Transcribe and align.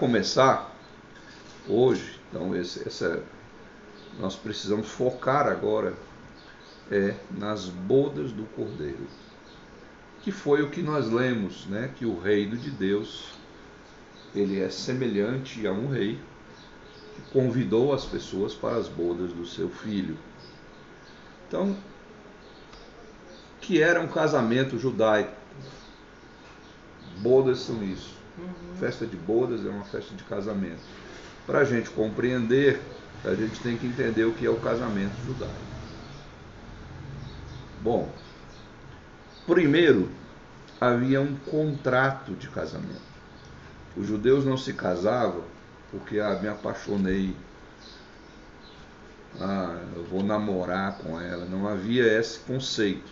começar 0.00 0.74
hoje. 1.68 2.18
Então 2.28 2.56
esse, 2.56 2.88
essa, 2.88 3.22
nós 4.18 4.34
precisamos 4.34 4.88
focar 4.88 5.46
agora 5.46 5.94
é 6.90 7.14
nas 7.30 7.66
bodas 7.66 8.32
do 8.32 8.44
Cordeiro, 8.56 9.06
que 10.22 10.32
foi 10.32 10.62
o 10.62 10.70
que 10.70 10.82
nós 10.82 11.08
lemos, 11.08 11.66
né? 11.66 11.92
Que 11.96 12.04
o 12.04 12.18
reino 12.18 12.56
de 12.56 12.70
Deus 12.70 13.28
ele 14.34 14.60
é 14.60 14.68
semelhante 14.70 15.66
a 15.66 15.72
um 15.72 15.88
rei 15.88 16.18
que 17.14 17.32
convidou 17.32 17.92
as 17.92 18.04
pessoas 18.04 18.54
para 18.54 18.76
as 18.76 18.88
bodas 18.88 19.32
do 19.32 19.46
seu 19.46 19.68
filho. 19.68 20.16
Então, 21.46 21.76
que 23.60 23.82
era 23.82 24.00
um 24.00 24.08
casamento 24.08 24.78
judaico. 24.78 25.32
Bodas 27.18 27.60
são 27.60 27.82
isso. 27.84 28.19
Uhum. 28.40 28.74
Festa 28.78 29.06
de 29.06 29.16
bodas 29.16 29.64
é 29.64 29.68
uma 29.68 29.84
festa 29.84 30.14
de 30.14 30.24
casamento. 30.24 30.80
Para 31.46 31.60
a 31.60 31.64
gente 31.64 31.90
compreender, 31.90 32.80
a 33.24 33.34
gente 33.34 33.60
tem 33.60 33.76
que 33.76 33.86
entender 33.86 34.24
o 34.24 34.32
que 34.32 34.46
é 34.46 34.50
o 34.50 34.56
casamento 34.56 35.14
judaico. 35.26 35.54
Bom, 37.82 38.10
primeiro 39.46 40.10
havia 40.80 41.20
um 41.20 41.36
contrato 41.36 42.32
de 42.32 42.48
casamento. 42.48 43.10
Os 43.96 44.06
judeus 44.06 44.44
não 44.44 44.56
se 44.56 44.72
casavam 44.72 45.44
porque 45.90 46.20
ah, 46.20 46.38
me 46.40 46.48
apaixonei, 46.48 47.36
ah, 49.40 49.76
eu 49.96 50.04
vou 50.04 50.22
namorar 50.22 50.98
com 50.98 51.20
ela. 51.20 51.44
Não 51.44 51.68
havia 51.68 52.06
esse 52.18 52.38
conceito. 52.40 53.10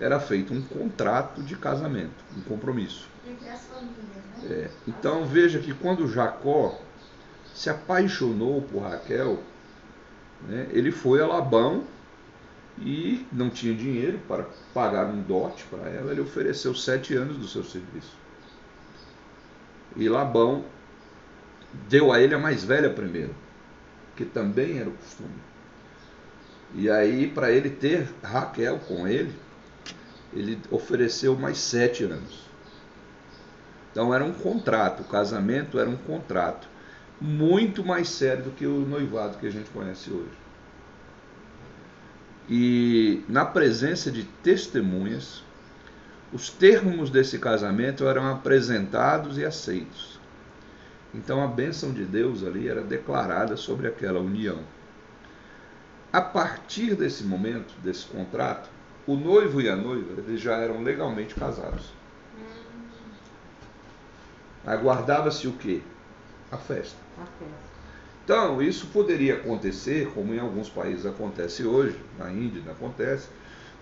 Era 0.00 0.18
feito 0.18 0.52
um 0.52 0.62
contrato 0.62 1.42
de 1.42 1.54
casamento, 1.56 2.24
um 2.36 2.40
compromisso. 2.42 3.11
Entre 3.26 3.48
as 3.48 3.60
famílias, 3.62 4.50
né? 4.50 4.64
É. 4.64 4.70
Então 4.86 5.24
veja 5.24 5.58
que 5.58 5.72
quando 5.72 6.08
Jacó 6.08 6.80
se 7.54 7.70
apaixonou 7.70 8.62
por 8.62 8.82
Raquel, 8.82 9.38
né, 10.42 10.68
ele 10.72 10.90
foi 10.90 11.20
a 11.20 11.26
Labão 11.26 11.84
e 12.78 13.26
não 13.30 13.50
tinha 13.50 13.74
dinheiro 13.74 14.18
para 14.26 14.46
pagar 14.72 15.06
um 15.06 15.22
dote 15.22 15.64
para 15.64 15.88
ela, 15.88 16.10
ele 16.10 16.20
ofereceu 16.20 16.74
sete 16.74 17.14
anos 17.14 17.36
do 17.36 17.46
seu 17.46 17.62
serviço. 17.62 18.16
E 19.94 20.08
Labão 20.08 20.64
deu 21.88 22.12
a 22.12 22.20
ele 22.20 22.34
a 22.34 22.38
mais 22.38 22.64
velha 22.64 22.90
primeiro, 22.90 23.34
que 24.16 24.24
também 24.24 24.78
era 24.78 24.88
o 24.88 24.92
costume. 24.92 25.52
E 26.74 26.90
aí, 26.90 27.28
para 27.28 27.50
ele 27.50 27.68
ter 27.68 28.08
Raquel 28.22 28.78
com 28.78 29.06
ele, 29.06 29.34
ele 30.32 30.58
ofereceu 30.70 31.36
mais 31.36 31.58
sete 31.58 32.04
anos. 32.04 32.48
Então 33.92 34.12
era 34.12 34.24
um 34.24 34.32
contrato, 34.32 35.02
o 35.02 35.04
casamento 35.04 35.78
era 35.78 35.88
um 35.88 35.96
contrato 35.96 36.66
muito 37.20 37.84
mais 37.84 38.08
sério 38.08 38.44
do 38.44 38.50
que 38.50 38.66
o 38.66 38.80
noivado 38.80 39.38
que 39.38 39.46
a 39.46 39.50
gente 39.50 39.70
conhece 39.70 40.10
hoje. 40.10 40.42
E 42.48 43.22
na 43.28 43.44
presença 43.44 44.10
de 44.10 44.24
testemunhas, 44.24 45.44
os 46.32 46.48
termos 46.50 47.10
desse 47.10 47.38
casamento 47.38 48.06
eram 48.08 48.28
apresentados 48.32 49.38
e 49.38 49.44
aceitos. 49.44 50.18
Então 51.14 51.44
a 51.44 51.46
bênção 51.46 51.92
de 51.92 52.04
Deus 52.04 52.42
ali 52.42 52.68
era 52.68 52.80
declarada 52.80 53.56
sobre 53.56 53.86
aquela 53.86 54.18
união. 54.18 54.60
A 56.12 56.20
partir 56.20 56.94
desse 56.94 57.24
momento, 57.24 57.74
desse 57.82 58.06
contrato, 58.06 58.68
o 59.06 59.14
noivo 59.14 59.60
e 59.60 59.68
a 59.68 59.76
noiva 59.76 60.20
eles 60.20 60.40
já 60.40 60.56
eram 60.56 60.82
legalmente 60.82 61.34
casados. 61.34 61.92
Aguardava-se 64.66 65.46
o 65.48 65.52
quê? 65.52 65.80
A 66.50 66.56
festa. 66.56 66.96
A 67.18 67.24
festa. 67.24 67.72
Então, 68.24 68.62
isso 68.62 68.86
poderia 68.86 69.34
acontecer, 69.34 70.10
como 70.14 70.32
em 70.32 70.38
alguns 70.38 70.68
países 70.68 71.04
acontece 71.04 71.64
hoje, 71.64 71.98
na 72.18 72.30
Índia 72.30 72.62
acontece, 72.70 73.28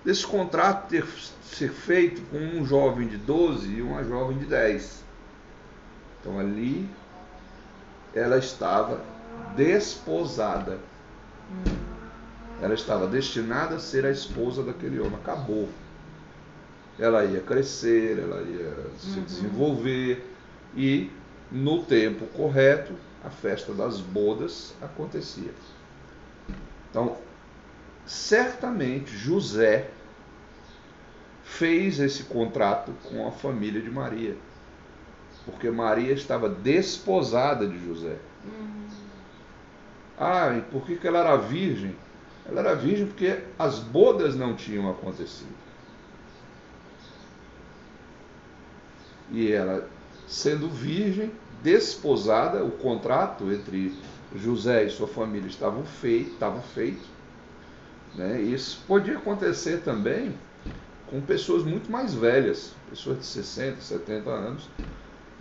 desse 0.05 0.27
contrato 0.27 0.89
ter 0.89 1.05
ser 1.43 1.71
feito 1.71 2.23
com 2.31 2.39
um 2.39 2.65
jovem 2.65 3.07
de 3.07 3.19
12 3.19 3.69
e 3.69 3.83
uma 3.83 4.03
jovem 4.03 4.39
de 4.39 4.47
10. 4.47 5.05
Então 6.21 6.39
ali 6.39 6.89
ela 8.15 8.39
estava 8.39 9.03
desposada. 9.57 10.79
Ela 12.63 12.75
estava 12.75 13.07
destinada 13.07 13.77
a 13.77 13.79
ser 13.79 14.07
a 14.07 14.11
esposa 14.11 14.63
daquele 14.63 15.01
homem. 15.01 15.15
Acabou. 15.17 15.69
Ela 16.99 17.25
ia 17.25 17.41
crescer, 17.41 18.19
ela 18.19 18.43
ia 18.43 18.75
se 18.99 19.19
Uhum. 19.19 19.25
desenvolver 19.25 20.30
e 20.75 21.11
no 21.51 21.83
tempo 21.83 22.27
correto 22.27 22.95
a 23.25 23.31
festa 23.31 23.73
das 23.73 24.01
bodas 24.01 24.75
acontecia. 24.81 25.53
Então, 26.91 27.17
certamente 28.07 29.17
José 29.17 29.91
fez 31.45 31.99
esse 31.99 32.25
contrato 32.25 32.93
com 33.05 33.27
a 33.27 33.33
família 33.33 33.81
de 33.81 33.91
Maria, 33.91 34.37
porque 35.45 35.71
Maria 35.71 36.13
estava 36.13 36.49
desposada 36.49 37.67
de 37.67 37.85
José. 37.85 38.17
Ah, 40.17 40.55
e 40.57 40.61
por 40.63 40.85
que, 40.85 40.97
que 40.97 41.07
ela 41.07 41.19
era 41.19 41.37
virgem? 41.37 41.97
Ela 42.47 42.61
era 42.61 42.75
virgem 42.75 43.07
porque 43.07 43.43
as 43.59 43.79
bodas 43.79 44.37
não 44.37 44.55
tinham 44.55 44.91
acontecido. 44.91 45.55
E 49.31 49.53
ela, 49.53 49.89
sendo 50.31 50.69
virgem, 50.69 51.33
desposada, 51.61 52.65
o 52.65 52.71
contrato 52.71 53.51
entre 53.53 53.93
José 54.37 54.85
e 54.85 54.91
sua 54.91 55.09
família 55.09 55.49
estava 55.49 55.83
feito, 55.83 56.31
estava 56.31 56.61
feito. 56.61 57.03
Né? 58.15 58.41
Isso 58.41 58.81
podia 58.87 59.19
acontecer 59.19 59.83
também 59.83 60.33
com 61.09 61.21
pessoas 61.21 61.65
muito 61.65 61.91
mais 61.91 62.15
velhas, 62.15 62.73
pessoas 62.89 63.19
de 63.19 63.27
60, 63.27 63.81
70 63.81 64.31
anos, 64.31 64.69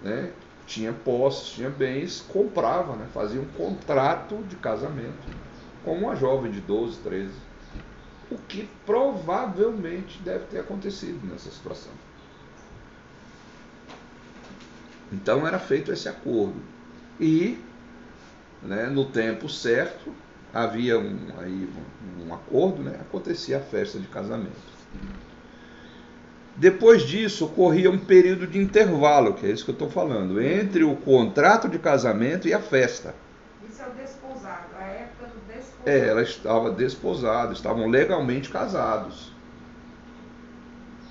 né? 0.01 0.31
tinha 0.65 0.91
posses, 0.91 1.49
tinha 1.49 1.69
bens, 1.69 2.25
comprava, 2.27 2.95
né? 2.95 3.07
fazia 3.13 3.39
um 3.39 3.47
contrato 3.49 4.43
de 4.49 4.55
casamento 4.55 5.27
com 5.85 5.93
uma 5.99 6.15
jovem 6.15 6.51
de 6.51 6.61
12, 6.61 6.97
13. 6.97 7.29
O 8.31 8.37
que 8.39 8.67
provavelmente 8.87 10.19
deve 10.23 10.45
ter 10.45 10.59
acontecido 10.59 11.27
nessa 11.27 11.51
situação. 11.51 12.08
Então 15.11 15.47
era 15.47 15.59
feito 15.59 15.91
esse 15.91 16.07
acordo. 16.07 16.61
E, 17.19 17.57
né, 18.61 18.87
no 18.87 19.05
tempo 19.05 19.49
certo, 19.49 20.13
havia 20.53 20.97
um, 20.99 21.17
aí, 21.37 21.69
um, 22.25 22.33
acordo, 22.33 22.81
né, 22.81 22.97
acontecia 23.01 23.57
a 23.57 23.61
festa 23.61 23.99
de 23.99 24.07
casamento. 24.07 24.69
Depois 26.55 27.03
disso, 27.03 27.45
ocorria 27.45 27.89
um 27.89 27.97
período 27.97 28.45
de 28.45 28.59
intervalo, 28.59 29.33
que 29.33 29.45
é 29.45 29.49
isso 29.49 29.63
que 29.63 29.71
eu 29.71 29.73
estou 29.73 29.89
falando, 29.89 30.41
entre 30.41 30.83
o 30.83 30.95
contrato 30.95 31.69
de 31.69 31.79
casamento 31.79 32.47
e 32.47 32.53
a 32.53 32.59
festa. 32.59 33.15
Isso 33.67 33.81
é 33.81 33.87
o 33.87 33.91
desposado, 33.91 34.65
a 34.77 34.83
época 34.83 35.27
do 35.27 35.53
desposado. 35.53 35.89
É, 35.89 36.07
ela 36.07 36.21
estava 36.21 36.71
desposada, 36.71 37.53
estavam 37.53 37.87
legalmente 37.87 38.49
casados. 38.49 39.31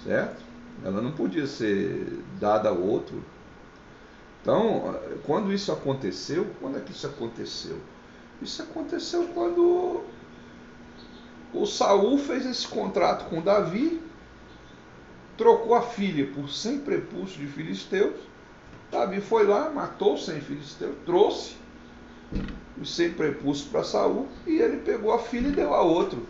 Certo? 0.04 0.42
Ela 0.84 1.00
não 1.00 1.12
podia 1.12 1.46
ser 1.46 2.22
dada 2.38 2.68
ao 2.68 2.78
outro. 2.78 3.22
Então, 4.40 4.98
quando 5.24 5.52
isso 5.52 5.72
aconteceu, 5.72 6.46
quando 6.60 6.78
é 6.78 6.80
que 6.80 6.92
isso 6.92 7.06
aconteceu? 7.06 7.78
Isso 8.40 8.62
aconteceu 8.62 9.28
quando 9.34 10.04
o 11.52 11.66
Saul 11.66 12.18
fez 12.18 12.46
esse 12.46 12.66
contrato 12.66 13.28
com 13.28 13.42
Davi, 13.42 14.00
trocou 15.36 15.74
a 15.74 15.82
filha 15.82 16.26
por 16.32 16.48
100 16.48 16.80
prepulsos 16.80 17.36
de 17.36 17.46
filisteus. 17.46 18.14
Davi 18.90 19.20
foi 19.20 19.46
lá, 19.46 19.70
matou 19.70 20.16
100 20.16 20.40
filisteus, 20.40 20.96
trouxe 21.04 21.56
os 22.80 22.94
100 22.94 23.12
prepulsos 23.14 23.66
para 23.66 23.84
Saul 23.84 24.28
e 24.46 24.58
ele 24.58 24.78
pegou 24.78 25.12
a 25.12 25.18
filha 25.18 25.48
e 25.48 25.52
deu 25.52 25.74
a 25.74 25.82
outro. 25.82 26.26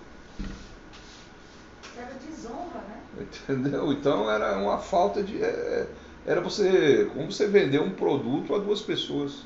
Era 1.96 2.14
desonra, 2.14 2.84
né? 2.88 3.02
Entendeu? 3.20 3.92
Então 3.92 4.30
era 4.30 4.56
uma 4.58 4.78
falta 4.78 5.22
de. 5.22 5.42
é, 5.42 5.86
Era 6.28 6.42
você. 6.42 7.10
Como 7.14 7.32
você 7.32 7.46
vender 7.46 7.80
um 7.80 7.90
produto 7.90 8.54
a 8.54 8.58
duas 8.58 8.82
pessoas. 8.82 9.42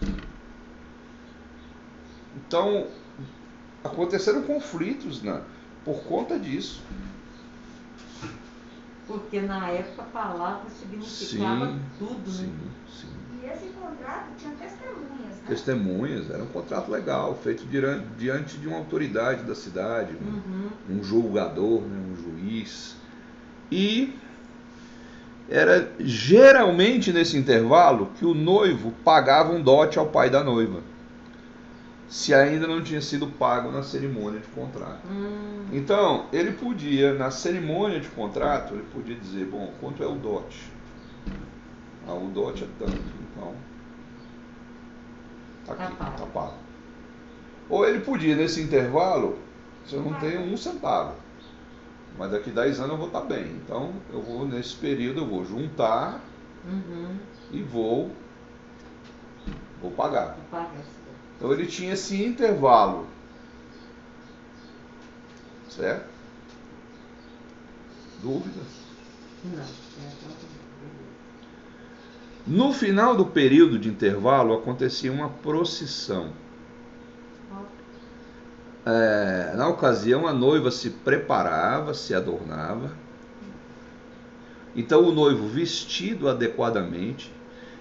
Então, 2.36 2.88
aconteceram 3.84 4.42
conflitos 4.42 5.22
né, 5.22 5.40
por 5.84 6.02
conta 6.02 6.36
disso. 6.36 6.82
Porque 9.06 9.40
na 9.40 9.68
época 9.68 10.02
a 10.02 10.06
palavra 10.06 10.68
significava 10.70 11.66
Sim, 11.68 11.80
tudo, 11.98 12.30
sim, 12.30 12.46
né? 12.46 12.70
sim. 12.88 13.08
E 13.40 13.46
esse 13.46 13.66
contrato 13.74 14.26
tinha 14.38 14.54
testemunhas, 14.54 15.36
né? 15.36 15.44
Testemunhas, 15.46 16.30
era 16.30 16.42
um 16.42 16.46
contrato 16.46 16.90
legal, 16.90 17.36
feito 17.36 17.64
diante, 17.66 18.06
diante 18.18 18.56
de 18.58 18.66
uma 18.66 18.78
autoridade 18.78 19.44
da 19.44 19.54
cidade, 19.54 20.16
um, 20.16 20.26
Uhum. 20.26 20.98
um 20.98 21.04
julgador, 21.04 21.82
né, 21.82 21.96
um 22.12 22.16
juiz. 22.16 22.96
E 23.70 24.14
era 25.48 25.90
geralmente 25.98 27.12
nesse 27.12 27.36
intervalo 27.36 28.10
que 28.18 28.24
o 28.24 28.34
noivo 28.34 28.92
pagava 29.04 29.52
um 29.52 29.60
dote 29.62 29.98
ao 29.98 30.06
pai 30.06 30.30
da 30.30 30.42
noiva, 30.42 30.80
se 32.08 32.32
ainda 32.34 32.66
não 32.66 32.82
tinha 32.82 33.00
sido 33.00 33.26
pago 33.26 33.70
na 33.70 33.82
cerimônia 33.82 34.40
de 34.40 34.46
contrato. 34.48 35.00
Hum, 35.10 35.64
Então, 35.72 36.26
ele 36.32 36.52
podia, 36.52 37.14
na 37.14 37.30
cerimônia 37.30 37.98
de 38.00 38.08
contrato, 38.08 38.74
ele 38.74 38.84
podia 38.92 39.16
dizer, 39.16 39.46
bom, 39.46 39.72
quanto 39.80 40.02
é 40.02 40.06
o 40.06 40.12
dote? 40.14 40.70
Ah, 42.06 42.14
o 42.14 42.28
dote 42.28 42.64
é 42.64 42.66
tanto, 42.78 42.92
então. 43.32 43.54
Tá 45.66 45.72
aqui, 45.84 45.96
Tá 45.96 46.04
pago. 46.06 46.26
tá. 46.34 46.52
Ou 47.70 47.88
ele 47.88 48.00
podia, 48.00 48.36
nesse 48.36 48.60
intervalo, 48.60 49.38
se 49.86 49.94
eu 49.94 50.02
não 50.02 50.12
tenho 50.14 50.40
um 50.42 50.56
centavo, 50.56 51.14
mas 52.18 52.30
daqui 52.30 52.50
10 52.50 52.80
anos 52.80 52.92
eu 52.92 52.96
vou 52.98 53.06
estar 53.06 53.22
bem. 53.22 53.46
Então, 53.64 53.92
eu 54.12 54.20
vou, 54.20 54.46
nesse 54.46 54.76
período, 54.76 55.20
eu 55.20 55.26
vou 55.26 55.44
juntar 55.44 56.20
uhum, 56.64 57.16
e 57.50 57.62
vou, 57.62 58.10
vou 59.80 59.90
pagar. 59.90 60.36
Então 61.36 61.52
ele 61.52 61.66
tinha 61.66 61.94
esse 61.94 62.22
intervalo. 62.22 63.06
Certo? 65.68 66.12
Dúvidas? 68.22 68.66
Não, 69.44 69.58
é 69.58 69.62
exatamente. 69.62 70.52
No 72.46 72.72
final 72.72 73.16
do 73.16 73.24
período 73.24 73.78
de 73.78 73.88
intervalo 73.88 74.54
acontecia 74.54 75.12
uma 75.12 75.28
procissão. 75.28 76.32
É, 78.84 79.54
na 79.54 79.68
ocasião, 79.68 80.26
a 80.26 80.32
noiva 80.32 80.70
se 80.70 80.90
preparava, 80.90 81.94
se 81.94 82.14
adornava. 82.14 82.90
Então, 84.74 85.04
o 85.04 85.12
noivo, 85.12 85.46
vestido 85.48 86.28
adequadamente 86.28 87.32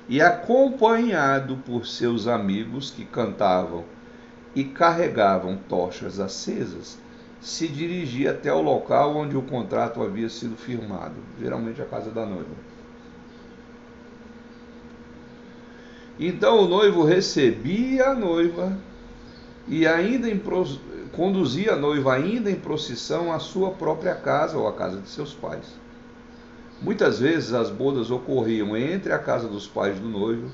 e 0.08 0.22
acompanhado 0.22 1.58
por 1.66 1.88
seus 1.88 2.28
amigos 2.28 2.92
que 2.92 3.06
cantavam 3.06 3.84
e 4.54 4.64
carregavam 4.64 5.58
tochas 5.70 6.20
acesas, 6.20 7.00
se 7.40 7.68
dirigia 7.68 8.32
até 8.32 8.54
o 8.54 8.62
local 8.62 9.16
onde 9.16 9.36
o 9.36 9.42
contrato 9.42 10.04
havia 10.04 10.30
sido 10.30 10.56
firmado, 10.56 11.16
geralmente 11.40 11.82
a 11.82 11.86
casa 11.86 12.12
da 12.12 12.26
noiva. 12.26 12.72
Então 16.20 16.60
o 16.60 16.68
noivo 16.68 17.04
recebia 17.04 18.10
a 18.10 18.14
noiva 18.14 18.78
e 19.72 19.88
ainda 19.88 20.30
em 20.30 20.40
conduzia 21.14 21.74
a 21.74 21.76
noiva 21.78 22.14
ainda 22.14 22.52
em 22.52 22.56
procissão 22.56 23.32
à 23.32 23.40
sua 23.40 23.72
própria 23.72 24.14
casa 24.14 24.58
ou 24.58 24.68
à 24.68 24.74
casa 24.74 25.00
de 25.00 25.08
seus 25.08 25.34
pais. 25.34 25.66
Muitas 26.82 27.20
vezes 27.20 27.54
as 27.54 27.70
bodas 27.70 28.12
ocorriam 28.12 28.76
entre 28.76 29.14
a 29.14 29.18
casa 29.18 29.48
dos 29.48 29.68
pais 29.68 29.98
do 29.98 30.10
noivo, 30.10 30.52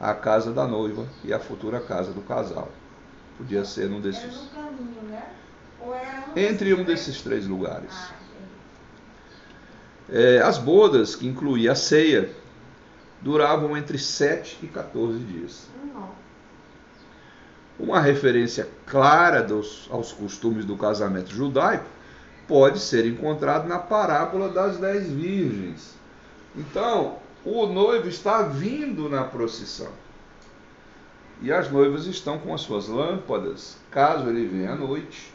a 0.00 0.12
casa 0.12 0.52
da 0.52 0.66
noiva 0.66 1.06
e 1.22 1.32
a 1.32 1.38
futura 1.38 1.78
casa 1.78 2.10
do 2.10 2.20
casal. 2.20 2.68
Podia 3.36 3.64
ser 3.64 3.88
num 3.88 3.98
Era 3.98 4.10
desses, 4.10 4.24
no 4.24 4.48
caminho, 4.48 5.02
né? 5.08 5.22
Ou 5.80 5.94
era 5.94 6.24
um 6.34 6.38
entre 6.38 6.74
um 6.74 6.82
desses 6.82 7.22
três 7.22 7.46
lugares. 7.46 7.92
Ah. 7.92 8.14
É, 10.10 10.40
as 10.40 10.58
bodas, 10.58 11.14
que 11.14 11.28
incluía 11.28 11.72
a 11.72 11.76
ceia, 11.76 12.28
duravam 13.20 13.76
entre 13.76 13.98
7 13.98 14.58
e 14.64 14.66
14 14.66 15.18
dias. 15.18 15.68
Uma 17.78 18.00
referência 18.00 18.68
clara 18.86 19.42
dos- 19.42 19.88
aos 19.90 20.12
costumes 20.12 20.64
do 20.64 20.76
casamento 20.76 21.30
judaico 21.30 21.86
pode 22.48 22.80
ser 22.80 23.06
encontrado 23.06 23.68
na 23.68 23.78
parábola 23.78 24.48
das 24.48 24.78
dez 24.78 25.08
virgens. 25.08 25.94
Então, 26.56 27.18
o 27.44 27.66
noivo 27.66 28.08
está 28.08 28.42
vindo 28.42 29.08
na 29.08 29.22
procissão. 29.22 29.92
E 31.40 31.52
as 31.52 31.70
noivas 31.70 32.06
estão 32.06 32.36
com 32.38 32.52
as 32.52 32.62
suas 32.62 32.88
lâmpadas, 32.88 33.76
caso 33.92 34.28
ele 34.28 34.44
venha 34.46 34.72
à 34.72 34.74
noite, 34.74 35.32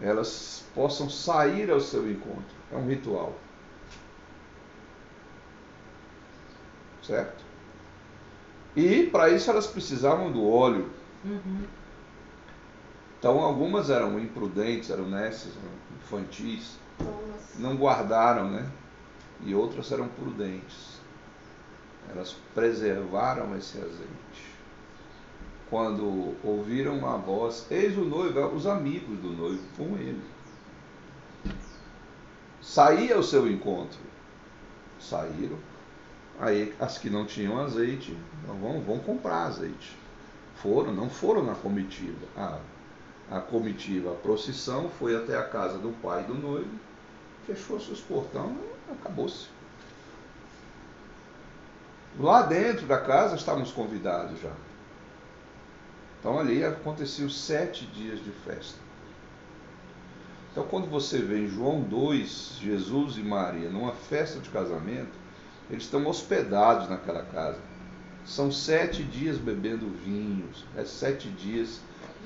elas 0.00 0.62
possam 0.72 1.10
sair 1.10 1.68
ao 1.68 1.80
seu 1.80 2.08
encontro. 2.08 2.54
É 2.72 2.76
um 2.76 2.86
ritual. 2.86 3.34
Certo? 7.02 7.45
E 8.76 9.06
para 9.06 9.30
isso 9.30 9.50
elas 9.50 9.66
precisavam 9.66 10.30
do 10.30 10.46
óleo. 10.46 10.90
uhum. 11.24 11.64
Então 13.18 13.40
algumas 13.40 13.88
eram 13.90 14.20
imprudentes, 14.20 14.90
eram 14.90 15.08
eram 15.56 15.72
infantis, 15.96 16.76
Tolas. 16.98 17.58
não 17.58 17.74
guardaram, 17.74 18.50
né? 18.50 18.70
E 19.44 19.54
outras 19.54 19.90
eram 19.90 20.06
prudentes. 20.06 21.00
Elas 22.10 22.36
preservaram 22.54 23.56
esse 23.56 23.78
azeite. 23.78 24.56
Quando 25.68 26.36
ouviram 26.44 27.04
a 27.08 27.16
voz, 27.16 27.66
eis 27.70 27.96
o 27.98 28.04
noivo, 28.04 28.54
os 28.54 28.66
amigos 28.66 29.18
do 29.18 29.32
noivo 29.32 29.62
com 29.76 29.96
ele. 29.96 30.22
Saía 32.60 33.16
ao 33.16 33.22
seu 33.22 33.50
encontro. 33.50 33.98
Saíram. 35.00 35.58
Aí 36.38 36.74
as 36.78 36.98
que 36.98 37.08
não 37.08 37.24
tinham 37.24 37.58
azeite, 37.58 38.16
então 38.42 38.56
vão, 38.56 38.80
vão 38.80 38.98
comprar 38.98 39.44
azeite. 39.44 39.96
Foram, 40.56 40.92
não 40.92 41.08
foram 41.08 41.42
na 41.42 41.54
comitiva. 41.54 42.26
A, 42.36 42.58
a 43.30 43.40
comitiva, 43.40 44.12
a 44.12 44.14
procissão, 44.14 44.90
foi 44.98 45.16
até 45.16 45.36
a 45.36 45.44
casa 45.44 45.78
do 45.78 45.90
pai 46.02 46.24
do 46.24 46.34
noivo, 46.34 46.70
fechou 47.46 47.80
seus 47.80 48.00
portão 48.00 48.56
e 48.88 48.92
acabou-se. 48.92 49.46
Lá 52.18 52.42
dentro 52.42 52.86
da 52.86 52.98
casa 52.98 53.36
estávamos 53.36 53.72
convidados 53.72 54.40
já. 54.40 54.52
Então 56.20 56.38
ali 56.38 56.64
aconteciam 56.64 57.28
sete 57.28 57.84
dias 57.86 58.22
de 58.22 58.30
festa. 58.30 58.78
Então 60.50 60.66
quando 60.66 60.88
você 60.88 61.18
vê 61.18 61.40
em 61.40 61.48
João 61.48 61.82
2, 61.82 62.58
Jesus 62.60 63.18
e 63.18 63.22
Maria 63.22 63.68
numa 63.68 63.92
festa 63.92 64.40
de 64.40 64.48
casamento, 64.48 65.25
eles 65.70 65.84
estão 65.84 66.06
hospedados 66.06 66.88
naquela 66.88 67.22
casa. 67.22 67.58
São 68.24 68.50
sete 68.50 69.02
dias 69.02 69.38
bebendo 69.38 69.86
vinhos, 70.04 70.64
é 70.76 70.84
sete 70.84 71.28
dias 71.28 71.80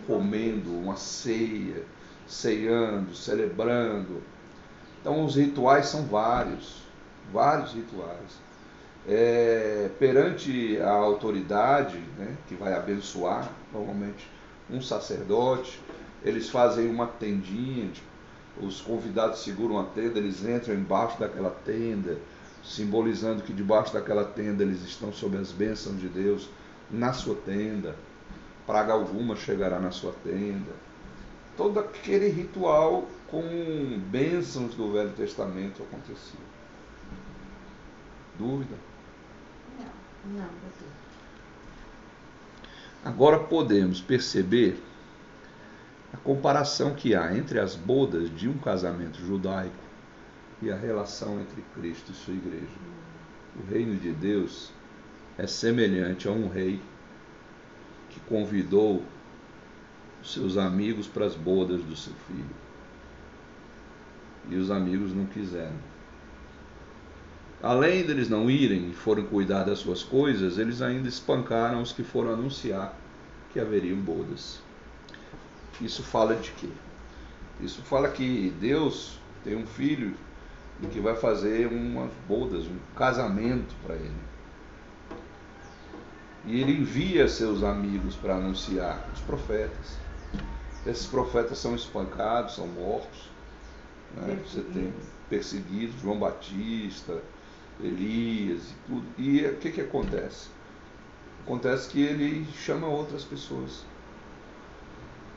comendo 0.07 0.73
uma 0.73 0.97
ceia, 0.97 1.85
ceando, 2.27 3.15
celebrando. 3.15 4.23
Então 5.01 5.25
os 5.25 5.37
rituais 5.37 5.87
são 5.87 6.05
vários, 6.05 6.83
vários 7.33 7.73
rituais. 7.73 8.41
É, 9.09 9.91
perante 9.99 10.79
a 10.81 10.91
autoridade 10.91 11.99
né, 12.19 12.37
que 12.49 12.55
vai 12.55 12.75
abençoar, 12.75 13.51
normalmente 13.73 14.29
um 14.71 14.81
sacerdote, 14.81 15.81
eles 16.23 16.49
fazem 16.49 16.89
uma 16.89 17.07
tendinha, 17.07 17.89
tipo, 17.89 18.11
os 18.63 18.81
convidados 18.81 19.43
seguram 19.43 19.81
a 19.81 19.85
tenda, 19.85 20.19
eles 20.19 20.45
entram 20.45 20.75
embaixo 20.75 21.19
daquela 21.19 21.51
tenda, 21.65 22.19
simbolizando 22.71 23.43
que 23.43 23.53
debaixo 23.53 23.93
daquela 23.93 24.25
tenda 24.25 24.63
eles 24.63 24.83
estão 24.85 25.13
sob 25.13 25.37
as 25.37 25.51
bênçãos 25.51 26.01
de 26.01 26.09
Deus 26.09 26.49
na 26.89 27.13
sua 27.13 27.35
tenda. 27.35 27.97
Praga 28.65 28.93
alguma 28.93 29.35
chegará 29.35 29.81
na 29.81 29.91
sua 29.91 30.13
tenda. 30.23 30.71
Todo 31.57 31.81
aquele 31.81 32.29
ritual 32.29 33.09
com 33.29 33.43
bênçãos 34.09 34.75
do 34.77 34.93
Velho 34.93 35.11
Testamento 35.11 35.83
acontecia. 35.83 36.41
Dúvida? 38.39 38.77
Não. 39.77 40.33
Não, 40.33 40.49
doutor. 40.49 40.89
Agora 43.05 43.41
podemos 43.41 44.01
perceber 44.01 44.81
a 46.13 46.17
comparação 46.19 46.95
que 46.95 47.17
há 47.17 47.37
entre 47.37 47.59
as 47.59 47.75
bodas 47.75 48.31
de 48.37 48.49
um 48.49 48.59
casamento 48.59 49.19
judaico 49.19 49.90
e 50.63 50.71
a 50.71 50.77
relação 50.77 51.41
entre 51.41 51.63
Cristo 51.75 52.13
e 52.13 52.15
sua 52.15 52.35
igreja. 52.35 52.67
O 53.57 53.71
reino 53.71 53.97
de 53.97 54.13
Deus 54.13 54.71
é 55.39 55.47
semelhante 55.47 56.29
a 56.29 56.31
um 56.31 56.49
rei 56.49 56.81
que 58.11 58.21
convidou 58.21 59.03
seus 60.23 60.57
amigos 60.57 61.07
para 61.07 61.25
as 61.25 61.35
bodas 61.35 61.83
do 61.83 61.97
seu 61.97 62.13
filho. 62.27 62.45
E 64.51 64.57
os 64.57 64.71
amigos 64.71 65.15
não 65.15 65.27
quiseram. 65.27 65.91
Além 67.63 68.05
deles 68.05 68.29
não 68.29 68.51
irem 68.51 68.91
e 68.91 68.95
foram 68.95 69.25
cuidar 69.25 69.65
das 69.65 69.81
suas 69.81 70.03
coisas, 70.03 70.59
eles 70.59 70.81
ainda 70.81 71.09
espancaram 71.09 71.83
os 71.83 71.93
que 71.93 72.03
foram 72.03 72.33
anunciar 72.33 72.97
que 73.53 73.61
haveriam 73.61 73.99
bodas. 73.99 74.61
Isso 75.81 76.03
fala 76.03 76.37
de 76.37 76.51
quê? 76.53 76.69
Isso 77.61 77.83
fala 77.83 78.09
que 78.11 78.53
Deus 78.61 79.19
tem 79.45 79.57
um 79.57 79.67
filho 79.67 80.15
e 80.83 80.87
que 80.87 81.01
vai 81.01 81.15
fazer 81.15 81.67
umas 81.67 82.11
bodas, 82.27 82.65
um 82.67 82.79
casamento 82.97 83.75
para 83.85 83.95
ele. 83.95 84.31
E 86.47 86.61
ele 86.61 86.73
envia 86.73 87.29
seus 87.29 87.63
amigos 87.63 88.17
para 88.17 88.37
anunciar, 88.37 89.07
os 89.15 89.21
profetas. 89.21 89.99
Esses 90.87 91.07
profetas 91.07 91.59
são 91.59 91.75
espancados, 91.75 92.55
são 92.55 92.67
mortos. 92.67 93.29
né? 94.17 94.39
Você 94.47 94.63
tem 94.63 94.93
perseguidos, 95.29 96.01
João 96.01 96.19
Batista, 96.19 97.21
Elias 97.83 98.71
e 98.71 98.75
tudo. 98.87 99.07
E 99.19 99.45
o 99.45 99.57
que, 99.57 99.71
que 99.71 99.81
acontece? 99.83 100.49
Acontece 101.45 101.91
que 101.91 102.01
ele 102.01 102.47
chama 102.55 102.87
outras 102.87 103.25
pessoas. 103.25 103.85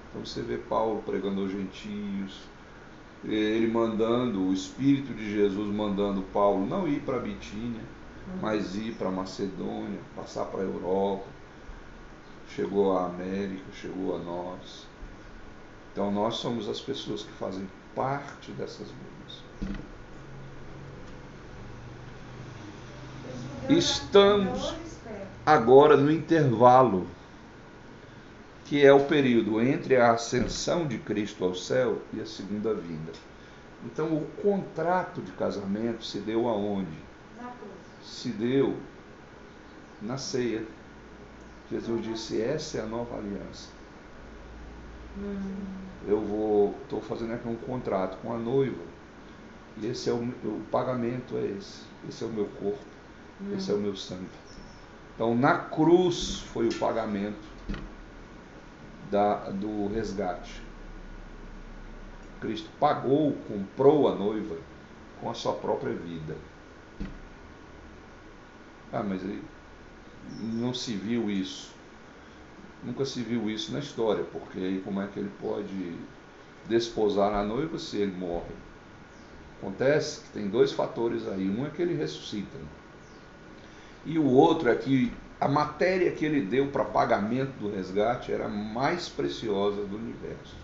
Então 0.10 0.26
você 0.26 0.42
vê 0.42 0.58
Paulo 0.58 1.02
pregando 1.06 1.42
aos 1.42 1.52
gentios, 1.52 2.42
ele 3.26 3.68
mandando, 3.68 4.48
o 4.48 4.54
Espírito 4.54 5.14
de 5.14 5.32
Jesus 5.32 5.74
mandando 5.74 6.22
Paulo 6.34 6.66
não 6.66 6.88
ir 6.88 7.00
para 7.02 7.20
Bitínia, 7.20 7.82
mas 8.42 8.76
ir 8.76 8.94
para 8.96 9.10
Macedônia, 9.10 10.00
passar 10.16 10.46
para 10.46 10.62
a 10.62 10.64
Europa, 10.64 11.26
chegou 12.50 12.98
à 12.98 13.06
América, 13.06 13.64
chegou 13.74 14.16
a 14.16 14.20
nós. 14.20 14.86
Então 15.92 16.12
nós 16.12 16.36
somos 16.36 16.68
as 16.68 16.82
pessoas 16.82 17.24
que 17.24 17.32
fazem 17.34 17.68
parte 17.96 18.52
dessas 18.52 18.88
bodas. 18.88 19.84
Estamos 23.70 24.76
agora 25.46 25.96
no 25.96 26.12
intervalo, 26.12 27.08
que 28.66 28.84
é 28.84 28.94
o 28.94 29.06
período 29.06 29.62
entre 29.62 29.96
a 29.98 30.12
ascensão 30.12 30.88
de 30.88 30.98
Cristo 30.98 31.44
ao 31.44 31.54
céu 31.54 32.02
e 32.14 32.22
a 32.22 32.26
segunda 32.26 32.74
vinda. 32.74 33.12
Então, 33.86 34.16
o 34.16 34.26
contrato 34.42 35.22
de 35.22 35.32
casamento 35.34 36.06
se 36.06 36.20
deu 36.20 36.48
aonde? 36.48 36.98
Se 38.02 38.30
deu 38.30 38.78
na 40.02 40.18
ceia. 40.18 40.66
Jesus 41.70 42.04
disse: 42.04 42.42
Essa 42.42 42.78
é 42.78 42.82
a 42.82 42.86
nova 42.86 43.18
aliança. 43.18 43.70
Hum. 45.18 45.40
Eu 46.08 46.22
vou, 46.22 46.76
estou 46.84 47.02
fazendo 47.02 47.34
aqui 47.34 47.48
um 47.48 47.56
contrato 47.56 48.18
com 48.22 48.34
a 48.34 48.38
noiva. 48.38 48.82
E 49.78 49.88
esse 49.88 50.10
é 50.10 50.14
o, 50.14 50.18
o 50.18 50.62
pagamento 50.72 51.36
é 51.38 51.46
esse. 51.46 51.82
Esse 52.08 52.24
é 52.24 52.28
o 52.28 52.30
meu 52.30 52.46
corpo. 52.46 52.84
Hum. 53.42 53.56
Esse 53.58 53.72
é 53.72 53.74
o 53.74 53.78
meu 53.78 53.96
sangue. 53.96 54.30
Então, 55.16 55.36
na 55.36 55.58
cruz 55.58 56.40
foi 56.54 56.68
o 56.68 56.80
pagamento 56.80 57.53
da, 59.10 59.50
do 59.50 59.88
resgate. 59.88 60.62
Cristo 62.40 62.70
pagou, 62.80 63.34
comprou 63.48 64.08
a 64.08 64.16
noiva 64.16 64.58
com 65.22 65.30
a 65.30 65.34
sua 65.34 65.54
própria 65.54 65.94
vida. 65.94 66.36
Ah, 68.92 69.02
mas 69.02 69.22
não 70.42 70.74
se 70.74 70.94
viu 70.94 71.30
isso. 71.30 71.74
Nunca 72.84 73.06
se 73.06 73.22
viu 73.22 73.50
isso 73.50 73.72
na 73.72 73.80
história, 73.80 74.24
porque 74.26 74.60
aí 74.60 74.82
como 74.84 75.02
é 75.02 75.08
que 75.08 75.20
ele 75.20 75.32
pode 75.40 75.98
desposar 76.68 77.34
a 77.34 77.44
noiva 77.44 77.80
se 77.80 77.98
ele 77.98 78.12
morre? 78.12 78.54
Acontece 79.62 80.22
que 80.22 80.30
tem 80.32 80.50
dois 80.50 80.74
fatores 80.74 81.26
aí. 81.26 81.50
Um 81.50 81.66
é 81.66 81.70
que 81.70 81.82
ele 81.82 81.96
ressuscita. 81.96 82.58
E 84.06 84.20
o 84.20 84.26
outro 84.26 84.70
é 84.70 84.76
que 84.76 85.14
a 85.40 85.48
matéria 85.48 86.12
que 86.12 86.26
ele 86.26 86.42
deu 86.42 86.68
para 86.68 86.86
pagamento 86.86 87.52
do 87.60 87.70
resgate 87.70 88.32
era 88.32 88.46
a 88.46 88.50
mais 88.50 89.10
preciosa 89.10 89.84
do 89.84 89.98
universo. 89.98 90.56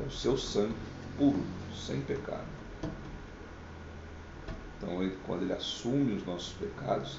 É 0.00 0.06
o 0.06 0.10
seu 0.10 0.36
sangue 0.36 0.74
puro, 1.16 1.42
sem 1.74 2.00
pecado. 2.02 2.44
Então, 4.76 5.02
ele, 5.02 5.16
quando 5.26 5.42
ele 5.42 5.52
assume 5.52 6.14
os 6.14 6.26
nossos 6.26 6.52
pecados, 6.54 7.18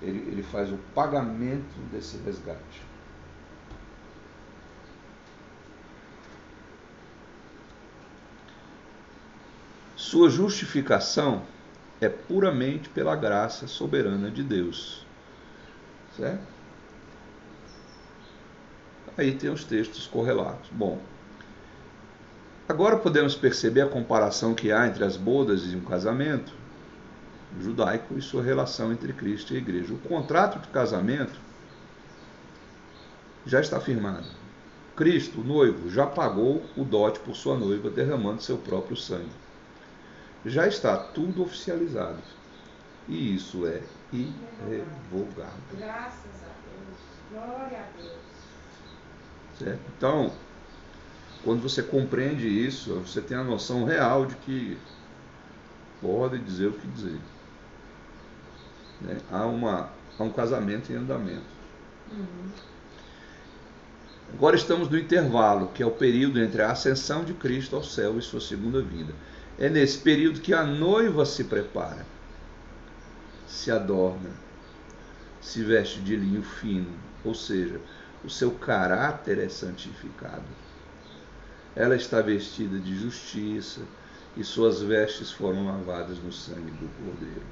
ele, 0.00 0.18
ele 0.30 0.42
faz 0.42 0.70
o 0.70 0.78
pagamento 0.94 1.78
desse 1.90 2.16
resgate. 2.18 2.82
Sua 9.96 10.28
justificação 10.28 11.42
é 12.00 12.08
puramente 12.08 12.88
pela 12.88 13.14
graça 13.14 13.66
soberana 13.66 14.30
de 14.30 14.42
Deus. 14.42 15.06
Certo? 16.16 16.42
Aí 19.16 19.32
tem 19.34 19.50
os 19.50 19.64
textos 19.64 20.06
correlatos. 20.06 20.70
Bom, 20.70 21.00
agora 22.68 22.96
podemos 22.96 23.34
perceber 23.34 23.82
a 23.82 23.88
comparação 23.88 24.54
que 24.54 24.72
há 24.72 24.86
entre 24.86 25.04
as 25.04 25.16
bodas 25.16 25.62
e 25.64 25.76
um 25.76 25.80
casamento 25.80 26.52
judaico 27.60 28.16
e 28.16 28.22
sua 28.22 28.42
relação 28.42 28.92
entre 28.92 29.12
Cristo 29.12 29.52
e 29.52 29.56
a 29.56 29.60
igreja. 29.60 29.92
O 29.92 29.98
contrato 29.98 30.60
de 30.60 30.68
casamento 30.68 31.38
já 33.44 33.60
está 33.60 33.80
firmado. 33.80 34.26
Cristo, 34.94 35.40
o 35.40 35.44
noivo, 35.44 35.90
já 35.90 36.06
pagou 36.06 36.62
o 36.76 36.84
dote 36.84 37.20
por 37.20 37.34
sua 37.34 37.56
noiva, 37.56 37.90
derramando 37.90 38.42
seu 38.42 38.58
próprio 38.58 38.96
sangue 38.96 39.30
já 40.44 40.66
está 40.66 40.96
tudo 40.96 41.42
oficializado. 41.42 42.18
E 43.08 43.34
isso 43.34 43.66
é 43.66 43.82
irrevogável. 44.12 45.52
Graças 45.76 46.42
a 46.42 46.50
Deus. 46.66 46.98
Glória 47.30 47.78
a 47.78 48.00
Deus. 48.00 48.20
Certo? 49.58 49.80
Então, 49.96 50.32
quando 51.44 51.62
você 51.62 51.82
compreende 51.82 52.46
isso, 52.46 52.94
você 52.94 53.20
tem 53.20 53.36
a 53.36 53.44
noção 53.44 53.84
real 53.84 54.26
de 54.26 54.34
que 54.36 54.78
pode 56.00 56.38
dizer 56.38 56.68
o 56.68 56.72
que 56.72 56.86
dizer. 56.88 57.18
Né? 59.00 59.18
Há, 59.30 59.46
uma, 59.46 59.90
há 60.18 60.22
um 60.22 60.30
casamento 60.30 60.92
em 60.92 60.96
andamento. 60.96 61.60
Uhum. 62.12 62.50
Agora 64.34 64.56
estamos 64.56 64.88
no 64.88 64.98
intervalo, 64.98 65.68
que 65.74 65.82
é 65.82 65.86
o 65.86 65.90
período 65.90 66.40
entre 66.40 66.62
a 66.62 66.70
ascensão 66.70 67.24
de 67.24 67.34
Cristo 67.34 67.76
ao 67.76 67.82
céu 67.82 68.18
e 68.18 68.22
sua 68.22 68.40
segunda 68.40 68.80
vinda. 68.80 69.12
É 69.58 69.68
nesse 69.68 69.98
período 69.98 70.40
que 70.40 70.54
a 70.54 70.64
noiva 70.64 71.24
se 71.26 71.44
prepara, 71.44 72.06
se 73.50 73.70
adorna, 73.70 74.30
se 75.40 75.62
veste 75.64 76.00
de 76.00 76.14
linho 76.14 76.42
fino, 76.42 76.92
ou 77.24 77.34
seja, 77.34 77.80
o 78.24 78.30
seu 78.30 78.52
caráter 78.52 79.38
é 79.38 79.48
santificado. 79.48 80.44
Ela 81.74 81.96
está 81.96 82.20
vestida 82.20 82.78
de 82.78 82.96
justiça 82.96 83.80
e 84.36 84.44
suas 84.44 84.80
vestes 84.80 85.32
foram 85.32 85.66
lavadas 85.66 86.18
no 86.18 86.32
sangue 86.32 86.70
do 86.70 86.88
Cordeiro. 86.96 87.42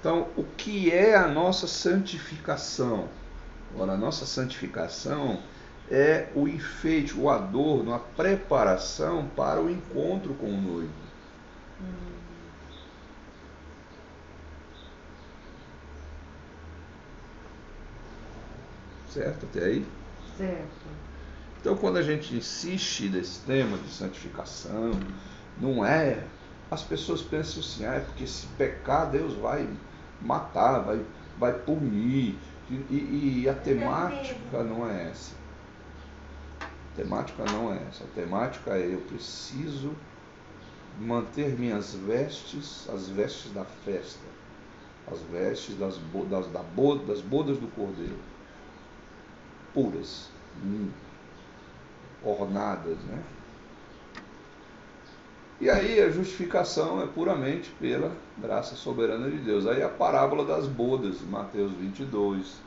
Então, 0.00 0.28
o 0.36 0.44
que 0.44 0.90
é 0.90 1.14
a 1.16 1.28
nossa 1.28 1.66
santificação? 1.66 3.08
Ora, 3.76 3.92
a 3.92 3.96
nossa 3.96 4.24
santificação 4.24 5.38
é 5.90 6.28
o 6.34 6.48
enfeite, 6.48 7.18
o 7.18 7.28
adorno, 7.28 7.92
a 7.92 7.98
preparação 7.98 9.28
para 9.36 9.60
o 9.60 9.68
encontro 9.68 10.32
com 10.34 10.46
o 10.46 10.60
noivo. 10.60 10.92
Hum. 11.80 12.17
Certo 19.18 19.46
até 19.46 19.64
aí? 19.64 19.86
Certo. 20.36 20.86
Então, 21.60 21.76
quando 21.76 21.96
a 21.96 22.02
gente 22.02 22.34
insiste 22.36 23.08
nesse 23.08 23.40
tema 23.40 23.76
de 23.78 23.90
santificação, 23.90 24.92
não 25.60 25.84
é. 25.84 26.24
As 26.70 26.82
pessoas 26.82 27.22
pensam 27.22 27.60
assim, 27.60 27.84
ah, 27.84 27.94
é 27.94 28.00
porque 28.00 28.26
se 28.26 28.46
pecar, 28.58 29.10
Deus 29.10 29.34
vai 29.34 29.68
matar, 30.20 30.80
vai, 30.80 31.04
vai 31.38 31.52
punir. 31.52 32.36
E, 32.70 33.42
e, 33.42 33.48
a 33.48 33.54
temática 33.54 34.62
não 34.62 34.88
é 34.88 35.08
essa 35.08 35.38
temática 36.98 37.44
não 37.44 37.72
é 37.72 37.80
essa. 37.88 38.02
A 38.02 38.06
temática 38.08 38.72
é 38.72 38.92
eu 38.92 39.00
preciso 39.02 39.92
manter 40.98 41.56
minhas 41.56 41.94
vestes, 41.94 42.88
as 42.92 43.08
vestes 43.08 43.52
da 43.52 43.64
festa, 43.64 44.26
as 45.10 45.20
vestes 45.30 45.78
das, 45.78 45.96
das, 46.28 46.48
da 46.48 46.62
boda, 46.62 47.04
das 47.04 47.20
bodas 47.20 47.56
do 47.58 47.68
cordeiro, 47.68 48.18
puras, 49.72 50.28
hum, 50.64 50.88
ornadas, 52.22 52.98
né? 53.04 53.22
E 55.60 55.68
aí 55.68 56.00
a 56.00 56.08
justificação 56.10 57.02
é 57.02 57.06
puramente 57.06 57.70
pela 57.80 58.12
graça 58.38 58.76
soberana 58.76 59.28
de 59.28 59.38
Deus. 59.38 59.66
Aí 59.66 59.82
a 59.82 59.88
parábola 59.88 60.44
das 60.44 60.66
bodas, 60.66 61.20
Mateus 61.22 61.72
22, 61.72 62.60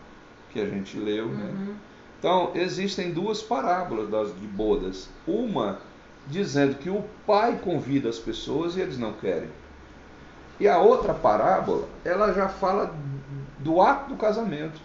que 0.51 0.60
a 0.60 0.65
gente 0.65 0.98
leu, 0.98 1.27
né? 1.27 1.46
uhum. 1.46 1.65
né? 1.65 1.75
Então, 2.20 2.51
existem 2.53 3.12
duas 3.12 3.41
parábolas 3.41 4.10
das, 4.10 4.27
de 4.39 4.46
bodas. 4.46 5.10
Uma 5.25 5.79
dizendo 6.27 6.75
que 6.75 6.89
o 6.89 7.03
pai 7.25 7.60
convida 7.63 8.10
as 8.10 8.20
pessoas 8.20 8.75
e 8.75 8.81
eles 8.81 9.00
não 9.00 9.13
querem. 9.13 9.50
E 10.60 10.67
a 10.67 10.77
outra 10.77 11.13
parábola, 11.13 11.88
ela 12.05 12.31
já 12.34 12.48
fala 12.48 12.93
do 13.58 13.81
ato 13.81 14.10
do 14.10 14.17
casamento, 14.17 14.79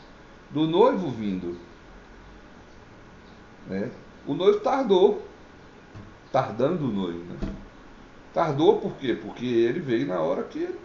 do 0.50 0.66
noivo 0.66 1.10
vindo. 1.10 1.58
Né? 3.68 3.90
O 4.26 4.34
noivo 4.34 4.60
tardou, 4.60 5.26
tardando 6.32 6.84
o 6.84 6.92
noivo. 6.92 7.24
Né? 7.24 7.54
Tardou 8.32 8.80
por 8.80 8.92
quê? 8.96 9.14
Porque 9.14 9.46
ele 9.46 9.80
veio 9.80 10.06
na 10.06 10.20
hora 10.20 10.42
que 10.42 10.58
ele, 10.58 10.78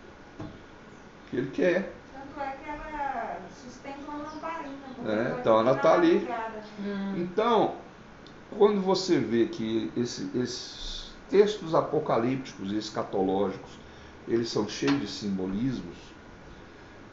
que 1.30 1.38
ele 1.38 1.52
quer. 1.52 1.94
Tanto 2.14 2.40
é 2.40 2.56
que 2.64 2.70
ela 2.70 3.40
sustenta 3.50 4.00
uma 4.08 4.24
lamparina. 4.24 4.78
É, 5.06 5.40
então 5.40 5.60
ela 5.60 5.74
está 5.74 5.94
ali. 5.94 6.28
Hum. 6.80 7.14
Então, 7.18 7.76
quando 8.58 8.82
você 8.82 9.20
vê 9.20 9.48
que 9.48 9.92
esse, 9.98 10.30
esses 10.36 11.12
textos 11.30 11.76
apocalípticos 11.76 12.72
e 12.72 12.78
escatológicos, 12.78 13.72
eles 14.28 14.50
são 14.50 14.68
cheios 14.68 15.00
de 15.00 15.08
simbolismos. 15.08 15.98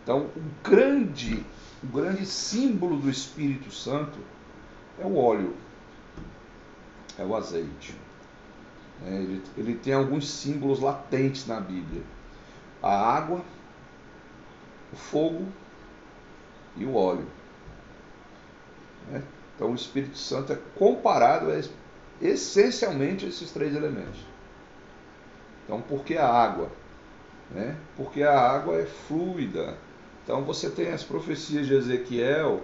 Então, 0.03 0.27
o 0.35 0.69
grande, 0.69 1.45
o 1.83 1.87
grande 1.87 2.25
símbolo 2.27 2.97
do 2.97 3.11
Espírito 3.11 3.71
Santo 3.71 4.19
é 5.01 5.05
o 5.05 5.17
óleo, 5.17 5.55
é 7.19 7.25
o 7.25 7.37
azeite. 7.37 7.95
É, 9.07 9.15
ele, 9.15 9.43
ele 9.57 9.75
tem 9.75 9.93
alguns 9.93 10.29
símbolos 10.29 10.81
latentes 10.81 11.47
na 11.47 11.61
Bíblia: 11.61 12.03
a 12.83 12.95
água, 12.95 13.43
o 14.93 14.97
fogo 14.97 15.47
e 16.77 16.85
o 16.85 16.95
óleo. 16.95 17.27
É, 19.13 19.23
então, 19.55 19.73
o 19.73 19.75
Espírito 19.75 20.19
Santo 20.19 20.53
é 20.53 20.59
comparado 20.77 21.51
a, 21.51 21.61
essencialmente 22.21 23.25
a 23.25 23.29
esses 23.29 23.51
três 23.51 23.75
elementos. 23.75 24.21
Então, 25.65 25.81
por 25.81 26.05
que 26.05 26.17
a 26.17 26.27
água? 26.27 26.71
Né? 27.51 27.77
Porque 27.97 28.23
a 28.23 28.39
água 28.39 28.77
é 28.77 28.87
fluida. 28.87 29.77
Então, 30.25 30.43
você 30.45 30.71
tem 30.71 30.89
as 30.89 31.03
profecias 31.03 31.67
de 31.67 31.75
Ezequiel 31.75 32.63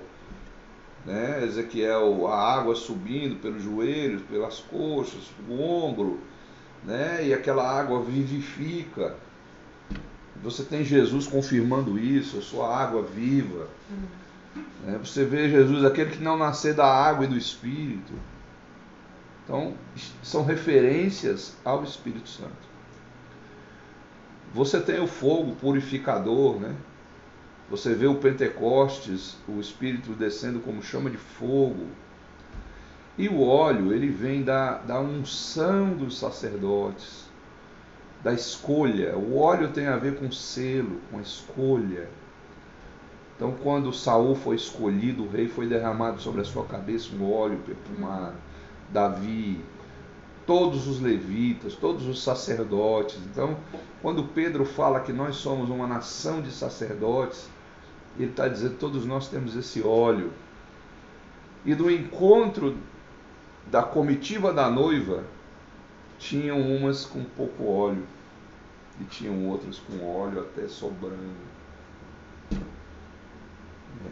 né? 1.04 1.44
Ezequiel, 1.44 2.26
a 2.26 2.54
água 2.54 2.74
subindo 2.74 3.40
pelos 3.40 3.62
joelhos, 3.62 4.22
pelas 4.22 4.60
coxas, 4.60 5.30
o 5.48 5.60
ombro, 5.60 6.20
né? 6.84 7.26
e 7.26 7.34
aquela 7.34 7.68
água 7.68 8.00
vivifica. 8.02 9.16
Você 10.42 10.62
tem 10.64 10.84
Jesus 10.84 11.26
confirmando 11.26 11.98
isso, 11.98 12.38
a 12.38 12.42
sua 12.42 12.76
água 12.76 13.02
viva. 13.02 13.68
Né? 14.84 14.98
Você 15.02 15.24
vê 15.24 15.48
Jesus, 15.48 15.84
aquele 15.84 16.10
que 16.10 16.22
não 16.22 16.36
nascer 16.36 16.74
da 16.74 16.86
água 16.86 17.24
e 17.24 17.28
do 17.28 17.36
Espírito. 17.36 18.12
Então, 19.44 19.74
são 20.22 20.44
referências 20.44 21.56
ao 21.64 21.84
Espírito 21.84 22.28
Santo. 22.28 22.74
Você 24.54 24.80
tem 24.80 25.00
o 25.00 25.06
fogo 25.06 25.54
purificador, 25.56 26.60
né? 26.60 26.74
Você 27.70 27.94
vê 27.94 28.06
o 28.06 28.16
Pentecostes, 28.16 29.36
o 29.48 29.58
Espírito 29.58 30.12
descendo 30.12 30.60
como 30.60 30.82
chama 30.82 31.08
de 31.08 31.16
fogo. 31.16 31.86
E 33.16 33.28
o 33.28 33.42
óleo, 33.42 33.92
ele 33.92 34.08
vem 34.08 34.42
da, 34.42 34.78
da 34.78 35.00
unção 35.00 35.94
dos 35.94 36.18
sacerdotes, 36.18 37.24
da 38.22 38.32
escolha. 38.32 39.16
O 39.16 39.38
óleo 39.38 39.68
tem 39.68 39.86
a 39.86 39.96
ver 39.96 40.18
com 40.18 40.30
selo, 40.30 41.00
com 41.10 41.20
escolha. 41.20 42.08
Então, 43.36 43.52
quando 43.62 43.92
Saul 43.92 44.34
foi 44.34 44.56
escolhido, 44.56 45.24
o 45.24 45.28
rei 45.28 45.48
foi 45.48 45.66
derramado 45.66 46.20
sobre 46.20 46.40
a 46.40 46.44
sua 46.44 46.64
cabeça 46.64 47.14
um 47.14 47.32
óleo 47.32 47.58
perfumado. 47.64 48.36
Davi, 48.92 49.60
todos 50.46 50.86
os 50.86 51.00
levitas, 51.00 51.74
todos 51.74 52.06
os 52.06 52.22
sacerdotes. 52.22 53.18
Então, 53.30 53.56
quando 54.02 54.24
Pedro 54.24 54.64
fala 54.64 55.00
que 55.00 55.12
nós 55.12 55.36
somos 55.36 55.70
uma 55.70 55.86
nação 55.86 56.40
de 56.42 56.50
sacerdotes, 56.50 57.48
ele 58.18 58.30
está 58.30 58.48
dizendo: 58.48 58.76
todos 58.78 59.04
nós 59.04 59.28
temos 59.28 59.56
esse 59.56 59.82
óleo. 59.82 60.32
E 61.64 61.74
no 61.74 61.90
encontro 61.90 62.76
da 63.70 63.82
comitiva 63.82 64.52
da 64.52 64.70
noiva, 64.70 65.24
tinham 66.18 66.60
umas 66.60 67.04
com 67.04 67.24
pouco 67.24 67.66
óleo 67.66 68.06
e 69.00 69.04
tinham 69.04 69.46
outras 69.48 69.78
com 69.78 70.04
óleo 70.06 70.40
até 70.40 70.68
sobrando. 70.68 71.54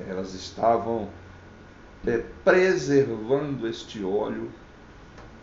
Elas 0.09 0.35
estavam 0.35 1.09
é, 2.07 2.19
preservando 2.45 3.69
este 3.69 4.03
óleo 4.03 4.51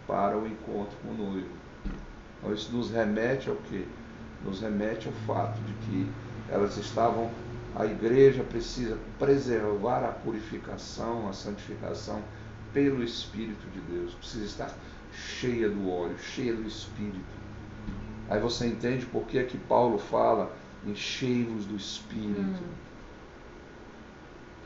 para 0.08 0.38
o 0.38 0.48
encontro 0.48 0.98
com 1.04 1.10
o 1.10 1.32
noivo. 1.32 1.50
Então 2.38 2.54
isso 2.54 2.76
nos 2.76 2.90
remete 2.90 3.50
ao 3.50 3.56
que? 3.56 3.88
Nos 4.44 4.62
remete 4.62 5.08
ao 5.08 5.14
fato 5.26 5.60
de 5.62 5.74
que 5.86 6.12
elas 6.50 6.78
estavam 6.78 7.30
a 7.76 7.86
igreja 7.86 8.44
precisa 8.44 8.98
preservar 9.18 10.04
a 10.04 10.12
purificação, 10.12 11.30
a 11.30 11.34
santificação 11.34 12.22
pelo 12.74 13.04
Espírito 13.04 13.68
de 13.70 13.80
Deus. 13.82 14.14
Precisa 14.16 14.46
estar 14.46 14.74
cheia 15.14 15.70
do 15.70 15.90
óleo, 15.90 16.18
cheia 16.18 16.54
do 16.54 16.68
Espírito. 16.68 17.40
Aí 18.30 18.40
você 18.40 18.68
entende 18.68 19.06
por 19.06 19.24
que, 19.26 19.40
é 19.40 19.44
que 19.44 19.58
Paulo 19.58 19.98
fala 19.98 20.52
enchei-vos 20.86 21.66
do 21.66 21.76
Espírito. 21.76 22.42
Hum. 22.42 22.90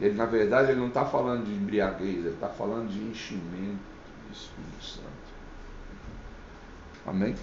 Ele, 0.01 0.15
na 0.15 0.25
verdade, 0.25 0.71
ele 0.71 0.79
não 0.79 0.87
está 0.87 1.05
falando 1.05 1.45
de 1.45 1.53
embriaguez, 1.53 2.25
ele 2.25 2.29
está 2.29 2.49
falando 2.49 2.89
de 2.89 2.99
enchimento 2.99 3.79
do 4.27 4.33
Espírito 4.33 4.83
Santo. 4.83 5.07
Amém? 7.05 7.35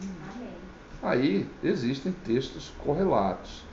Amém. 0.00 0.52
Aí 1.02 1.48
existem 1.62 2.12
textos 2.24 2.72
correlatos. 2.78 3.64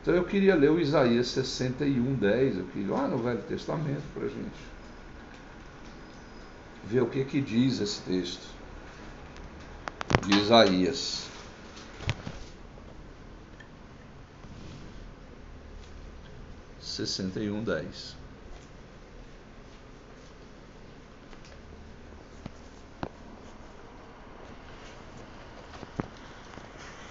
Então 0.00 0.14
eu 0.14 0.24
queria 0.24 0.54
ler 0.54 0.70
o 0.70 0.80
Isaías 0.80 1.28
61, 1.28 2.14
10, 2.14 2.56
eu 2.56 2.64
queria 2.66 2.92
lá 2.92 3.06
no 3.06 3.18
Velho 3.18 3.42
Testamento 3.42 4.02
para 4.14 4.24
a 4.24 4.28
gente 4.28 4.70
ver 6.84 7.02
o 7.02 7.06
que, 7.06 7.22
que 7.24 7.40
diz 7.40 7.80
esse 7.80 8.00
texto 8.02 8.48
de 10.26 10.38
Isaías. 10.38 11.28
Sessenta 16.80 17.40
e 17.40 17.50
um 17.50 17.62
dez. 17.62 18.16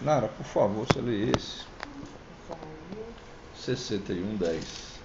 Nara, 0.01 0.27
por 0.27 0.45
favor, 0.45 0.85
você 0.87 1.01
lê 1.01 1.31
esse 1.31 1.69
6110. 3.75 4.98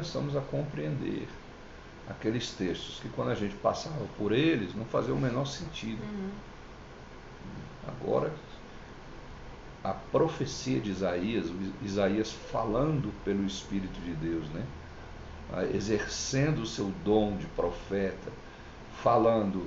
Começamos 0.00 0.34
a 0.34 0.40
compreender 0.40 1.28
aqueles 2.08 2.52
textos 2.52 2.98
que 3.00 3.08
quando 3.10 3.30
a 3.30 3.34
gente 3.34 3.54
passava 3.56 4.06
por 4.16 4.32
eles 4.32 4.74
não 4.74 4.86
fazia 4.86 5.12
o 5.12 5.20
menor 5.20 5.44
sentido. 5.46 6.02
Uhum. 6.02 6.30
Agora 7.86 8.32
a 9.84 9.92
profecia 9.92 10.80
de 10.80 10.90
Isaías, 10.90 11.46
Isaías 11.82 12.32
falando 12.32 13.12
pelo 13.24 13.44
Espírito 13.44 14.00
de 14.00 14.14
Deus, 14.14 14.48
né? 14.48 14.64
exercendo 15.74 16.62
o 16.62 16.66
seu 16.66 16.90
dom 17.04 17.36
de 17.36 17.46
profeta, 17.48 18.30
falando 19.02 19.66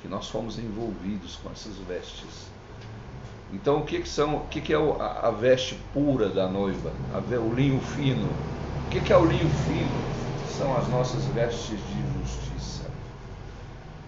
que 0.00 0.08
nós 0.08 0.28
fomos 0.28 0.58
envolvidos 0.58 1.36
com 1.36 1.50
essas 1.50 1.76
vestes. 1.78 2.46
Então, 3.52 3.80
o 3.80 3.84
que, 3.84 4.00
que 4.00 4.08
são? 4.08 4.36
O 4.36 4.46
que, 4.48 4.60
que 4.60 4.72
é 4.72 4.76
a, 4.76 5.30
veste 5.30 5.78
pura 5.92 6.28
da 6.28 6.48
noiva? 6.48 6.92
O 7.14 7.54
linho 7.54 7.80
fino. 7.80 8.28
O 8.86 8.88
que, 8.88 9.12
é 9.12 9.16
o 9.16 9.24
linho 9.24 9.48
fino? 9.48 10.48
São 10.56 10.76
as 10.76 10.88
nossas 10.88 11.24
vestes 11.26 11.78
de 11.78 12.18
justiça. 12.18 12.90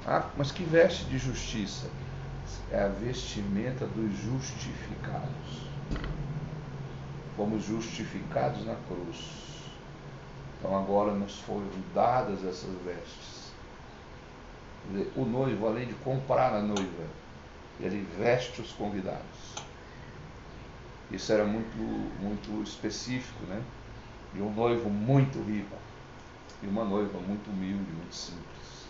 Ah, 0.06 0.24
mas 0.36 0.50
que 0.50 0.64
veste 0.64 1.04
de 1.04 1.18
justiça? 1.18 1.88
É 2.72 2.82
a 2.82 2.88
vestimenta 2.88 3.86
dos 3.86 4.16
justificados. 4.18 5.68
Fomos 7.36 7.64
justificados 7.64 8.64
na 8.64 8.76
cruz. 8.88 9.16
Então 10.58 10.76
agora 10.76 11.12
nos 11.12 11.38
foram 11.40 11.68
dadas 11.94 12.44
essas 12.44 12.74
vestes 12.84 13.38
o 15.16 15.24
noivo, 15.24 15.66
além 15.66 15.86
de 15.86 15.94
comprar 15.94 16.54
a 16.54 16.60
noiva, 16.60 17.04
ele 17.80 18.06
veste 18.18 18.60
os 18.60 18.72
convidados. 18.72 19.58
Isso 21.10 21.32
era 21.32 21.44
muito, 21.44 21.76
muito 22.20 22.62
específico, 22.62 23.44
né? 23.44 23.62
De 24.34 24.42
um 24.42 24.52
noivo 24.52 24.90
muito 24.90 25.38
rico 25.42 25.76
e 26.62 26.66
uma 26.66 26.84
noiva 26.84 27.18
muito 27.20 27.48
humilde, 27.50 27.90
muito 27.92 28.14
simples. 28.14 28.88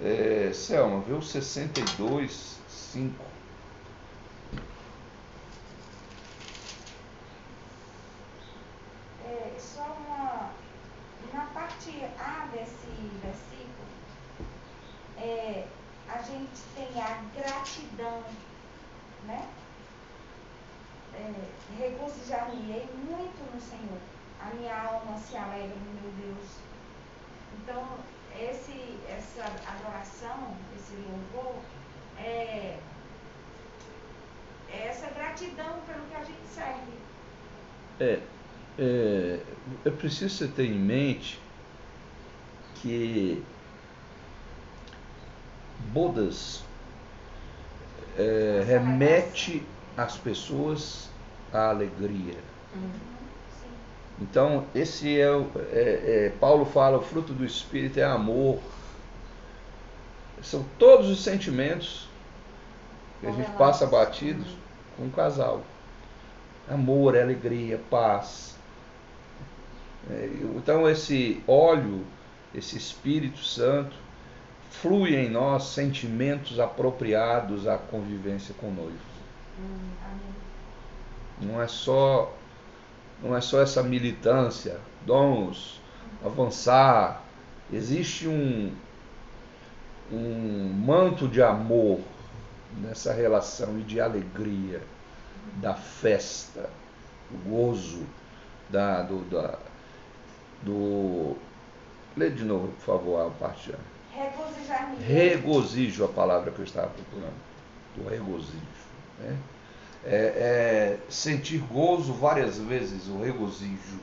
É, 0.00 0.50
Selma, 0.52 1.00
vê 1.00 1.12
o 1.12 1.22
62, 1.22 2.58
5. 2.68 3.24
É, 9.24 9.56
só 9.58 9.96
uma 10.06 10.52
gente 16.28 16.60
tenha 16.74 17.04
a 17.04 17.22
gratidão, 17.34 18.22
né? 19.24 19.48
É, 21.14 21.32
Regozijar-me-ei 21.78 22.86
muito 23.08 23.54
no 23.54 23.60
Senhor. 23.60 23.98
A 24.40 24.54
minha 24.54 24.74
alma 24.74 25.18
se 25.18 25.36
alegra 25.36 25.74
no 25.74 26.00
meu 26.00 26.12
Deus. 26.12 26.50
Então, 27.58 27.98
esse, 28.38 28.98
essa 29.08 29.44
adoração, 29.44 30.56
esse 30.76 30.94
louvor, 30.96 31.56
é, 32.18 32.78
é 34.70 34.86
essa 34.86 35.08
gratidão 35.10 35.80
pelo 35.86 36.06
que 36.06 36.14
a 36.14 36.24
gente 36.24 36.46
serve. 36.46 36.92
É, 38.00 38.22
é, 38.78 39.40
é 39.84 39.90
preciso 39.90 40.36
você 40.36 40.48
ter 40.48 40.66
em 40.66 40.78
mente 40.78 41.40
que 42.76 43.42
bodas 45.92 46.62
é, 48.16 48.62
remete 48.66 49.64
as 49.96 50.16
pessoas 50.16 51.08
à 51.52 51.70
alegria. 51.70 52.36
Então, 54.20 54.64
esse 54.74 55.20
é, 55.20 55.26
é, 55.26 55.32
é, 55.72 56.32
Paulo 56.40 56.64
fala, 56.64 56.98
o 56.98 57.02
fruto 57.02 57.32
do 57.32 57.44
Espírito 57.44 57.98
é 57.98 58.04
amor. 58.04 58.58
São 60.42 60.64
todos 60.78 61.08
os 61.08 61.22
sentimentos 61.22 62.08
que 63.20 63.26
a 63.26 63.32
gente 63.32 63.50
passa 63.52 63.86
batidos 63.86 64.46
com 64.96 65.04
um 65.04 65.10
casal. 65.10 65.62
Amor, 66.68 67.16
alegria, 67.16 67.80
paz. 67.90 68.57
É, 70.10 70.30
então, 70.56 70.88
esse 70.88 71.42
óleo, 71.46 72.04
esse 72.54 72.76
Espírito 72.76 73.44
Santo, 73.44 73.96
flui 74.70 75.16
em 75.16 75.28
nós 75.28 75.64
sentimentos 75.64 76.60
apropriados 76.60 77.66
à 77.66 77.76
convivência 77.76 78.54
com 78.58 78.68
o 78.68 78.74
noivo. 78.74 78.98
Não 81.40 81.60
é 81.60 81.66
só 81.66 82.34
não 83.22 83.36
é 83.36 83.40
só 83.40 83.60
essa 83.60 83.82
militância, 83.82 84.78
dons, 85.04 85.80
avançar. 86.24 87.22
Existe 87.72 88.28
um, 88.28 88.72
um 90.12 90.72
manto 90.72 91.26
de 91.26 91.42
amor 91.42 92.00
nessa 92.80 93.12
relação 93.12 93.78
e 93.78 93.82
de 93.82 94.00
alegria, 94.00 94.82
da 95.56 95.74
festa, 95.74 96.70
do 97.30 97.50
gozo, 97.50 98.06
da, 98.70 99.02
do, 99.02 99.24
da, 99.28 99.58
do. 100.62 101.36
Lê 102.16 102.30
de 102.30 102.44
novo, 102.44 102.68
por 102.68 102.84
favor, 102.84 103.26
a 103.26 103.30
parte. 103.30 103.72
Regozijar-me. 104.12 104.96
Regozijo 105.04 106.04
a 106.04 106.08
palavra 106.08 106.50
que 106.50 106.58
eu 106.58 106.64
estava 106.64 106.88
procurando. 106.88 107.36
Do 107.96 108.08
regozijo. 108.08 108.58
Né? 109.20 109.36
É, 110.04 110.16
é, 110.16 110.98
sentir 111.08 111.58
gozo 111.58 112.12
várias 112.12 112.58
vezes, 112.58 113.06
o 113.08 113.20
regozijo. 113.22 113.98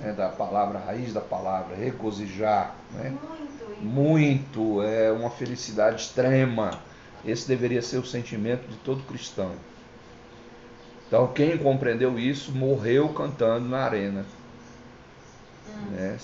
Né, 0.00 0.12
da 0.12 0.28
palavra, 0.28 0.78
raiz 0.78 1.12
da 1.12 1.20
palavra, 1.20 1.76
regozijar. 1.76 2.74
Né? 2.92 3.16
Muito. 3.82 3.82
Muito, 3.82 4.82
é 4.82 5.10
uma 5.10 5.30
felicidade 5.30 6.02
extrema. 6.02 6.80
Esse 7.24 7.48
deveria 7.48 7.80
ser 7.80 7.98
o 7.98 8.04
sentimento 8.04 8.68
de 8.68 8.76
todo 8.78 9.02
cristão. 9.06 9.52
Então, 11.06 11.28
quem 11.28 11.56
compreendeu 11.56 12.18
isso 12.18 12.52
morreu 12.52 13.08
cantando 13.10 13.68
na 13.68 13.84
arena. 13.84 14.24
Né? 15.90 16.18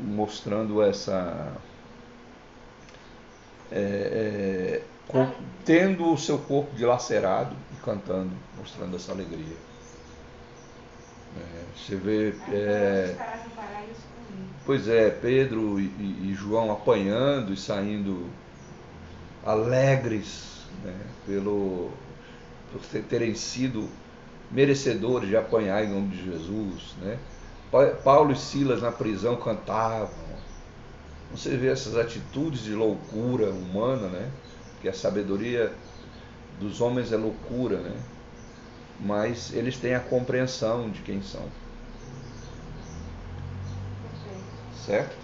Mostrando 0.00 0.82
essa. 0.82 1.56
é, 3.70 4.80
é, 4.80 4.82
com- 5.08 5.30
tendo 5.64 6.12
o 6.12 6.18
seu 6.18 6.38
corpo 6.38 6.74
dilacerado 6.76 7.54
e 7.72 7.84
cantando, 7.84 8.30
mostrando 8.58 8.96
essa 8.96 9.12
alegria. 9.12 9.56
É, 11.36 11.64
você 11.76 11.96
vê. 11.96 12.34
é. 12.52 13.14
Pois 14.64 14.88
é, 14.88 15.10
Pedro 15.10 15.78
e- 15.78 16.30
e 16.30 16.34
João 16.34 16.72
apanhando 16.72 17.52
e 17.52 17.56
saindo 17.56 18.28
alegres 19.44 20.53
né, 20.82 20.98
pelo, 21.26 21.90
por 22.72 22.80
ter- 22.82 23.04
terem 23.04 23.34
sido 23.34 23.88
merecedores 24.50 25.28
de 25.28 25.36
apanhar 25.36 25.84
em 25.84 25.90
nome 25.90 26.08
de 26.16 26.24
Jesus. 26.24 26.94
Né? 27.00 27.18
Pa- 27.70 27.94
Paulo 28.04 28.32
e 28.32 28.36
Silas 28.36 28.82
na 28.82 28.92
prisão 28.92 29.36
cantavam. 29.36 30.10
Você 31.30 31.56
vê 31.56 31.68
essas 31.68 31.96
atitudes 31.96 32.62
de 32.62 32.74
loucura 32.74 33.50
humana, 33.50 34.08
né? 34.08 34.32
que 34.80 34.88
a 34.88 34.92
sabedoria 34.94 35.78
dos 36.60 36.80
homens 36.80 37.12
é 37.12 37.16
loucura, 37.16 37.80
né? 37.80 38.04
mas 38.98 39.52
eles 39.52 39.78
têm 39.78 39.94
a 39.94 40.00
compreensão 40.00 40.90
de 40.90 41.02
quem 41.02 41.22
são. 41.22 41.52
Certo? 44.70 45.16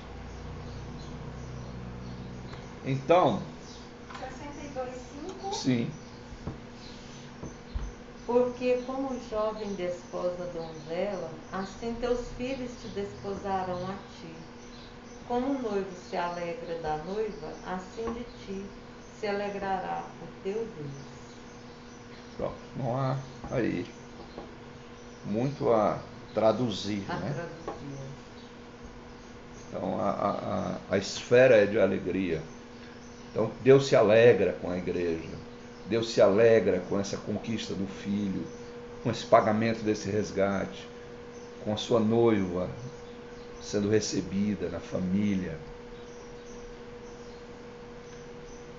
Então, 2.85 3.41
62,5. 3.41 3.50
Sim, 5.51 5.91
Porque 8.25 8.83
como 8.85 9.13
o 9.13 9.21
jovem 9.21 9.75
desposa 9.75 10.45
a 10.45 10.47
donzela, 10.47 11.45
assim 11.53 11.95
teus 11.97 12.33
filhos 12.33 12.81
te 12.81 12.89
desposarão 12.89 13.87
a 13.87 13.99
ti. 14.09 14.49
Como 15.25 15.59
o 15.59 15.63
noivo 15.63 15.95
se 15.97 16.17
alegra 16.17 16.81
da 16.81 17.05
noiva, 17.05 17.59
assim 17.63 18.13
de 18.13 18.25
ti 18.25 18.73
se 19.11 19.27
alegrará 19.27 20.17
o 20.21 20.29
teu 20.43 20.67
Deus. 20.73 21.41
pronto, 22.37 22.71
não 22.75 22.97
há 22.97 23.29
aí 23.51 23.95
muito 25.25 25.73
a 25.73 25.99
traduzir, 26.33 27.07
A 27.07 27.17
né? 27.17 27.35
traduzir. 27.35 27.99
Então 29.67 29.99
a, 30.01 30.11
a, 30.11 30.77
a, 30.77 30.95
a 30.95 30.99
esfera 30.99 31.57
é 31.57 31.67
de 31.67 31.79
alegria. 31.79 32.53
Então 33.31 33.51
Deus 33.63 33.87
se 33.87 33.95
alegra 33.95 34.53
com 34.61 34.71
a 34.71 34.77
igreja, 34.77 35.29
Deus 35.87 36.11
se 36.11 36.21
alegra 36.21 36.81
com 36.89 36.99
essa 36.99 37.17
conquista 37.17 37.75
do 37.75 37.87
filho, 37.87 38.45
com 39.03 39.11
esse 39.11 39.25
pagamento 39.25 39.83
desse 39.83 40.11
resgate, 40.11 40.89
com 41.65 41.73
a 41.73 41.77
sua 41.77 42.01
noiva 42.01 42.69
sendo 43.61 43.89
recebida 43.89 44.69
na 44.69 44.81
família. 44.81 45.57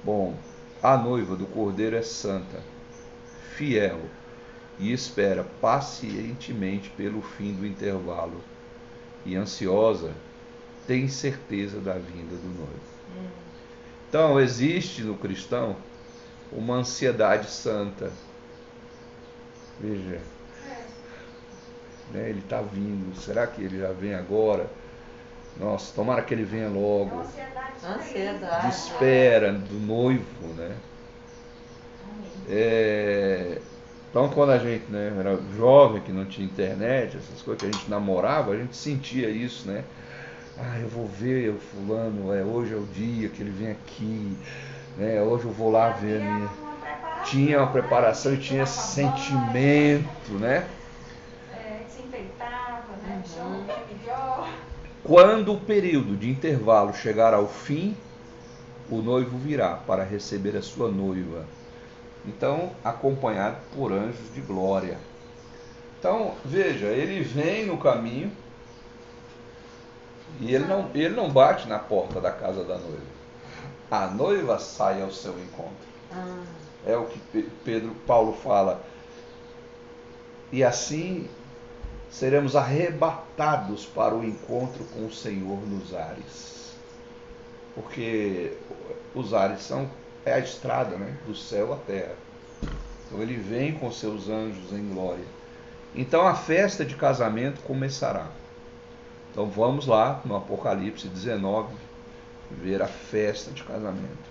Bom, 0.03 0.35
a 0.81 0.97
noiva 0.97 1.35
do 1.35 1.45
cordeiro 1.45 1.95
é 1.95 2.01
santa, 2.01 2.59
fiel 3.55 3.99
e 4.79 4.91
espera 4.91 5.43
pacientemente 5.61 6.89
pelo 6.89 7.21
fim 7.21 7.53
do 7.53 7.65
intervalo 7.65 8.41
e 9.23 9.35
ansiosa 9.35 10.11
tem 10.87 11.07
certeza 11.07 11.79
da 11.79 11.93
vinda 11.93 12.35
do 12.35 12.47
noivo. 12.57 12.91
Então, 14.11 14.37
existe 14.41 15.03
no 15.03 15.15
cristão 15.15 15.73
uma 16.51 16.75
ansiedade 16.75 17.49
santa. 17.49 18.11
Veja, 19.79 20.19
né, 22.11 22.29
ele 22.29 22.39
está 22.39 22.61
vindo. 22.61 23.15
Será 23.17 23.47
que 23.47 23.61
ele 23.63 23.79
já 23.79 23.93
vem 23.93 24.13
agora? 24.13 24.69
Nossa, 25.57 25.93
tomara 25.95 26.21
que 26.23 26.33
ele 26.33 26.43
venha 26.43 26.67
logo. 26.67 27.21
Ansiedade. 27.21 28.67
De 28.67 28.67
espera 28.67 29.53
do 29.53 29.79
noivo, 29.79 30.47
né? 30.57 30.75
É, 32.49 33.61
Então, 34.09 34.27
quando 34.29 34.49
a 34.51 34.57
gente 34.57 34.91
né, 34.91 35.15
era 35.17 35.39
jovem, 35.55 36.01
que 36.01 36.11
não 36.11 36.25
tinha 36.25 36.45
internet, 36.45 37.15
essas 37.15 37.41
coisas 37.41 37.61
que 37.61 37.69
a 37.69 37.71
gente 37.71 37.89
namorava, 37.89 38.51
a 38.51 38.57
gente 38.57 38.75
sentia 38.75 39.29
isso, 39.29 39.69
né? 39.69 39.85
Ah, 40.63 40.77
eu 40.79 40.87
vou 40.89 41.07
ver 41.07 41.49
o 41.49 41.57
fulano, 41.57 42.31
é, 42.31 42.43
hoje 42.43 42.71
é 42.71 42.77
o 42.77 42.85
dia 42.93 43.27
que 43.29 43.41
ele 43.41 43.49
vem 43.49 43.71
aqui, 43.71 44.37
né? 44.95 45.19
Hoje 45.19 45.45
eu 45.45 45.51
vou 45.51 45.71
lá 45.71 45.89
ver 45.89 46.17
a 46.17 46.19
minha. 46.19 46.49
Tinha 47.25 47.57
uma 47.57 47.71
preparação 47.71 48.35
e 48.35 48.37
tinha 48.37 48.61
esse 48.61 48.93
sentimento, 48.93 50.33
né? 50.39 50.57
É, 50.57 51.83
né? 53.07 53.23
Uhum. 53.39 53.65
Quando 55.03 55.53
o 55.53 55.59
período 55.59 56.15
de 56.15 56.29
intervalo 56.29 56.93
chegar 56.93 57.33
ao 57.33 57.47
fim, 57.47 57.95
o 58.91 58.97
noivo 58.97 59.35
virá 59.39 59.73
para 59.75 60.03
receber 60.03 60.55
a 60.55 60.61
sua 60.61 60.91
noiva. 60.91 61.43
Então, 62.27 62.69
acompanhado 62.83 63.57
por 63.75 63.91
anjos 63.91 64.31
de 64.35 64.41
glória. 64.41 64.99
Então, 65.97 66.35
veja, 66.45 66.85
ele 66.85 67.23
vem 67.23 67.65
no 67.65 67.77
caminho 67.77 68.31
e 70.39 70.53
ele 70.55 70.65
não, 70.65 70.89
ele 70.93 71.15
não 71.15 71.29
bate 71.29 71.67
na 71.67 71.77
porta 71.79 72.19
da 72.19 72.31
casa 72.31 72.63
da 72.63 72.77
noiva. 72.77 73.11
A 73.89 74.07
noiva 74.07 74.57
sai 74.57 75.01
ao 75.01 75.11
seu 75.11 75.33
encontro. 75.39 75.73
Ah, 76.11 76.43
É 76.85 76.95
o 76.95 77.05
que 77.05 77.19
Pe- 77.19 77.49
Pedro 77.63 77.93
Paulo 78.07 78.33
fala. 78.33 78.81
E 80.51 80.63
assim 80.63 81.27
seremos 82.09 82.55
arrebatados 82.55 83.85
para 83.85 84.13
o 84.15 84.23
encontro 84.23 84.83
com 84.93 85.05
o 85.05 85.13
Senhor 85.13 85.59
nos 85.67 85.93
ares. 85.93 86.73
Porque 87.75 88.53
os 89.15 89.33
ares 89.33 89.61
são 89.61 89.89
é 90.25 90.33
a 90.33 90.39
estrada, 90.39 90.97
né, 90.97 91.17
do 91.25 91.35
céu 91.35 91.73
à 91.73 91.77
terra. 91.77 92.13
Então 93.07 93.21
ele 93.21 93.35
vem 93.35 93.73
com 93.73 93.91
seus 93.91 94.29
anjos 94.29 94.71
em 94.71 94.87
glória. 94.93 95.23
Então 95.95 96.27
a 96.27 96.35
festa 96.35 96.85
de 96.85 96.95
casamento 96.95 97.61
começará. 97.61 98.27
Então 99.31 99.49
vamos 99.49 99.87
lá 99.87 100.21
no 100.25 100.35
Apocalipse 100.35 101.07
19 101.07 101.73
ver 102.51 102.81
a 102.81 102.87
festa 102.87 103.51
de 103.51 103.63
casamento. 103.63 104.29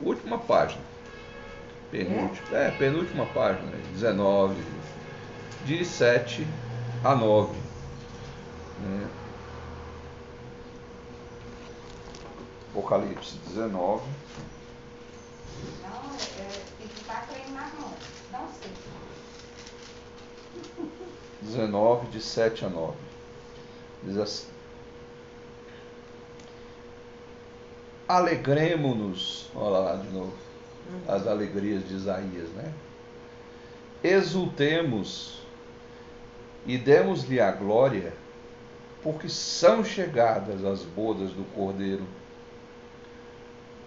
Última 0.00 0.38
página. 0.38 0.80
Penúltima, 1.90 2.56
é? 2.56 2.68
é, 2.68 2.70
penúltima 2.70 3.26
página, 3.26 3.72
19, 3.92 4.62
de 5.64 5.84
7 5.84 6.46
a 7.02 7.16
9. 7.16 7.58
Né? 8.80 9.08
Apocalipse 12.70 13.36
19. 13.48 14.02
Não, 15.82 16.14
é, 16.14 16.62
tem 16.78 16.88
que 16.88 17.00
estar 17.00 17.26
crendo 17.26 17.52
na 17.52 17.68
mão. 17.78 17.92
Não 18.32 18.48
sei. 18.60 18.70
19, 21.42 22.08
de 22.08 22.20
7 22.20 22.64
a 22.64 22.68
9. 22.68 22.96
Diz 24.04 24.16
assim: 24.18 24.46
Alegremos-nos, 28.06 29.50
olha 29.54 29.78
lá 29.78 29.96
de 29.96 30.08
novo, 30.08 30.32
uhum. 30.90 31.00
as 31.14 31.26
alegrias 31.26 31.86
de 31.86 31.94
Isaías, 31.94 32.48
né? 32.50 32.72
Exultemos 34.02 35.42
e 36.66 36.78
demos-lhe 36.78 37.40
a 37.40 37.50
glória, 37.50 38.12
porque 39.02 39.28
são 39.28 39.84
chegadas 39.84 40.64
as 40.64 40.82
bodas 40.82 41.30
do 41.32 41.44
Cordeiro, 41.54 42.06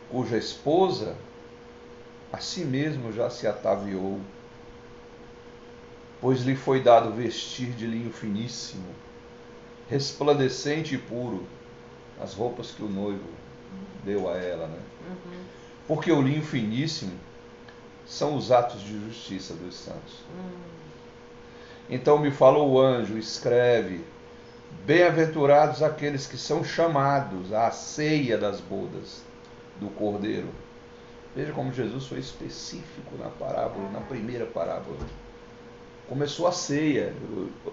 cuja 0.09 0.37
esposa 0.37 1.15
a 2.31 2.37
si 2.37 2.63
mesmo 2.63 3.11
já 3.11 3.29
se 3.29 3.47
ataviou, 3.47 4.19
pois 6.19 6.41
lhe 6.41 6.55
foi 6.55 6.81
dado 6.81 7.11
vestir 7.11 7.71
de 7.71 7.85
linho 7.85 8.11
finíssimo, 8.11 8.87
resplandecente 9.89 10.95
e 10.95 10.97
puro, 10.97 11.45
as 12.21 12.33
roupas 12.33 12.71
que 12.71 12.83
o 12.83 12.89
noivo 12.89 13.27
deu 14.03 14.29
a 14.29 14.37
ela, 14.37 14.67
né? 14.67 14.79
Uhum. 15.09 15.43
Porque 15.87 16.11
o 16.11 16.21
linho 16.21 16.43
finíssimo 16.43 17.13
são 18.05 18.35
os 18.35 18.51
atos 18.51 18.81
de 18.81 18.99
justiça 19.07 19.53
dos 19.53 19.75
santos. 19.75 20.19
Uhum. 20.37 20.81
Então 21.89 22.19
me 22.19 22.31
falou 22.31 22.71
o 22.71 22.79
anjo, 22.79 23.17
escreve: 23.17 24.05
Bem-aventurados 24.85 25.83
aqueles 25.83 26.25
que 26.25 26.37
são 26.37 26.63
chamados 26.63 27.51
à 27.51 27.69
ceia 27.71 28.37
das 28.37 28.61
bodas 28.61 29.21
do 29.79 29.89
Cordeiro. 29.89 30.47
Veja 31.35 31.53
como 31.53 31.71
Jesus 31.71 32.07
foi 32.07 32.19
específico 32.19 33.15
na 33.17 33.29
parábola, 33.29 33.89
na 33.91 34.01
primeira 34.01 34.45
parábola. 34.45 34.97
Começou 36.09 36.45
a 36.45 36.51
ceia. 36.51 37.13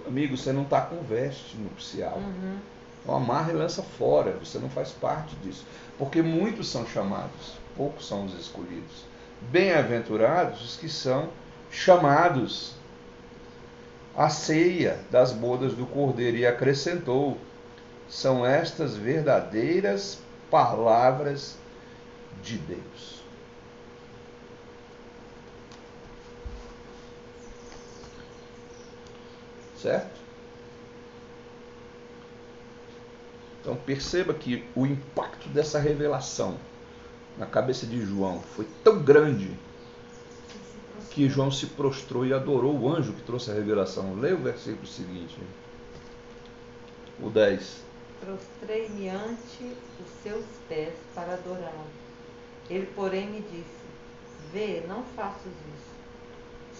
Amigo, 0.06 0.36
você 0.36 0.52
não 0.52 0.62
está 0.62 0.80
com 0.80 1.02
veste 1.02 1.56
nupcial. 1.56 2.18
Uhum. 2.18 2.58
Então 3.02 3.16
amarra 3.16 3.52
e 3.52 3.56
lança 3.56 3.82
fora, 3.82 4.32
você 4.32 4.58
não 4.58 4.68
faz 4.70 4.90
parte 4.90 5.34
disso. 5.36 5.64
Porque 5.98 6.22
muitos 6.22 6.68
são 6.68 6.86
chamados, 6.86 7.54
poucos 7.76 8.06
são 8.06 8.24
os 8.24 8.38
escolhidos. 8.38 9.04
Bem-aventurados 9.50 10.62
os 10.62 10.76
que 10.76 10.88
são 10.88 11.30
chamados 11.70 12.74
à 14.16 14.28
ceia 14.28 15.00
das 15.10 15.32
bodas 15.32 15.74
do 15.74 15.86
Cordeiro. 15.86 16.36
E 16.36 16.46
acrescentou: 16.46 17.38
são 18.08 18.46
estas 18.46 18.96
verdadeiras 18.96 20.18
palavras 20.50 21.56
de 22.42 22.56
Deus. 22.58 23.17
Certo? 29.80 30.18
Então 33.60 33.76
perceba 33.76 34.32
que 34.32 34.64
o 34.74 34.86
impacto 34.86 35.48
dessa 35.50 35.78
revelação 35.78 36.56
na 37.36 37.46
cabeça 37.46 37.86
de 37.86 38.00
João 38.00 38.40
foi 38.40 38.66
tão 38.82 39.02
grande 39.02 39.50
que 41.10 41.28
João 41.28 41.50
se 41.50 41.66
prostrou 41.66 42.24
e 42.24 42.32
adorou 42.32 42.78
o 42.78 42.88
anjo 42.88 43.12
que 43.12 43.22
trouxe 43.22 43.50
a 43.50 43.54
revelação. 43.54 44.14
Leia 44.14 44.34
o 44.34 44.38
versículo 44.38 44.86
seguinte. 44.86 45.36
O 47.20 47.28
10. 47.28 47.82
Prostrei-me 48.20 49.08
ante 49.08 49.76
os 50.00 50.22
seus 50.22 50.44
pés 50.68 50.94
para 51.14 51.34
adorá-lo. 51.34 51.86
Ele, 52.70 52.86
porém, 52.94 53.28
me 53.28 53.40
disse: 53.40 53.78
Vê, 54.52 54.84
não 54.86 55.02
faças 55.16 55.52
isso. 55.76 55.87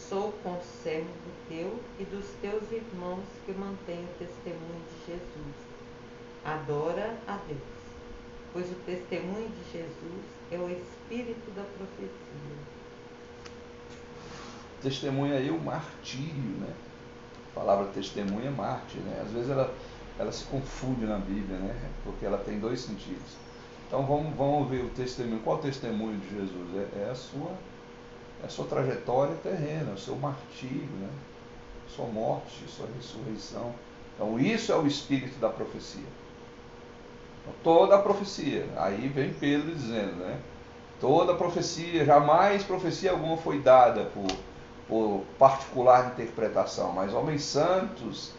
Sou 0.08 0.32
conservo 0.42 1.08
teu 1.48 1.78
e 1.98 2.04
dos 2.04 2.24
teus 2.40 2.72
irmãos 2.72 3.24
que 3.44 3.52
mantêm 3.52 4.04
o 4.04 4.18
testemunho 4.18 4.82
de 4.90 5.12
Jesus 5.12 5.68
adora 6.44 7.14
a 7.26 7.36
Deus, 7.46 7.60
pois 8.52 8.70
o 8.70 8.74
testemunho 8.86 9.48
de 9.50 9.70
Jesus 9.70 10.24
é 10.50 10.56
o 10.56 10.70
espírito 10.70 11.50
da 11.54 11.62
profecia. 11.76 12.08
Testemunha 14.80 15.34
aí 15.34 15.50
o 15.50 15.60
martírio, 15.60 16.56
né? 16.60 16.72
A 17.52 17.60
palavra 17.60 17.86
testemunha 17.92 18.48
é 18.48 18.50
mártir, 18.50 19.00
né? 19.00 19.20
Às 19.22 19.32
vezes 19.32 19.50
ela, 19.50 19.74
ela 20.18 20.32
se 20.32 20.44
confunde 20.44 21.04
na 21.04 21.18
Bíblia, 21.18 21.58
né? 21.58 21.90
Porque 22.04 22.24
ela 22.24 22.38
tem 22.38 22.58
dois 22.58 22.80
sentidos. 22.80 23.36
Então 23.86 24.06
vamos, 24.06 24.34
vamos 24.36 24.68
ver 24.70 24.84
o 24.84 24.90
testemunho. 24.90 25.42
Qual 25.42 25.58
o 25.58 25.60
testemunho 25.60 26.18
de 26.18 26.30
Jesus? 26.30 26.76
É, 26.76 27.02
é 27.02 27.10
a 27.10 27.14
sua 27.14 27.52
a 28.44 28.48
sua 28.48 28.66
trajetória 28.66 29.34
terrena, 29.42 29.92
o 29.92 29.98
seu 29.98 30.16
martírio, 30.16 30.88
né? 31.00 31.08
sua 31.94 32.06
morte, 32.06 32.64
sua 32.68 32.86
ressurreição. 32.96 33.74
Então 34.14 34.38
isso 34.38 34.72
é 34.72 34.76
o 34.76 34.86
espírito 34.86 35.38
da 35.38 35.48
profecia. 35.48 36.06
Toda 37.62 37.96
a 37.96 38.02
profecia. 38.02 38.66
Aí 38.76 39.08
vem 39.08 39.32
Pedro 39.32 39.74
dizendo, 39.74 40.16
né? 40.16 40.38
Toda 41.00 41.32
a 41.32 41.36
profecia, 41.36 42.04
jamais 42.04 42.62
profecia 42.62 43.12
alguma 43.12 43.36
foi 43.36 43.60
dada 43.60 44.04
por, 44.06 44.26
por 44.86 45.24
particular 45.38 46.08
interpretação, 46.08 46.92
mas 46.92 47.14
homens 47.14 47.42
santos 47.42 48.32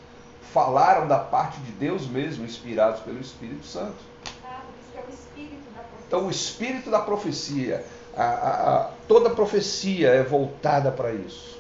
falaram 0.54 1.08
da 1.08 1.18
parte 1.18 1.60
de 1.62 1.72
Deus 1.72 2.08
mesmo, 2.08 2.44
inspirados 2.44 3.02
pelo 3.02 3.20
Espírito 3.20 3.66
Santo. 3.66 3.98
Ah, 4.46 4.62
é 4.96 5.00
o 5.00 5.10
espírito 5.10 5.72
da 5.74 5.82
profecia. 5.82 6.06
Então, 6.08 6.28
o 6.28 6.30
espírito 6.30 6.92
da 6.92 7.00
profecia, 7.00 7.86
a, 8.16 8.24
a, 8.24 8.78
a, 8.78 8.92
toda 9.08 9.30
profecia 9.30 10.10
é 10.10 10.24
voltada 10.24 10.92
para 10.92 11.14
isso. 11.14 11.60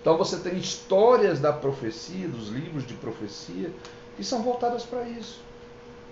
Então 0.00 0.18
você 0.18 0.36
tem 0.38 0.58
histórias 0.58 1.40
da 1.40 1.52
profecia, 1.52 2.28
dos 2.28 2.48
livros 2.48 2.86
de 2.86 2.94
profecia, 2.94 3.72
que 4.16 4.22
são 4.22 4.42
voltadas 4.42 4.82
para 4.84 5.08
isso. 5.08 5.40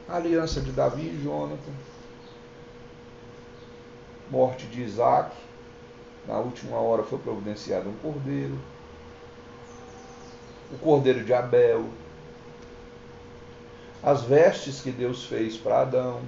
A 0.08 0.16
aliança 0.16 0.60
de 0.60 0.72
Davi 0.72 1.02
e 1.02 1.22
Jonathan, 1.22 1.72
morte 4.30 4.66
de 4.66 4.82
Isaac, 4.82 5.36
na 6.26 6.38
última 6.38 6.78
hora 6.78 7.02
foi 7.02 7.18
providenciado 7.18 7.90
um 7.90 7.96
cordeiro, 7.96 8.58
o 10.72 10.78
cordeiro 10.78 11.22
de 11.22 11.34
Abel, 11.34 11.84
as 14.02 14.22
vestes 14.22 14.80
que 14.80 14.90
Deus 14.90 15.24
fez 15.24 15.56
para 15.56 15.82
Adão, 15.82 16.20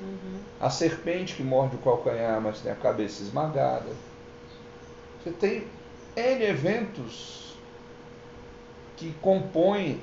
uhum. 0.00 0.40
a 0.60 0.68
serpente 0.70 1.34
que 1.34 1.42
morde 1.42 1.76
o 1.76 1.78
calcanhar, 1.78 2.40
mas 2.40 2.60
tem 2.60 2.72
a 2.72 2.76
cabeça 2.76 3.22
esmagada. 3.22 3.90
Você 5.22 5.30
tem 5.30 5.66
N 6.16 6.44
eventos 6.44 7.54
que 8.96 9.12
compõem 9.20 10.02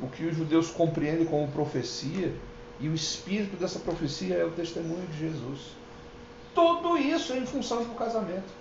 o 0.00 0.08
que 0.08 0.24
os 0.26 0.36
judeus 0.36 0.70
compreendem 0.70 1.24
como 1.24 1.48
profecia, 1.48 2.34
e 2.80 2.88
o 2.88 2.94
espírito 2.94 3.56
dessa 3.56 3.78
profecia 3.78 4.34
é 4.34 4.44
o 4.44 4.50
testemunho 4.50 5.06
de 5.06 5.18
Jesus. 5.18 5.60
Tudo 6.54 6.98
isso 6.98 7.32
é 7.32 7.38
em 7.38 7.46
função 7.46 7.84
do 7.84 7.94
casamento. 7.94 8.52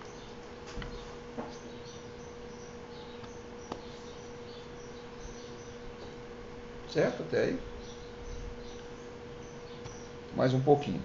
Certo 6.89 7.23
até 7.23 7.45
aí? 7.45 7.59
Mais 10.35 10.53
um 10.53 10.61
pouquinho. 10.61 11.01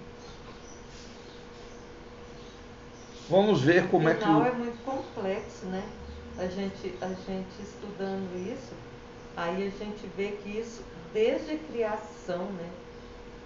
Vamos 3.29 3.61
ver 3.61 3.89
como 3.89 4.09
é 4.09 4.15
que. 4.15 4.27
O 4.27 4.43
é 4.45 4.51
muito 4.51 4.83
complexo, 4.83 5.65
né? 5.67 5.83
A 6.37 6.47
gente, 6.47 6.95
a 7.01 7.07
gente 7.07 7.61
estudando 7.61 8.51
isso, 8.51 8.73
aí 9.35 9.67
a 9.67 9.69
gente 9.83 10.07
vê 10.15 10.31
que 10.31 10.57
isso, 10.57 10.83
desde 11.13 11.51
a 11.51 11.57
criação, 11.57 12.45
né? 12.53 12.69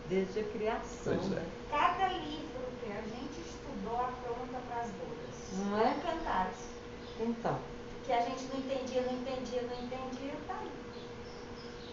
desde 0.10 0.40
a 0.40 0.44
criação. 0.44 1.18
Pois 1.18 1.32
é. 1.32 1.36
né? 1.36 1.46
Cada 1.72 2.08
livro 2.08 2.64
que 2.82 2.92
a 2.92 3.02
gente 3.02 3.40
estudou 3.46 4.00
apronta 4.00 4.60
para 4.68 4.82
as 4.82 4.90
bodas. 4.92 5.68
Não 5.68 5.78
é? 5.80 5.96
Cantares. 6.02 6.74
Então, 7.20 7.60
Que 8.06 8.12
a 8.12 8.22
gente 8.22 8.44
não 8.52 8.60
entendia, 8.60 9.02
não 9.02 9.14
entendia, 9.14 9.62
não 9.62 9.86
entendia, 9.86 10.34
tá 10.48 10.60
aí. 10.60 10.72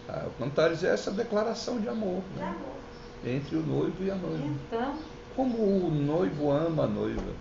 Ah, 0.09 0.27
o 0.27 0.31
Cantares 0.31 0.83
é 0.83 0.93
essa 0.93 1.11
declaração 1.11 1.79
de 1.79 1.87
amor 1.87 2.21
De 2.33 2.39
né? 2.39 2.47
amor. 2.47 2.80
Entre 3.25 3.55
o 3.57 3.61
noivo 3.65 4.03
e 4.03 4.11
a 4.11 4.15
noiva. 4.15 4.43
então, 4.45 4.95
Como 5.35 5.57
o 5.57 5.89
noivo 5.91 6.51
ama 6.51 6.83
a 6.83 6.87
noiva, 6.87 7.33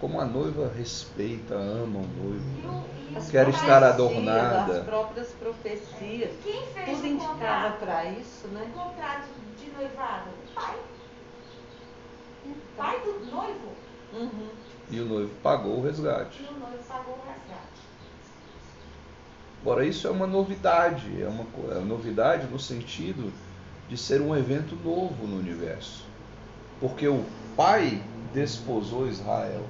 como 0.00 0.20
a 0.20 0.24
noiva 0.24 0.70
respeita, 0.76 1.54
ama 1.54 2.00
o 2.00 2.04
E, 2.04 2.22
noivo. 2.22 2.68
o, 2.68 3.18
e 3.18 3.30
Quer 3.30 3.48
estar 3.48 3.82
adornada. 3.82 4.80
As 4.80 4.84
próprias 4.84 5.28
profecias. 5.38 6.30
Quem 6.42 6.66
fez 6.66 6.90
Tudo 6.90 7.02
o 7.02 7.06
indicava 7.06 7.70
contrato? 7.70 7.78
para 7.80 8.04
isso, 8.10 8.48
né? 8.48 8.70
O 8.74 8.78
contrato 8.78 9.28
de 9.58 9.70
noivado? 9.70 10.30
O 10.30 10.54
pai. 10.54 10.76
O 12.44 12.54
pai 12.76 13.00
do 13.00 13.26
noivo. 13.30 13.68
uhum. 14.12 14.48
E 14.90 15.00
o 15.00 15.04
noivo 15.06 15.30
pagou 15.42 15.78
o 15.78 15.82
resgate. 15.82 16.42
E 16.42 16.46
o 16.46 16.58
noivo 16.58 16.82
pagou 16.86 17.14
o 17.14 17.18
resgate. 17.26 17.66
Agora, 19.62 19.84
isso 19.84 20.06
é 20.06 20.10
uma 20.10 20.26
novidade, 20.28 21.20
é 21.22 21.26
uma, 21.28 21.44
é 21.74 21.78
uma 21.78 21.86
novidade 21.86 22.46
no 22.46 22.58
sentido 22.58 23.32
de 23.88 23.96
ser 23.96 24.20
um 24.20 24.36
evento 24.36 24.74
novo 24.76 25.26
no 25.26 25.38
universo. 25.38 26.04
Porque 26.80 27.06
o 27.06 27.24
pai 27.56 28.02
desposou 28.32 29.08
Israel. 29.08 29.64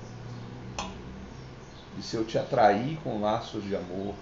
Disse: 1.97 2.17
Eu 2.17 2.25
te 2.25 2.39
atraí 2.39 2.99
com 3.03 3.21
laços 3.21 3.63
de 3.65 3.77
amor, 3.77 4.15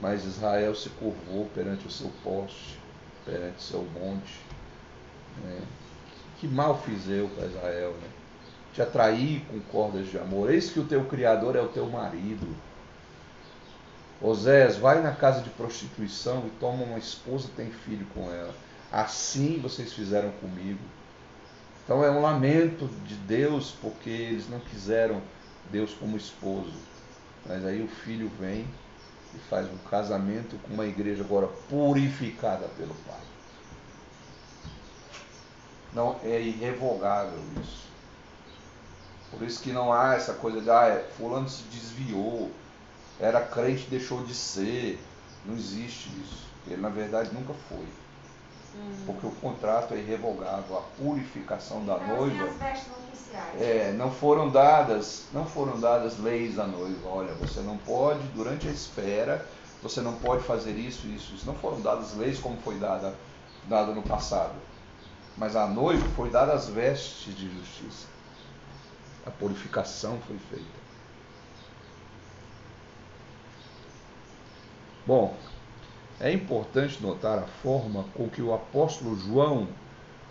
mas 0.00 0.24
Israel 0.24 0.74
se 0.74 0.88
curvou 0.90 1.48
perante 1.54 1.86
o 1.86 1.90
seu 1.90 2.10
poste, 2.22 2.78
perante 3.24 3.58
o 3.58 3.62
seu 3.62 3.82
monte. 3.94 4.40
né? 5.44 5.60
Que 6.38 6.48
mal 6.48 6.80
fiz 6.82 7.08
eu 7.08 7.28
para 7.28 7.46
Israel, 7.46 7.92
né? 7.92 8.08
Te 8.74 8.82
atraí 8.82 9.44
com 9.48 9.60
cordas 9.70 10.10
de 10.10 10.18
amor. 10.18 10.50
Eis 10.50 10.70
que 10.70 10.80
o 10.80 10.84
teu 10.84 11.04
Criador 11.04 11.54
é 11.56 11.60
o 11.60 11.68
teu 11.68 11.86
marido. 11.88 12.48
Osés, 14.20 14.76
vai 14.76 15.02
na 15.02 15.12
casa 15.12 15.42
de 15.42 15.50
prostituição 15.50 16.44
e 16.46 16.50
toma 16.58 16.84
uma 16.84 16.98
esposa 16.98 17.48
e 17.48 17.56
tem 17.56 17.70
filho 17.70 18.06
com 18.14 18.30
ela. 18.32 18.54
Assim 18.92 19.58
vocês 19.58 19.94
fizeram 19.94 20.30
comigo. 20.32 20.78
Então 21.82 22.04
é 22.04 22.10
um 22.10 22.20
lamento 22.20 22.86
de 23.06 23.14
Deus 23.14 23.74
porque 23.80 24.10
eles 24.10 24.50
não 24.50 24.60
quiseram 24.60 25.22
Deus 25.70 25.94
como 25.94 26.14
esposo. 26.14 26.74
Mas 27.46 27.64
aí 27.64 27.82
o 27.82 27.88
filho 27.88 28.30
vem 28.38 28.66
e 29.34 29.38
faz 29.48 29.66
um 29.66 29.78
casamento 29.88 30.58
com 30.58 30.74
uma 30.74 30.84
igreja 30.84 31.24
agora 31.24 31.48
purificada 31.70 32.68
pelo 32.76 32.94
Pai. 33.06 33.20
Não 35.94 36.20
é 36.22 36.40
irrevogável 36.40 37.40
isso. 37.62 37.82
Por 39.30 39.42
isso 39.42 39.62
que 39.62 39.72
não 39.72 39.90
há 39.90 40.14
essa 40.14 40.34
coisa 40.34 40.60
de 40.60 40.70
ah, 40.70 40.86
é, 40.86 41.08
fulano 41.16 41.48
se 41.48 41.62
desviou, 41.64 42.50
era 43.18 43.40
crente 43.40 43.86
deixou 43.88 44.22
de 44.22 44.34
ser. 44.34 45.02
Não 45.46 45.54
existe 45.54 46.10
isso. 46.22 46.46
Ele 46.66 46.80
na 46.80 46.90
verdade 46.90 47.30
nunca 47.32 47.54
foi. 47.68 47.86
Hum. 48.74 49.02
Porque 49.06 49.26
o 49.26 49.30
contrato 49.32 49.94
é 49.94 49.98
irrevogável, 49.98 50.76
a 50.78 50.82
purificação 50.82 51.84
da 51.84 51.94
Então, 51.94 52.06
noiva. 52.16 52.48
É, 53.58 53.92
não 53.92 54.10
foram 54.10 54.50
dadas, 54.50 55.28
não 55.32 55.46
foram 55.46 55.78
dadas 55.80 56.18
leis 56.18 56.58
à 56.58 56.66
noiva. 56.66 57.08
Olha, 57.08 57.34
você 57.34 57.60
não 57.60 57.76
pode 57.78 58.26
durante 58.28 58.66
a 58.68 58.70
espera, 58.72 59.46
você 59.82 60.00
não 60.00 60.14
pode 60.18 60.42
fazer 60.44 60.72
isso, 60.72 61.06
isso, 61.06 61.34
isso. 61.34 61.46
Não 61.46 61.54
foram 61.54 61.80
dadas 61.82 62.14
leis 62.14 62.38
como 62.40 62.56
foi 62.62 62.78
dada, 62.78 63.20
dada 63.62 63.92
no 63.94 64.02
passado. 64.02 64.60
Mas 65.36 65.56
à 65.56 65.66
noiva 65.66 66.08
foi 66.10 66.30
dada 66.30 66.52
as 66.54 66.68
vestes 66.68 67.34
de 67.36 67.50
justiça. 67.50 68.08
A 69.24 69.32
purificação 69.32 70.20
foi 70.20 70.38
feita. 70.38 70.80
Bom, 75.06 75.51
é 76.22 76.32
importante 76.32 77.02
notar 77.02 77.36
a 77.40 77.46
forma 77.46 78.04
com 78.14 78.28
que 78.28 78.40
o 78.40 78.54
apóstolo 78.54 79.18
João 79.18 79.66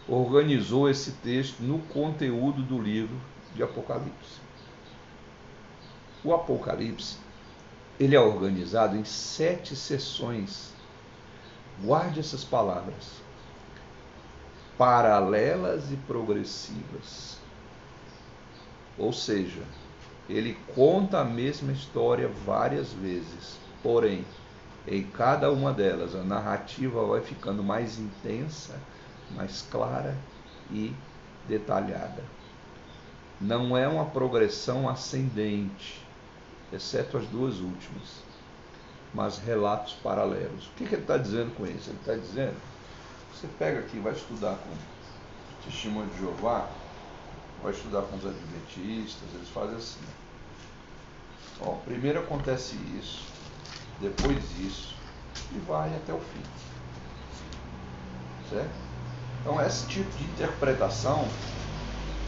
organizou 0.08 0.90
esse 0.90 1.12
texto 1.12 1.60
no 1.60 1.80
conteúdo 1.80 2.62
do 2.62 2.82
livro 2.82 3.16
de 3.54 3.62
Apocalipse. 3.62 4.40
O 6.24 6.34
Apocalipse 6.34 7.18
ele 8.00 8.16
é 8.16 8.20
organizado 8.22 8.96
em 8.96 9.04
sete 9.04 9.76
sessões. 9.76 10.74
Guarde 11.84 12.22
essas 12.22 12.46
palavras. 12.46 13.22
Paralelas 14.78 15.92
e 15.92 15.98
progressivas. 16.08 17.38
Ou 18.98 19.12
seja, 19.12 19.62
ele 20.30 20.58
conta 20.74 21.20
a 21.20 21.26
mesma 21.26 21.74
história 21.74 22.30
várias 22.46 22.94
vezes, 22.94 23.60
porém, 23.84 24.26
em 24.88 25.04
cada 25.04 25.52
uma 25.52 25.72
delas 25.72 26.16
a 26.16 26.24
narrativa 26.24 27.06
vai 27.06 27.22
ficando 27.22 27.64
mais 27.64 28.00
intensa, 28.00 28.80
mais 29.36 29.66
clara 29.70 30.18
e 30.72 30.94
detalhada. 31.48 32.24
Não 33.40 33.76
é 33.76 33.88
uma 33.88 34.06
progressão 34.06 34.88
ascendente, 34.88 36.06
exceto 36.72 37.18
as 37.18 37.26
duas 37.28 37.60
últimas, 37.60 38.24
mas 39.14 39.38
relatos 39.38 39.94
paralelos. 39.94 40.68
O 40.68 40.72
que, 40.72 40.86
que 40.86 40.96
ele 40.96 41.02
está 41.02 41.18
dizendo 41.18 41.56
com 41.56 41.66
isso? 41.66 41.90
Ele 41.90 42.00
está 42.00 42.16
dizendo: 42.16 42.56
você 43.34 43.48
pega 43.58 43.80
aqui, 43.80 44.00
vai 44.00 44.14
estudar 44.14 44.56
com 44.56 45.70
testemunho 45.70 46.08
de 46.10 46.20
Jeová, 46.20 46.68
vai 47.62 47.72
estudar 47.72 48.02
com 48.04 48.18
os 48.18 48.26
adventistas, 48.26 49.28
eles 49.34 49.50
fazem 49.50 49.76
assim. 49.76 50.00
Ó, 51.60 51.76
primeiro 51.86 52.20
acontece 52.20 52.76
isso, 53.00 53.24
depois 54.02 54.38
isso, 54.60 54.96
e 55.54 55.60
vai 55.60 55.90
até 55.96 56.14
o 56.14 56.20
fim. 56.20 56.44
Certo? 58.50 58.72
Então, 59.42 59.66
esse 59.66 59.86
tipo 59.88 60.10
de 60.18 60.24
interpretação, 60.26 61.28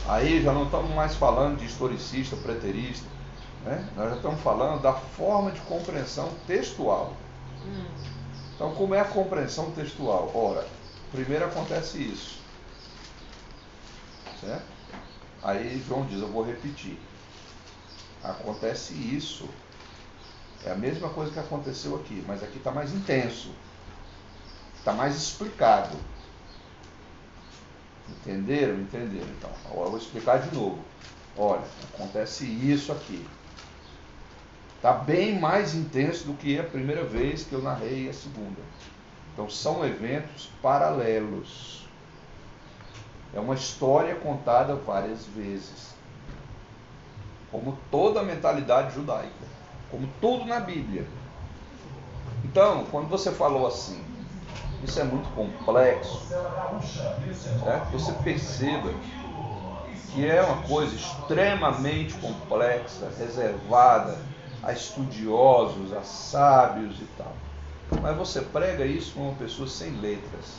aí 0.07 0.41
já 0.41 0.51
não 0.51 0.65
estamos 0.65 0.93
mais 0.95 1.15
falando 1.15 1.59
de 1.59 1.65
historicista, 1.65 2.35
preterista, 2.37 3.07
né? 3.63 3.87
nós 3.95 4.09
já 4.09 4.15
estamos 4.15 4.41
falando 4.41 4.81
da 4.81 4.93
forma 4.93 5.51
de 5.51 5.59
compreensão 5.61 6.29
textual. 6.47 7.13
Hum. 7.65 7.85
Então, 8.55 8.73
como 8.75 8.95
é 8.95 8.99
a 8.99 9.05
compreensão 9.05 9.71
textual? 9.71 10.31
Ora, 10.33 10.65
primeiro 11.11 11.45
acontece 11.45 11.97
isso. 11.97 12.39
Certo? 14.39 14.65
Aí 15.41 15.83
João 15.87 16.05
diz, 16.05 16.21
eu 16.21 16.27
vou 16.29 16.43
repetir. 16.43 16.97
Acontece 18.23 18.93
isso. 18.93 19.49
É 20.65 20.71
a 20.71 20.75
mesma 20.75 21.09
coisa 21.09 21.31
que 21.31 21.39
aconteceu 21.39 21.95
aqui, 21.95 22.23
mas 22.27 22.41
aqui 22.43 22.57
está 22.57 22.71
mais 22.71 22.93
intenso. 22.93 23.51
Está 24.77 24.93
mais 24.93 25.15
explicado. 25.15 25.97
Entenderam? 28.09 28.79
Entenderam. 28.79 29.27
Então, 29.37 29.49
agora 29.65 29.87
eu 29.87 29.91
vou 29.91 29.99
explicar 29.99 30.39
de 30.39 30.55
novo. 30.55 30.79
Olha, 31.37 31.63
acontece 31.93 32.45
isso 32.45 32.91
aqui. 32.91 33.25
Está 34.75 34.91
bem 34.91 35.39
mais 35.39 35.73
intenso 35.73 36.25
do 36.25 36.33
que 36.33 36.59
a 36.59 36.63
primeira 36.63 37.05
vez 37.05 37.43
que 37.43 37.53
eu 37.53 37.61
narrei 37.61 38.09
a 38.09 38.13
segunda. 38.13 38.61
Então 39.33 39.49
são 39.49 39.85
eventos 39.85 40.49
paralelos. 40.61 41.87
É 43.33 43.39
uma 43.39 43.55
história 43.55 44.13
contada 44.15 44.75
várias 44.75 45.25
vezes. 45.25 45.93
Como 47.49 47.77
toda 47.89 48.19
a 48.19 48.23
mentalidade 48.23 48.93
judaica. 48.93 49.31
Como 49.93 50.09
tudo 50.19 50.45
na 50.45 50.59
Bíblia. 50.59 51.05
Então, 52.43 52.83
quando 52.89 53.07
você 53.09 53.31
falou 53.31 53.67
assim, 53.67 54.03
isso 54.83 54.99
é 54.99 55.03
muito 55.03 55.29
complexo, 55.35 56.19
certo? 57.63 57.91
você 57.91 58.11
perceba 58.23 58.91
que 60.11 60.27
é 60.27 60.41
uma 60.41 60.63
coisa 60.63 60.95
extremamente 60.95 62.15
complexa, 62.15 63.07
reservada 63.19 64.17
a 64.63 64.73
estudiosos, 64.73 65.93
a 65.93 66.01
sábios 66.01 66.95
e 66.99 67.07
tal. 67.15 67.33
Mas 68.01 68.17
você 68.17 68.41
prega 68.41 68.83
isso 68.83 69.13
com 69.13 69.29
uma 69.29 69.35
pessoa 69.35 69.67
sem 69.67 69.91
letras. 70.01 70.55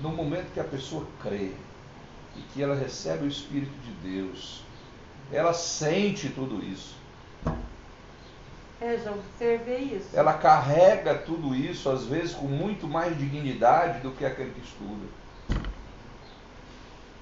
No 0.00 0.08
momento 0.08 0.54
que 0.54 0.60
a 0.60 0.64
pessoa 0.64 1.06
crê 1.22 1.52
e 2.34 2.40
que 2.54 2.62
ela 2.62 2.74
recebe 2.74 3.26
o 3.26 3.28
Espírito 3.28 3.78
de 3.84 3.92
Deus, 4.10 4.62
ela 5.30 5.52
sente 5.52 6.30
tudo 6.30 6.64
isso. 6.64 6.99
É, 8.80 8.96
já 8.96 9.12
observei 9.12 9.96
isso. 9.96 10.08
Ela 10.14 10.34
carrega 10.34 11.14
tudo 11.14 11.54
isso, 11.54 11.90
às 11.90 12.04
vezes, 12.06 12.34
com 12.34 12.46
muito 12.46 12.86
mais 12.88 13.16
dignidade 13.18 14.00
do 14.00 14.10
que 14.10 14.24
aquele 14.24 14.52
que 14.52 14.60
estuda. 14.60 15.60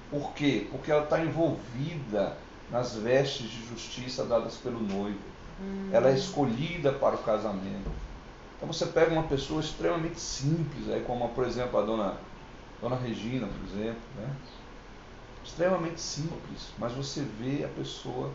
Por 0.09 0.33
quê? 0.33 0.67
Porque 0.71 0.91
ela 0.91 1.03
está 1.03 1.19
envolvida 1.19 2.37
nas 2.71 2.95
vestes 2.95 3.49
de 3.49 3.67
justiça 3.67 4.23
dadas 4.25 4.55
pelo 4.55 4.79
noivo. 4.79 5.19
Hum. 5.61 5.89
Ela 5.91 6.09
é 6.09 6.15
escolhida 6.15 6.93
para 6.93 7.15
o 7.15 7.23
casamento. 7.23 7.91
Então 8.55 8.71
você 8.71 8.85
pega 8.85 9.11
uma 9.11 9.23
pessoa 9.23 9.61
extremamente 9.61 10.19
simples, 10.19 10.89
aí 10.89 11.01
como 11.01 11.29
por 11.29 11.45
exemplo 11.45 11.79
a 11.79 11.83
dona 11.83 12.17
Dona 12.81 12.95
Regina, 12.95 13.47
por 13.47 13.77
exemplo, 13.77 14.01
né? 14.15 14.29
extremamente 15.43 15.99
simples, 15.99 16.71
mas 16.77 16.93
você 16.93 17.21
vê 17.21 17.65
a 17.65 17.67
pessoa 17.69 18.31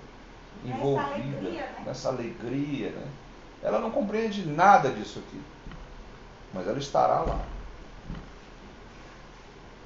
envolvida 0.64 1.40
nessa 1.40 1.40
alegria, 1.40 1.60
né? 1.62 1.84
nessa 1.86 2.08
alegria 2.08 2.90
né? 2.90 3.06
Ela 3.62 3.78
não 3.78 3.90
compreende 3.90 4.44
nada 4.44 4.90
disso 4.90 5.20
aqui, 5.20 5.40
mas 6.52 6.68
ela 6.68 6.78
estará 6.78 7.20
lá. 7.20 7.42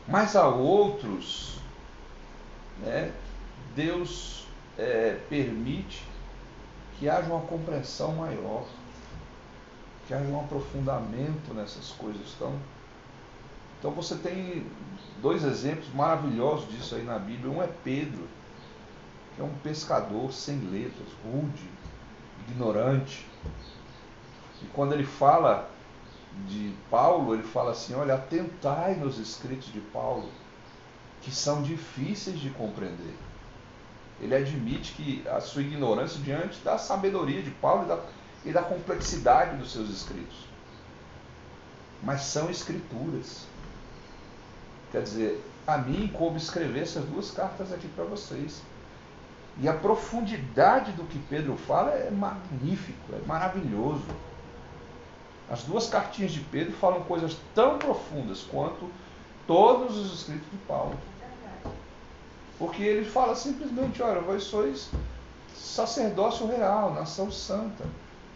Mas 0.08 0.34
há 0.34 0.48
outros, 0.48 1.58
né, 2.80 3.12
Deus 3.76 4.48
é, 4.76 5.20
permite 5.28 6.02
que 6.98 7.08
haja 7.08 7.28
uma 7.28 7.42
compreensão 7.42 8.16
maior, 8.16 8.64
que 10.08 10.14
haja 10.14 10.24
um 10.24 10.40
aprofundamento 10.40 11.54
nessas 11.54 11.90
coisas. 11.90 12.34
Então, 12.34 12.58
então 13.78 13.90
você 13.92 14.16
tem 14.16 14.66
dois 15.22 15.44
exemplos 15.44 15.92
maravilhosos 15.94 16.68
disso 16.68 16.96
aí 16.96 17.04
na 17.04 17.18
Bíblia. 17.18 17.52
Um 17.52 17.62
é 17.62 17.68
Pedro, 17.84 18.26
é 19.38 19.42
um 19.42 19.54
pescador 19.62 20.32
sem 20.32 20.58
letras, 20.58 21.08
rude, 21.24 21.70
ignorante. 22.48 23.26
E 24.62 24.66
quando 24.66 24.92
ele 24.92 25.04
fala 25.04 25.70
de 26.46 26.74
Paulo, 26.90 27.34
ele 27.34 27.42
fala 27.42 27.72
assim: 27.72 27.94
olha, 27.94 28.14
atentai 28.14 28.94
nos 28.94 29.18
escritos 29.18 29.72
de 29.72 29.80
Paulo, 29.80 30.28
que 31.22 31.30
são 31.30 31.62
difíceis 31.62 32.38
de 32.38 32.50
compreender. 32.50 33.14
Ele 34.20 34.34
admite 34.34 34.92
que 34.94 35.26
a 35.28 35.40
sua 35.40 35.62
ignorância 35.62 36.20
diante 36.20 36.60
da 36.64 36.76
sabedoria 36.76 37.40
de 37.40 37.50
Paulo 37.52 37.84
e 37.84 37.88
da, 37.88 38.04
e 38.46 38.52
da 38.52 38.62
complexidade 38.62 39.56
dos 39.56 39.72
seus 39.72 39.88
escritos. 39.90 40.48
Mas 42.02 42.22
são 42.22 42.50
escrituras. 42.50 43.46
Quer 44.90 45.02
dizer, 45.02 45.44
a 45.66 45.78
mim 45.78 46.08
coube 46.08 46.38
escrever 46.38 46.82
essas 46.82 47.04
duas 47.04 47.30
cartas 47.30 47.72
aqui 47.72 47.86
para 47.88 48.04
vocês. 48.04 48.62
E 49.60 49.68
a 49.68 49.72
profundidade 49.72 50.92
do 50.92 51.04
que 51.04 51.18
Pedro 51.18 51.56
fala 51.56 51.90
é 51.90 52.10
magnífico, 52.10 53.12
é 53.12 53.26
maravilhoso. 53.26 54.04
As 55.50 55.64
duas 55.64 55.88
cartinhas 55.88 56.30
de 56.30 56.40
Pedro 56.40 56.74
falam 56.74 57.02
coisas 57.02 57.36
tão 57.54 57.78
profundas 57.78 58.42
quanto 58.42 58.88
todos 59.46 59.96
os 59.96 60.20
escritos 60.20 60.48
de 60.50 60.58
Paulo. 60.58 60.96
Porque 62.58 62.82
ele 62.82 63.08
fala 63.08 63.34
simplesmente: 63.34 64.02
olha, 64.02 64.20
vós 64.20 64.44
sois 64.44 64.90
sacerdócio 65.56 66.46
real, 66.46 66.94
nação 66.94 67.30
santa, 67.30 67.84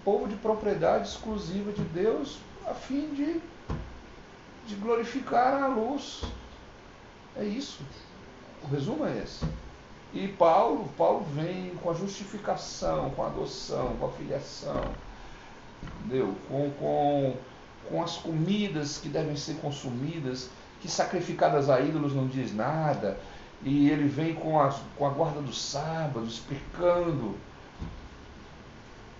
povo 0.04 0.26
de 0.26 0.34
propriedade 0.36 1.08
exclusiva 1.08 1.70
de 1.70 1.82
Deus, 1.84 2.38
a 2.66 2.74
fim 2.74 3.08
de, 3.14 3.40
de 4.66 4.74
glorificar 4.76 5.62
a 5.62 5.66
luz. 5.68 6.22
É 7.36 7.44
isso. 7.44 7.80
O 8.64 8.66
resumo 8.68 9.06
é 9.06 9.18
esse. 9.18 9.44
E 10.14 10.28
Paulo, 10.28 10.88
Paulo 10.96 11.24
vem 11.32 11.70
com 11.82 11.90
a 11.90 11.94
justificação, 11.94 13.10
com 13.10 13.22
a 13.22 13.26
adoção, 13.28 13.96
com 13.98 14.06
a 14.06 14.10
filiação 14.10 14.92
entendeu? 16.04 16.34
Com, 16.48 16.70
com, 16.72 17.36
com 17.88 18.02
as 18.02 18.16
comidas 18.16 18.98
que 18.98 19.08
devem 19.08 19.36
ser 19.36 19.54
consumidas, 19.56 20.50
que 20.80 20.88
sacrificadas 20.88 21.70
a 21.70 21.80
ídolos 21.80 22.14
não 22.14 22.26
diz 22.26 22.54
nada, 22.54 23.18
e 23.62 23.90
ele 23.90 24.08
vem 24.08 24.34
com 24.34 24.60
a, 24.60 24.74
com 24.96 25.06
a 25.06 25.10
guarda 25.10 25.40
do 25.40 25.52
sábado, 25.52 26.26
explicando. 26.26 27.36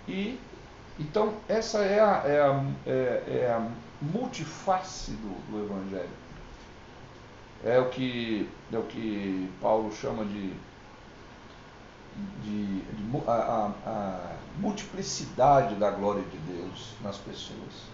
E 0.09 0.39
então 0.99 1.35
essa 1.49 1.79
é 1.79 2.01
a, 2.01 2.23
é 2.27 2.41
a, 2.41 2.65
é, 2.87 3.23
é 3.29 3.53
a 3.57 3.69
multiface 4.01 5.13
do, 5.13 5.51
do 5.51 5.65
Evangelho. 5.65 6.23
É 7.65 7.79
o 7.79 7.89
que, 7.91 8.49
é 8.73 8.77
o 8.77 8.83
que 8.83 9.49
Paulo 9.61 9.93
chama 9.93 10.25
de 10.25 10.53
de, 12.43 12.81
de 12.81 13.17
a, 13.27 13.33
a, 13.33 13.71
a, 13.87 14.37
multiplicidade 14.59 15.75
da 15.77 15.91
glória 15.91 16.23
de 16.23 16.37
Deus 16.39 16.95
nas 17.03 17.17
pessoas. 17.19 17.87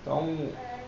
Então. 0.00 0.28
É, 0.28 0.78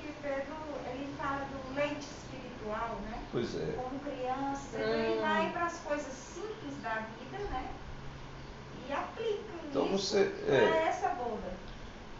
que 0.00 0.12
Pedro 0.22 0.54
ele 0.92 1.08
fala 1.18 1.46
do 1.46 1.74
leite 1.74 2.00
espiritual, 2.00 2.98
né? 3.10 3.22
Pois 3.32 3.54
é. 3.56 3.72
Como 3.76 3.98
criança, 4.00 4.76
hum. 4.76 4.80
ele 4.80 5.20
vai 5.20 5.50
para 5.52 5.66
as 5.66 5.78
coisas 5.78 6.12
simples 6.12 6.82
da 6.82 6.94
vida, 7.18 7.38
né? 7.50 7.70
E 8.88 8.92
aplica 8.92 9.50
então 9.70 9.86
isso 9.86 10.14
você, 10.14 10.34
é, 10.48 10.88
essa 10.88 11.08
boda. 11.10 11.52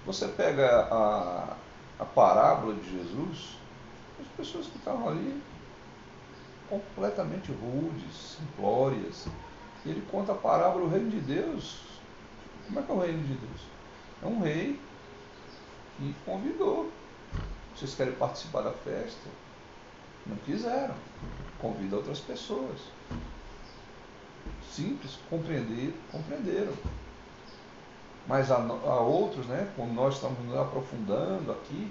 Você 0.07 0.29
pega 0.29 0.89
a, 0.91 1.57
a 1.99 2.05
parábola 2.05 2.75
de 2.75 2.91
Jesus, 2.91 3.57
as 4.21 4.27
pessoas 4.37 4.67
que 4.67 4.79
estavam 4.79 5.09
ali 5.09 5.43
completamente 6.71 7.53
rudes, 7.53 8.39
simplórias. 8.39 9.27
Ele 9.85 10.03
conta 10.11 10.33
a 10.33 10.37
parábola 10.37 10.87
do 10.87 10.91
reino 10.91 11.11
de 11.11 11.21
Deus. 11.21 11.81
Como 12.67 12.79
é 12.79 12.83
que 12.83 12.91
é 12.91 12.95
o 12.95 13.01
reino 13.01 13.23
de 13.23 13.35
Deus? 13.35 13.61
É 14.23 14.27
um 14.27 14.41
rei 14.41 14.81
que 15.97 16.15
convidou. 16.25 16.91
Vocês 17.75 17.95
querem 17.95 18.13
participar 18.15 18.63
da 18.63 18.73
festa? 18.73 19.29
Não 20.27 20.37
quiseram. 20.37 20.95
Convida 21.61 21.97
outras 21.97 22.21
pessoas. 22.21 22.79
Simples, 24.71 25.19
compreender, 25.29 25.95
compreenderam. 26.13 26.73
Mas 28.27 28.51
há 28.51 28.59
outros, 29.01 29.47
né, 29.47 29.73
como 29.75 29.93
nós 29.93 30.15
estamos 30.15 30.39
nos 30.45 30.57
aprofundando 30.57 31.51
aqui, 31.51 31.91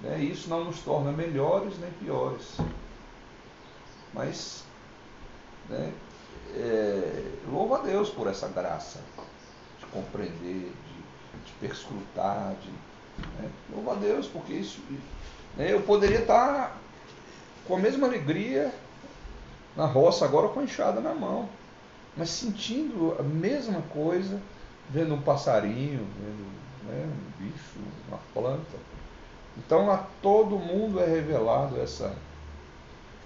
né, 0.00 0.18
isso 0.18 0.48
não 0.48 0.64
nos 0.64 0.80
torna 0.80 1.12
melhores 1.12 1.78
nem 1.78 1.90
piores. 1.92 2.56
Mas 4.12 4.64
né, 5.68 5.92
é, 6.54 7.32
louvo 7.50 7.74
a 7.74 7.78
Deus 7.78 8.10
por 8.10 8.26
essa 8.26 8.48
graça 8.48 9.00
de 9.78 9.86
compreender, 9.86 10.72
de, 10.72 11.44
de 11.44 11.52
perscrutar, 11.60 12.54
de, 12.60 12.70
né, 13.40 13.50
louvo 13.72 13.90
a 13.90 13.94
Deus 13.94 14.26
porque 14.26 14.52
isso. 14.52 14.80
Né, 15.56 15.72
eu 15.72 15.82
poderia 15.82 16.20
estar 16.20 16.76
com 17.66 17.76
a 17.76 17.78
mesma 17.78 18.06
alegria 18.06 18.72
na 19.76 19.86
roça 19.86 20.24
agora 20.24 20.48
com 20.48 20.60
a 20.60 20.64
enxada 20.64 21.00
na 21.00 21.14
mão, 21.14 21.48
mas 22.16 22.30
sentindo 22.30 23.16
a 23.18 23.22
mesma 23.22 23.80
coisa, 23.82 24.40
vendo 24.88 25.14
um 25.14 25.22
passarinho, 25.22 26.06
vendo 26.18 26.50
né, 26.90 27.06
um 27.06 27.44
bicho, 27.44 27.78
uma 28.08 28.18
planta. 28.34 28.76
Então 29.56 29.90
a 29.90 29.98
todo 30.20 30.58
mundo 30.58 31.00
é 31.00 31.06
revelado 31.06 31.80
essa 31.80 32.12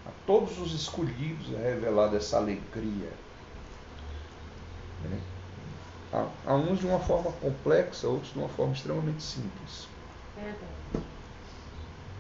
a 0.07 0.11
todos 0.27 0.59
os 0.59 0.73
escolhidos 0.73 1.53
é 1.55 1.75
revelada 1.75 2.17
essa 2.17 2.37
alegria. 2.37 3.13
Né? 5.03 5.21
Há, 6.13 6.27
há 6.47 6.55
uns 6.55 6.79
de 6.79 6.87
uma 6.87 7.01
forma 7.01 7.33
complexa, 7.33 8.07
outros 8.07 8.33
de 8.33 8.39
uma 8.39 8.49
forma 8.49 8.73
extremamente 8.73 9.23
simples. 9.23 9.89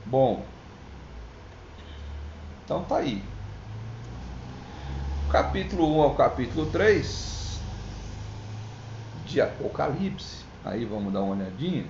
Bom, 0.07 0.45
então 2.65 2.83
tá 2.85 2.99
aí. 2.99 3.23
Capítulo 5.31 5.99
1 5.99 6.03
ao 6.03 6.15
capítulo 6.15 6.71
3 6.71 7.61
de 9.27 9.41
Apocalipse. 9.41 10.45
Aí 10.65 10.85
vamos 10.85 11.13
dar 11.13 11.21
uma 11.21 11.35
olhadinha. 11.35 11.87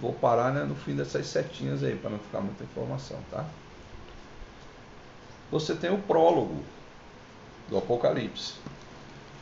Vou 0.00 0.14
parar 0.14 0.52
né, 0.52 0.64
no 0.64 0.74
fim 0.74 0.96
dessas 0.96 1.26
setinhas 1.26 1.82
aí, 1.82 1.94
para 1.94 2.10
não 2.10 2.18
ficar 2.18 2.40
muita 2.40 2.64
informação, 2.64 3.18
tá? 3.30 3.44
Você 5.50 5.74
tem 5.74 5.92
o 5.92 5.98
prólogo 5.98 6.62
do 7.68 7.76
Apocalipse. 7.76 8.54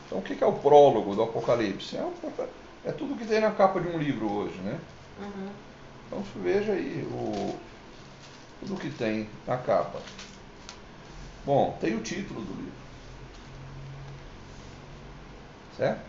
Então, 0.05 0.19
o 0.19 0.21
que 0.21 0.43
é 0.43 0.47
o 0.47 0.53
prólogo 0.53 1.15
do 1.15 1.23
Apocalipse? 1.23 1.95
É, 1.95 2.03
é 2.85 2.91
tudo 2.91 3.15
que 3.15 3.25
tem 3.25 3.39
na 3.39 3.51
capa 3.51 3.79
de 3.79 3.87
um 3.87 3.97
livro 3.97 4.29
hoje, 4.29 4.57
né? 4.59 4.79
Uhum. 5.19 5.49
Então, 6.07 6.23
veja 6.37 6.73
aí 6.73 7.07
o, 7.11 7.55
tudo 8.59 8.79
que 8.79 8.89
tem 8.89 9.29
na 9.47 9.57
capa. 9.57 9.99
Bom, 11.45 11.77
tem 11.79 11.95
o 11.95 12.01
título 12.01 12.41
do 12.41 12.53
livro. 12.53 12.79
Certo? 15.77 16.01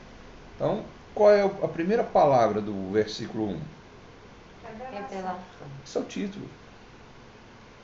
Então, 0.56 0.84
qual 1.14 1.30
é 1.30 1.42
a 1.42 1.68
primeira 1.68 2.02
palavra 2.02 2.60
do 2.60 2.90
versículo 2.90 3.50
1? 3.50 3.60
Revelação. 4.90 5.38
Esse 5.84 5.98
é 5.98 6.00
o 6.00 6.04
título. 6.04 6.48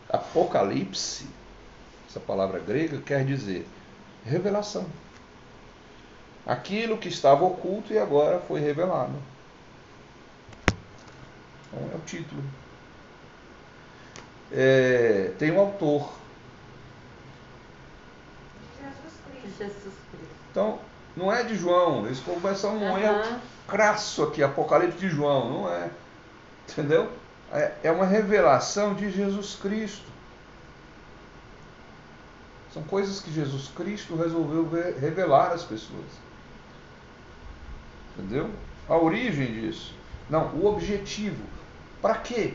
Apocalipse, 0.09 1.26
essa 2.09 2.20
palavra 2.20 2.61
grega, 2.61 3.01
quer 3.01 3.24
dizer 3.24 3.66
revelação. 4.24 4.87
Aquilo 6.47 6.97
que 6.97 7.09
estava 7.09 7.45
oculto 7.45 7.93
e 7.93 7.99
agora 7.99 8.39
foi 8.41 8.61
revelado. 8.61 9.14
Então 11.72 11.91
é 11.93 11.97
o 11.97 12.01
título. 12.07 12.43
É, 14.53 15.32
tem 15.39 15.51
um 15.51 15.59
autor. 15.59 16.12
Jesus 18.80 19.14
Cristo. 19.28 19.59
Jesus 19.59 19.95
Cristo. 20.12 20.34
Então, 20.51 20.78
Não 21.16 21.32
é 21.32 21.43
de 21.43 21.57
João. 21.57 22.05
Eles 22.07 22.20
começam 22.20 22.76
um 22.76 22.95
Aham. 22.95 23.01
erro 23.01 23.41
crasso 23.66 24.22
aqui, 24.22 24.43
Apocalipse 24.43 24.99
de 24.99 25.09
João. 25.09 25.51
Não 25.51 25.72
é. 25.72 25.91
Entendeu? 26.70 27.10
É, 27.52 27.72
é 27.84 27.90
uma 27.90 28.04
revelação 28.06 28.94
de 28.94 29.10
Jesus 29.10 29.54
Cristo. 29.60 30.06
São 32.72 32.82
coisas 32.82 33.20
que 33.20 33.32
Jesus 33.32 33.68
Cristo 33.68 34.16
resolveu 34.16 34.66
ve- 34.66 34.98
revelar 34.98 35.52
às 35.52 35.62
pessoas. 35.62 36.04
Entendeu? 38.18 38.50
A 38.88 38.96
origem 38.96 39.46
disso. 39.46 39.94
Não, 40.28 40.48
o 40.54 40.66
objetivo. 40.66 41.42
Para 42.02 42.16
quê 42.16 42.54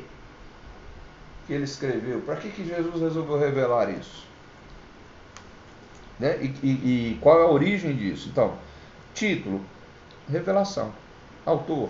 que 1.48 1.54
ele 1.54 1.64
escreveu? 1.64 2.22
Para 2.22 2.36
que, 2.36 2.52
que 2.52 2.66
Jesus 2.66 3.02
resolveu 3.02 3.40
revelar 3.40 3.90
isso? 3.90 4.26
Né? 6.20 6.38
E, 6.44 6.46
e- 6.62 7.12
e 7.14 7.18
qual 7.20 7.40
é 7.40 7.44
a 7.44 7.48
origem 7.50 7.96
disso? 7.96 8.30
Então, 8.30 8.56
título, 9.16 9.66
revelação. 10.30 10.94
Autor, 11.46 11.90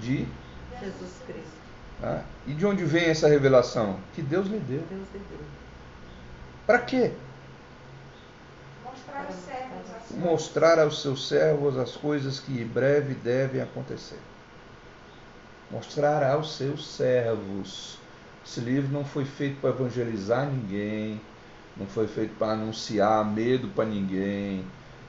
de. 0.00 0.26
Jesus 0.80 1.10
Cristo. 1.26 1.58
tá? 2.00 2.22
E 2.46 2.54
de 2.54 2.64
onde 2.66 2.84
vem 2.84 3.06
essa 3.06 3.28
revelação? 3.28 3.98
Que 4.14 4.22
Deus 4.22 4.46
lhe 4.46 4.58
deu. 4.58 4.82
Deus 4.88 5.08
lhe 5.12 5.20
deu. 5.30 5.40
Para 6.66 6.78
quê? 6.80 7.12
Mostrar 8.84 9.24
aos 9.26 9.34
servos 9.36 9.90
as 9.90 10.02
coisas. 10.08 10.24
Mostrar 10.24 10.78
aos 10.78 11.02
seus 11.02 11.28
servos 11.28 11.76
as 11.78 11.96
coisas 11.96 12.40
que 12.40 12.52
em 12.60 12.66
breve 12.66 13.14
devem 13.14 13.60
acontecer. 13.60 14.18
Mostrar 15.70 16.22
aos 16.22 16.56
seus 16.56 16.86
servos. 16.86 17.98
Esse 18.44 18.60
livro 18.60 18.90
não 18.90 19.04
foi 19.04 19.24
feito 19.24 19.60
para 19.60 19.70
evangelizar 19.70 20.46
ninguém, 20.46 21.20
não 21.76 21.86
foi 21.86 22.06
feito 22.06 22.34
para 22.38 22.52
anunciar 22.52 23.24
medo 23.24 23.68
para 23.68 23.84
ninguém. 23.84 24.64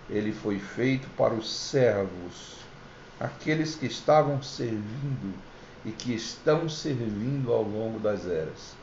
Ele 0.09 0.33
foi 0.33 0.59
feito 0.59 1.07
para 1.15 1.33
os 1.33 1.49
servos, 1.49 2.57
aqueles 3.19 3.75
que 3.75 3.85
estavam 3.85 4.41
servindo 4.41 5.33
e 5.85 5.91
que 5.91 6.13
estão 6.13 6.69
servindo 6.69 7.51
ao 7.51 7.63
longo 7.63 7.99
das 7.99 8.25
eras. 8.25 8.73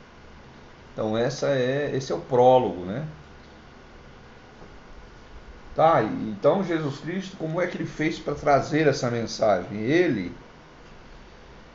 Então 0.92 1.16
essa 1.16 1.48
é, 1.48 1.94
esse 1.94 2.12
é 2.12 2.14
o 2.14 2.20
prólogo, 2.20 2.84
né? 2.84 3.06
Tá, 5.74 6.02
então 6.02 6.64
Jesus 6.64 6.98
Cristo, 7.00 7.36
como 7.36 7.60
é 7.60 7.66
que 7.66 7.76
ele 7.76 7.86
fez 7.86 8.18
para 8.18 8.34
trazer 8.34 8.86
essa 8.86 9.10
mensagem? 9.10 9.78
Ele 9.78 10.32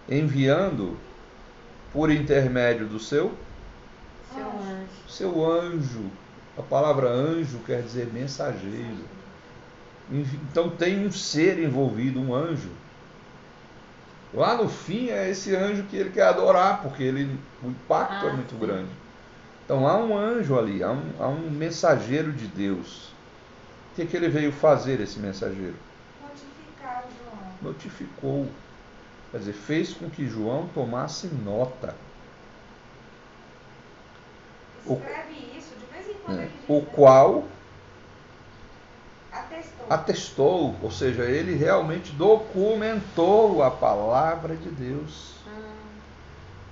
enviando 0.09 0.97
por 1.93 2.09
intermédio 2.11 2.87
do 2.87 2.99
seu 2.99 3.31
Seu 4.33 4.47
anjo. 4.47 5.07
seu 5.07 5.51
anjo. 5.51 6.11
A 6.57 6.63
palavra 6.63 7.09
anjo 7.09 7.59
quer 7.59 7.83
dizer 7.83 8.07
mensageiro. 8.11 9.05
Então 10.11 10.77
tem 10.77 11.05
um 11.07 11.11
ser 11.11 11.57
envolvido, 11.59 12.21
um 12.21 12.35
anjo. 12.35 12.77
Lá 14.33 14.57
no 14.57 14.67
fim 14.67 15.07
é 15.09 15.29
esse 15.29 15.55
anjo 15.55 15.87
que 15.87 15.95
ele 15.95 16.09
quer 16.11 16.23
adorar, 16.23 16.81
porque 16.81 17.01
ele, 17.03 17.49
o 17.61 17.69
impacto 17.71 18.25
é 18.27 18.29
Ah, 18.29 18.31
muito 18.31 18.57
sim. 18.57 18.57
grande. 18.57 18.99
Então 19.65 19.87
há 19.87 19.97
um 20.03 20.17
anjo 20.17 20.57
ali, 20.59 20.83
há 20.83 20.91
um, 20.91 21.21
há 21.21 21.29
um 21.29 21.49
mensageiro 21.51 22.33
de 22.33 22.47
Deus. 22.47 23.13
O 23.91 23.95
que, 23.95 24.05
que 24.07 24.17
ele 24.17 24.29
veio 24.29 24.51
fazer, 24.51 24.99
esse 25.01 25.19
mensageiro? 25.19 25.79
Notificar 26.17 27.05
o 27.05 27.11
João. 27.11 27.59
Notificou. 27.61 28.61
Quer 29.31 29.39
dizer, 29.39 29.53
fez 29.53 29.93
com 29.93 30.09
que 30.11 30.27
João 30.27 30.69
tomasse 30.69 31.27
nota. 31.29 32.05
O- 34.85 35.01
Escreve 35.01 35.33
isso, 35.57 35.75
de 35.77 35.85
vez 35.85 36.07
em 36.09 36.19
quando 36.19 36.45
diz, 36.49 36.67
O 36.67 36.87
qual 36.87 37.60
atestou. 39.89 40.75
ou 40.81 40.91
seja, 40.91 41.23
ele 41.23 41.55
realmente 41.55 42.11
documentou 42.13 43.61
a 43.63 43.69
palavra 43.71 44.55
de 44.55 44.69
Deus. 44.69 45.31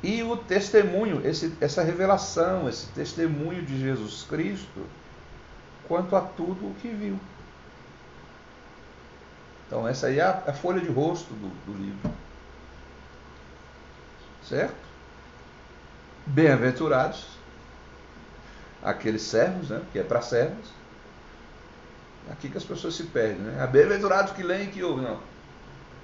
E 0.02 0.24
o 0.24 0.38
testemunho, 0.38 1.22
esse- 1.28 1.54
essa 1.60 1.84
revelação, 1.84 2.70
esse 2.70 2.88
testemunho 2.88 3.62
de 3.62 3.78
Jesus 3.80 4.24
Cristo 4.24 4.86
quanto 5.88 6.16
a 6.16 6.22
tudo 6.22 6.68
o 6.68 6.76
que 6.76 6.88
viu. 6.88 7.20
Então, 9.68 9.88
essa 9.88 10.08
aí 10.08 10.20
é 10.20 10.24
a, 10.24 10.44
a 10.48 10.54
folha 10.54 10.80
de 10.80 10.90
rosto 10.90 11.34
do, 11.34 11.50
do 11.66 11.78
livro. 11.78 12.12
Certo? 14.44 14.74
Bem-aventurados 16.26 17.28
aqueles 18.82 19.22
servos, 19.24 19.70
né? 19.70 19.82
Que 19.92 20.00
é 20.00 20.04
para 20.04 20.22
servos. 20.22 20.79
Aqui 22.32 22.50
que 22.50 22.58
as 22.58 22.64
pessoas 22.64 22.96
se 22.96 23.04
perdem, 23.04 23.40
né? 23.40 23.68
Bem-aventurados 23.68 24.34
que 24.34 24.44
leem 24.44 24.66
e 24.66 24.72
que 24.72 24.84
ouvem, 24.84 25.06
não. 25.06 25.20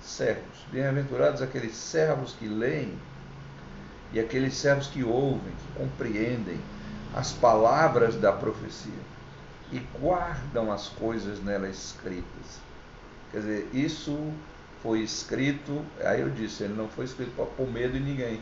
Servos. 0.01 0.65
Bem-aventurados 0.71 1.41
aqueles 1.41 1.75
servos 1.75 2.33
que 2.33 2.47
leem 2.47 2.97
e 4.11 4.19
aqueles 4.19 4.55
servos 4.55 4.87
que 4.87 5.03
ouvem, 5.03 5.39
que 5.51 5.79
compreendem 5.79 6.59
as 7.13 7.31
palavras 7.31 8.15
da 8.15 8.31
profecia 8.31 8.91
e 9.71 9.79
guardam 9.99 10.71
as 10.71 10.87
coisas 10.89 11.41
nela 11.43 11.67
escritas. 11.67 12.59
Quer 13.31 13.39
dizer, 13.39 13.69
isso 13.73 14.31
foi 14.81 15.01
escrito, 15.01 15.83
aí 16.03 16.21
eu 16.21 16.29
disse, 16.29 16.63
ele 16.63 16.73
não 16.73 16.87
foi 16.87 17.05
escrito 17.05 17.31
para 17.35 17.45
pôr 17.45 17.67
medo 17.67 17.97
em 17.97 18.01
ninguém. 18.01 18.41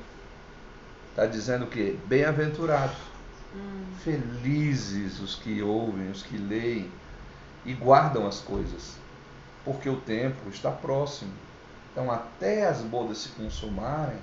Está 1.10 1.26
dizendo 1.26 1.68
que 1.68 1.98
bem-aventurados, 2.08 2.98
hum. 3.56 3.86
felizes 4.04 5.20
os 5.20 5.36
que 5.36 5.62
ouvem, 5.62 6.10
os 6.10 6.24
que 6.24 6.38
leem 6.38 6.92
e 7.66 7.74
guardam 7.74 8.28
as 8.28 8.40
coisas, 8.40 8.98
porque 9.64 9.90
o 9.90 10.00
tempo 10.02 10.50
está 10.50 10.72
próximo. 10.72 11.32
Então, 11.92 12.12
até 12.12 12.68
as 12.68 12.82
bodas 12.82 13.20
se 13.20 13.30
consumarem, 13.30 14.18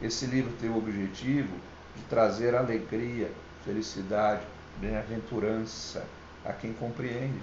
esse 0.00 0.26
livro 0.26 0.52
tem 0.60 0.70
o 0.70 0.78
objetivo 0.78 1.54
de 1.94 2.02
trazer 2.04 2.54
alegria, 2.54 3.30
felicidade, 3.64 4.42
bem-aventurança 4.78 6.06
a 6.44 6.52
quem 6.52 6.72
compreende. 6.72 7.40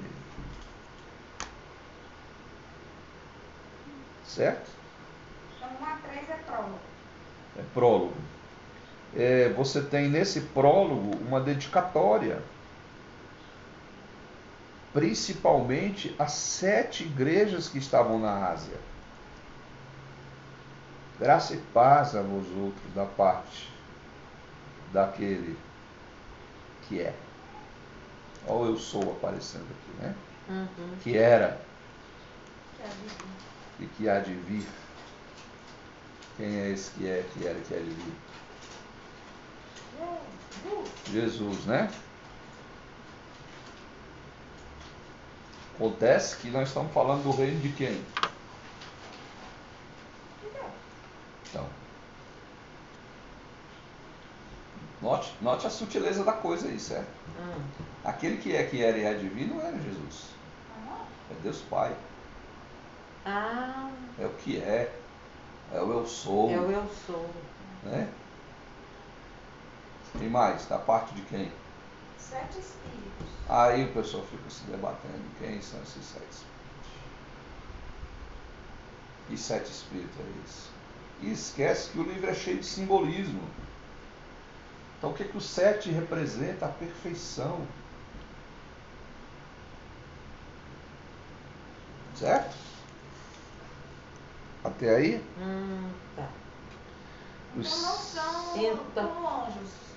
Certo? 4.25 4.69
Então, 5.57 5.69
1 5.81 5.85
a 5.85 5.97
3 5.97 6.29
é 6.29 6.33
prólogo. 6.45 6.79
É 7.57 7.61
prólogo. 7.73 8.13
É, 9.15 9.49
você 9.49 9.81
tem 9.81 10.09
nesse 10.09 10.41
prólogo 10.41 11.17
uma 11.27 11.39
dedicatória, 11.39 12.41
principalmente 14.93 16.15
às 16.19 16.33
sete 16.33 17.03
igrejas 17.03 17.67
que 17.67 17.79
estavam 17.79 18.19
na 18.19 18.49
Ásia. 18.49 18.77
Graça 21.19 21.55
e 21.55 21.57
paz 21.73 22.15
a 22.15 22.21
vós 22.21 22.45
outros 22.57 22.93
da 22.93 23.05
parte 23.05 23.71
daquele 24.91 25.57
que 26.87 27.01
é. 27.01 27.13
Olha 28.47 28.71
o 28.71 28.73
eu 28.73 28.77
sou 28.77 29.01
aparecendo 29.11 29.65
aqui, 29.65 30.01
né? 30.01 30.15
Uhum. 30.49 30.97
Que 31.01 31.17
era 31.17 31.59
Que 33.79 33.83
e 33.83 33.87
que 33.87 34.09
há 34.09 34.19
de 34.19 34.33
vir. 34.33 34.67
Quem 36.37 36.59
é 36.59 36.69
esse 36.71 36.91
que 36.91 37.07
é, 37.07 37.25
que 37.33 37.47
era 37.47 37.59
que 37.59 37.73
há 37.73 37.79
de 37.79 37.89
vir? 37.89 38.13
Jesus. 41.11 41.65
Jesus, 41.65 41.65
Acontece 45.75 46.37
que 46.37 46.49
nós 46.49 46.67
estamos 46.67 46.93
falando 46.93 47.23
do 47.23 47.31
reino 47.31 47.59
de 47.59 47.69
quem? 47.69 48.03
Então, 51.49 51.65
note, 55.01 55.33
note 55.41 55.65
a 55.67 55.69
sutileza 55.69 56.23
da 56.23 56.33
coisa 56.33 56.67
aí, 56.67 56.79
certo? 56.79 57.07
Hum. 57.39 57.61
Aquele 58.03 58.37
que 58.37 58.55
é, 58.55 58.63
que 58.65 58.83
era 58.83 58.97
e 58.97 59.19
de 59.19 59.27
vir 59.29 59.47
não 59.47 59.61
era 59.61 59.77
Jesus. 59.79 60.25
É 61.31 61.41
Deus 61.41 61.61
Pai. 61.69 61.95
Ah, 63.25 63.89
É 64.19 64.25
o 64.25 64.29
que 64.29 64.57
é. 64.59 64.93
É 65.73 65.81
o 65.81 65.91
eu 65.91 66.05
sou. 66.05 66.51
é 66.51 66.57
o 66.57 66.71
eu 66.71 66.87
sou. 67.07 67.29
Né? 67.83 68.07
Quem 70.19 70.29
mais? 70.29 70.65
Da 70.67 70.77
parte 70.77 71.15
de 71.15 71.21
quem? 71.23 71.51
Sete 72.29 72.59
espíritos. 72.59 73.27
Aí 73.49 73.83
o 73.85 73.93
pessoal 73.93 74.23
fica 74.23 74.49
se 74.49 74.63
debatendo 74.63 75.23
quem 75.39 75.61
são 75.61 75.79
esses 75.81 76.05
sete 76.05 76.31
espíritos. 76.31 76.53
Que 79.27 79.37
sete 79.37 79.69
espíritos 79.71 80.19
é 80.19 80.23
esse? 80.45 80.73
E 81.21 81.31
esquece 81.33 81.91
que 81.91 81.99
o 81.99 82.03
livro 82.03 82.29
é 82.29 82.33
cheio 82.33 82.57
de 82.59 82.65
simbolismo. 82.65 83.41
Então 84.97 85.11
o 85.11 85.13
que, 85.13 85.23
que 85.25 85.37
o 85.37 85.41
sete 85.41 85.89
representa? 85.89 86.65
A 86.65 86.69
perfeição. 86.69 87.59
Certo? 92.15 92.55
Até 94.63 94.95
aí? 94.95 95.21
Hum, 95.39 95.89
tá. 96.15 96.27
Os- 97.57 97.67
Então 97.67 97.81
não 97.81 97.97
são 97.97 98.57
Então. 98.57 99.43
anjos. 99.45 99.92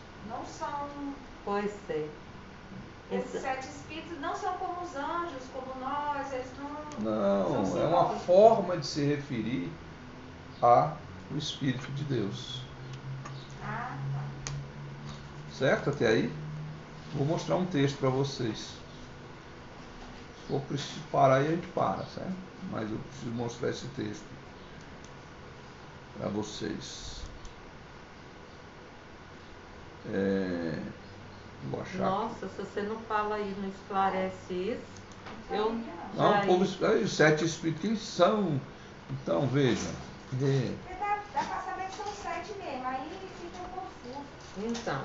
São. 1.47 1.55
Pois 1.55 1.73
é. 1.89 2.09
Esses 3.09 3.41
sete 3.41 3.69
espíritos 3.69 4.19
não 4.21 4.35
são 4.35 4.53
como 4.55 4.83
os 4.83 4.97
anjos, 4.97 5.45
como 5.53 5.81
nós, 5.81 6.33
eles 6.33 6.51
não. 6.59 7.05
Não, 7.05 7.81
é 7.81 7.87
uma 7.87 8.11
forma 8.11 8.77
de 8.77 8.85
se 8.87 9.05
referir 9.05 9.71
ao 10.61 10.99
Espírito 11.37 11.87
de 11.93 12.03
Deus. 12.03 12.63
Ah, 13.63 13.97
tá. 14.13 14.53
Certo 15.53 15.91
até 15.91 16.09
aí? 16.09 16.33
Vou 17.15 17.25
mostrar 17.25 17.55
um 17.57 17.67
texto 17.67 17.97
para 17.99 18.11
vocês. 18.11 18.59
Se 18.59 20.49
for 20.49 20.61
preciso 20.63 21.01
parar 21.13 21.37
aí, 21.37 21.47
a 21.47 21.51
gente 21.51 21.69
para, 21.69 22.05
certo? 22.07 22.35
Mas 22.73 22.91
eu 22.91 22.99
preciso 22.99 23.31
mostrar 23.31 23.71
esse 23.71 23.87
texto 23.89 24.25
para 26.19 26.29
vocês. 26.29 27.23
É, 30.13 30.79
achar. 31.81 31.99
Nossa, 31.99 32.49
se 32.49 32.57
você 32.63 32.83
não 32.83 32.97
fala 33.01 33.37
aí, 33.37 33.55
não 33.61 33.69
esclarece 33.69 34.53
isso, 34.53 34.81
eu 35.51 35.73
Não, 36.15 36.33
já 36.33 36.47
povo, 36.47 36.65
os 36.65 37.13
sete 37.13 37.45
espíritos, 37.45 37.83
quem 37.83 37.97
são? 37.97 38.61
Então, 39.11 39.47
vejam. 39.47 39.91
É, 40.43 40.73
Porque 40.83 40.95
dá, 40.99 41.19
dá 41.35 41.45
pra 41.45 41.63
saber 41.63 41.87
que 41.89 41.97
são 41.97 42.13
sete 42.23 42.53
mesmo, 42.59 42.87
aí 42.87 43.09
fica 43.41 43.65
confuso. 43.75 44.25
Então, 44.59 45.03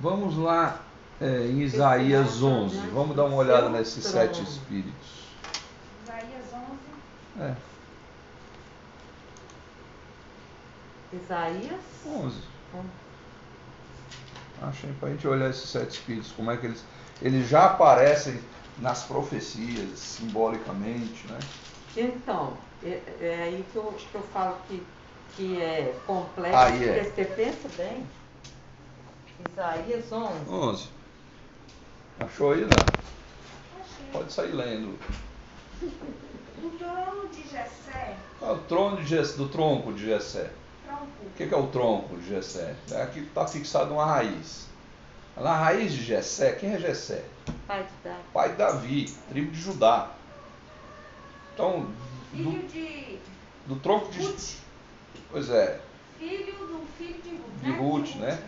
Vamos 0.00 0.36
lá 0.38 0.80
é, 1.20 1.46
em 1.46 1.60
Isaías 1.60 2.42
11. 2.42 2.76
Vamos 2.88 3.14
dar 3.14 3.24
uma 3.24 3.36
olhada 3.36 3.68
nesses 3.68 4.02
sete 4.02 4.42
espíritos. 4.42 5.28
Isaías 6.02 6.44
11, 6.54 7.42
É, 7.42 7.54
Isaías 11.12 11.80
11. 12.06 12.36
Hum. 12.74 12.84
Achei 14.62 14.90
para 14.98 15.08
a 15.08 15.12
gente 15.12 15.26
olhar 15.26 15.48
esses 15.50 15.70
sete 15.70 15.92
espíritos, 15.92 16.32
como 16.32 16.50
é 16.50 16.56
que 16.56 16.66
eles, 16.66 16.84
eles 17.22 17.48
já 17.48 17.66
aparecem 17.66 18.38
nas 18.78 19.04
profecias, 19.04 19.98
simbolicamente, 19.98 21.26
né? 21.28 21.38
Então, 21.96 22.52
é, 22.84 23.00
é 23.20 23.42
aí 23.44 23.64
que 23.72 23.76
eu, 23.76 23.84
que 23.92 24.14
eu 24.14 24.22
falo 24.22 24.56
que, 24.68 24.82
que 25.36 25.60
é 25.60 25.94
complexo, 26.06 26.58
Aí 26.58 26.88
é. 26.88 27.04
porque 27.04 27.10
você 27.10 27.24
pensa 27.24 27.68
bem. 27.76 28.06
Isaías 29.52 30.12
11. 30.12 30.50
11. 30.50 30.88
Achou 32.20 32.52
aí, 32.52 32.64
né? 32.64 32.76
achei. 33.80 34.12
Pode 34.12 34.32
sair 34.32 34.52
lendo. 34.52 34.98
O 36.62 36.70
trono 36.78 37.28
de 37.28 37.42
Jessé, 37.48 38.16
Ah, 38.42 38.52
o 38.52 38.58
trono 38.60 38.96
de 38.98 39.06
Jessé, 39.06 39.36
do 39.36 39.48
tronco 39.48 39.92
de 39.92 40.04
Jessé. 40.04 40.50
O 41.02 41.30
que 41.36 41.46
que 41.46 41.54
é 41.54 41.56
o 41.56 41.66
tronco 41.68 42.16
de 42.18 42.28
Jessé? 42.28 42.74
É 42.90 43.02
aqui 43.02 43.20
que 43.22 43.28
está 43.28 43.46
fixado 43.46 43.94
uma 43.94 44.04
raiz. 44.04 44.66
Na 45.36 45.54
raiz 45.56 45.92
de 45.92 46.02
Jessé, 46.04 46.52
quem 46.52 46.72
é 46.74 46.78
Jessé? 46.78 47.24
Pai 47.66 47.82
de 47.84 47.88
Davi. 48.04 48.22
Pai 48.34 48.48
de 48.50 48.56
Davi, 48.56 49.04
tribo 49.30 49.50
de 49.50 49.60
Judá. 49.60 50.10
Então, 51.54 51.86
filho 52.32 52.50
do, 52.50 52.68
de 52.68 53.18
do 53.66 53.76
tronco 53.76 54.10
de. 54.10 54.22
Ruth, 54.26 54.56
Pois 55.30 55.48
é, 55.48 55.80
filho 56.18 56.52
do 56.66 56.84
filho 56.98 57.20
de 57.22 57.30
Ruth, 57.30 57.62
De 57.62 57.70
né? 57.70 57.78
Ruth, 57.78 58.14
né? 58.16 58.42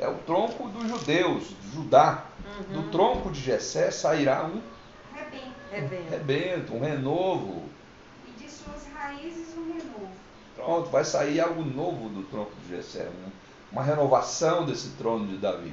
é 0.00 0.08
o 0.08 0.14
tronco 0.18 0.68
dos 0.68 0.88
judeus, 0.88 1.44
de 1.62 1.72
Judá. 1.74 2.24
Uhum. 2.44 2.82
Do 2.82 2.90
tronco 2.90 3.30
de 3.30 3.40
Jessé 3.40 3.90
sairá 3.90 4.44
um 4.44 4.60
Rebento. 5.70 6.10
rebento, 6.10 6.74
um 6.74 6.80
renovo. 6.80 7.62
e 8.28 8.30
de 8.42 8.50
suas 8.50 8.86
raízes 8.94 9.56
um 9.56 9.72
renovo. 9.72 10.08
Pronto, 10.56 10.88
vai 10.90 11.04
sair 11.04 11.40
algo 11.40 11.64
novo 11.64 12.08
do 12.08 12.22
tronco 12.24 12.52
de 12.62 12.76
Jessé, 12.76 13.08
um- 13.08 13.30
uma 13.72 13.82
renovação 13.82 14.64
desse 14.64 14.90
trono 14.90 15.26
de 15.26 15.36
Davi. 15.36 15.72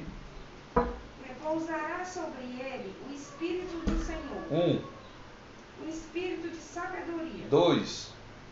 Repousará 1.26 2.04
sobre 2.04 2.42
ele 2.42 2.94
o 3.08 3.14
Espírito 3.14 3.76
do 3.84 4.04
Senhor, 4.04 4.42
Um, 4.50 4.80
o 5.84 5.88
Espírito 5.88 6.48
de 6.48 6.56
sabedoria, 6.56 7.46
dois, 7.48 8.08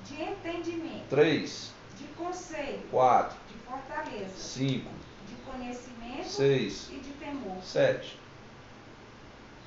de 0.07 0.22
entendimento, 0.22 1.09
três, 1.11 1.72
de 1.99 2.05
conselho, 2.16 2.81
quatro, 2.91 3.37
de 3.49 3.59
fortaleza, 3.66 4.33
cinco, 4.37 4.91
de 5.28 5.35
conhecimento. 5.51 6.28
Seis, 6.28 6.89
e 6.91 6.99
de 6.99 7.11
temor. 7.14 7.62
sete. 7.62 8.18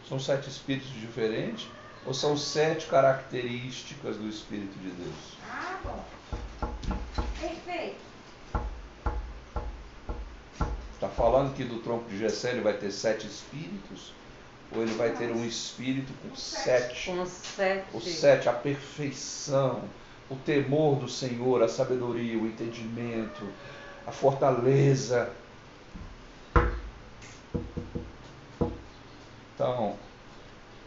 São 0.08 0.20
sete 0.20 0.50
espíritos 0.50 0.90
diferentes? 0.92 1.68
Ou 2.06 2.14
são 2.14 2.36
sete 2.38 2.88
características 2.88 4.18
do 4.18 4.28
Espírito 4.28 4.78
de 4.80 4.90
Deus? 4.90 5.38
Ah, 5.50 5.78
bom. 5.84 6.04
Perfeito. 7.40 8.02
Está 10.94 11.10
falando 11.10 11.54
que 11.56 11.64
do 11.64 11.80
tronco 11.80 12.10
de 12.10 12.18
Jessé 12.18 12.52
ele 12.52 12.62
vai 12.62 12.74
ter 12.74 12.92
sete 12.92 13.28
espíritos? 13.28 14.14
Ou 14.76 14.82
ele 14.82 14.94
vai 14.94 15.12
ter 15.12 15.32
um 15.32 15.46
espírito 15.46 16.12
com 16.22 16.36
sete? 16.36 17.12
Com 17.12 17.26
sete. 17.26 17.86
O 17.94 18.02
sete, 18.02 18.50
a 18.50 18.54
perfeição, 18.54 19.84
o 20.30 20.36
temor 20.36 20.96
do 20.96 21.08
Senhor, 21.08 21.62
a 21.62 21.68
sabedoria, 21.68 22.38
o 22.40 22.48
entendimento, 22.48 23.48
a 24.08 24.12
fortaleza. 24.12 25.32
Então, 29.54 29.96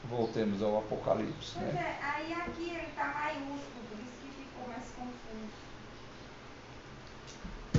voltemos 0.08 0.62
ao 0.62 0.78
Apocalipse. 0.78 1.52
Pois 1.54 1.72
Né? 1.74 1.98
é, 2.00 2.04
aí 2.04 2.32
aqui 2.32 2.70
ele 2.70 2.86
está 2.88 3.04
maiúsculo, 3.06 3.84
por 3.90 3.98
isso 4.00 4.12
que 4.22 4.28
ficou 4.42 4.68
mais 4.68 4.84
confuso. 4.96 5.65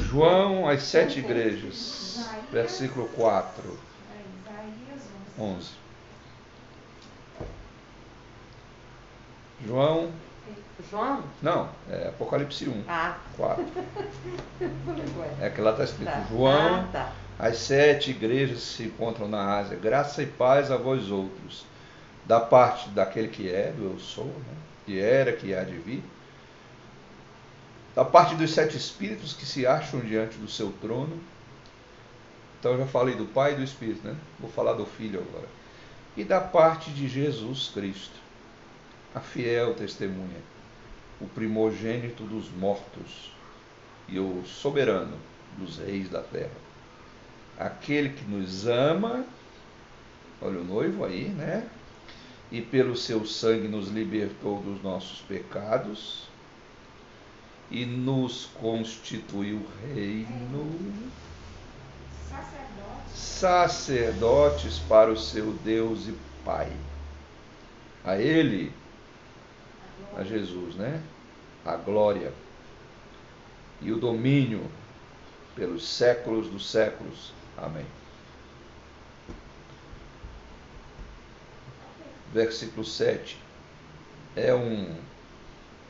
João, 0.02 0.68
as 0.68 0.84
sete 0.84 1.20
igrejas, 1.20 2.20
versículo 2.52 3.08
4, 3.10 3.78
É, 4.12 4.52
Isaías 4.52 5.02
11. 5.40 5.52
11. 5.56 5.70
João, 9.66 10.12
João? 10.90 11.24
não, 11.42 11.70
é 11.90 12.08
Apocalipse 12.10 12.70
1, 12.70 12.84
Ah, 12.88 13.18
4. 13.36 13.66
ué. 14.62 15.28
É 15.42 15.50
que 15.50 15.62
lá 15.62 15.72
está 15.72 15.84
escrito: 15.84 16.12
Tá. 16.12 16.26
João, 16.30 16.76
Ah, 16.76 16.88
tá. 16.92 17.12
As 17.40 17.58
sete 17.58 18.10
igrejas 18.12 18.62
se 18.62 18.84
encontram 18.84 19.28
na 19.28 19.58
Ásia. 19.60 19.78
Graça 19.78 20.24
e 20.24 20.26
paz 20.26 20.72
a 20.72 20.78
vós 20.78 21.12
outros. 21.12 21.66
Da 22.26 22.40
parte 22.40 22.90
daquele 22.90 23.28
que 23.28 23.48
é, 23.50 23.72
do 23.72 23.92
eu 23.94 24.00
sou, 24.00 24.26
né? 24.26 24.54
que 24.86 25.00
era, 25.00 25.32
que 25.32 25.54
há 25.54 25.64
de 25.64 25.78
vir. 25.78 26.04
Da 27.98 28.06
parte 28.06 28.36
dos 28.36 28.52
sete 28.52 28.78
espíritos 28.78 29.34
que 29.34 29.44
se 29.44 29.66
acham 29.66 30.00
diante 30.02 30.38
do 30.38 30.48
seu 30.48 30.72
trono. 30.80 31.20
Então 32.60 32.74
eu 32.74 32.78
já 32.78 32.86
falei 32.86 33.16
do 33.16 33.26
Pai 33.26 33.54
e 33.54 33.56
do 33.56 33.64
Espírito, 33.64 34.08
né? 34.08 34.16
Vou 34.40 34.52
falar 34.52 34.74
do 34.74 34.86
Filho 34.86 35.20
agora. 35.20 35.48
E 36.16 36.24
da 36.24 36.40
parte 36.40 36.92
de 36.92 37.08
Jesus 37.08 37.72
Cristo, 37.74 38.20
a 39.16 39.20
fiel 39.20 39.74
testemunha, 39.74 40.42
o 41.20 41.26
primogênito 41.26 42.24
dos 42.24 42.52
mortos 42.52 43.32
e 44.08 44.20
o 44.20 44.44
soberano 44.46 45.18
dos 45.58 45.80
reis 45.80 46.08
da 46.08 46.22
terra 46.22 46.68
aquele 47.58 48.10
que 48.10 48.24
nos 48.26 48.68
ama, 48.68 49.26
olha 50.40 50.60
o 50.60 50.64
noivo 50.64 51.04
aí, 51.04 51.30
né? 51.30 51.68
E 52.52 52.62
pelo 52.62 52.96
seu 52.96 53.26
sangue 53.26 53.68
nos 53.68 53.90
libertou 53.90 54.62
dos 54.62 54.84
nossos 54.84 55.22
pecados 55.22 56.28
e 57.70 57.86
nos 57.86 58.46
constituiu 58.60 59.66
reino, 59.94 60.72
Sacerdote, 62.30 63.10
sacerdotes 63.14 64.80
para 64.80 65.12
o 65.12 65.18
seu 65.18 65.54
Deus 65.64 66.08
e 66.08 66.16
Pai. 66.46 66.72
A 68.06 68.18
Ele, 68.18 68.72
a 70.16 70.24
Jesus, 70.24 70.76
né? 70.76 71.02
A 71.66 71.76
glória 71.76 72.32
e 73.82 73.92
o 73.92 73.98
domínio 73.98 74.66
pelos 75.56 75.88
séculos 75.88 76.48
dos 76.48 76.70
séculos. 76.70 77.34
Amém. 77.58 77.86
Versículo 82.34 82.86
7. 82.86 83.38
É 84.36 84.54
um 84.54 84.96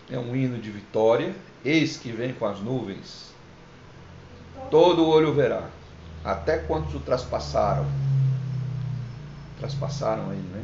é 0.09 0.17
um 0.17 0.36
hino 0.36 0.57
de 0.57 0.71
vitória. 0.71 1.36
Eis 1.68 1.97
que 1.97 2.11
vem 2.11 2.34
com 2.34 2.45
as 2.45 2.59
nuvens. 2.59 3.34
Todo 4.72 5.07
olho 5.07 5.34
verá, 5.34 5.70
até 6.24 6.57
quantos 6.57 6.95
o 6.95 6.99
traspassaram. 6.99 7.86
Traspassaram 9.59 10.32
ele, 10.32 10.47
né? 10.49 10.63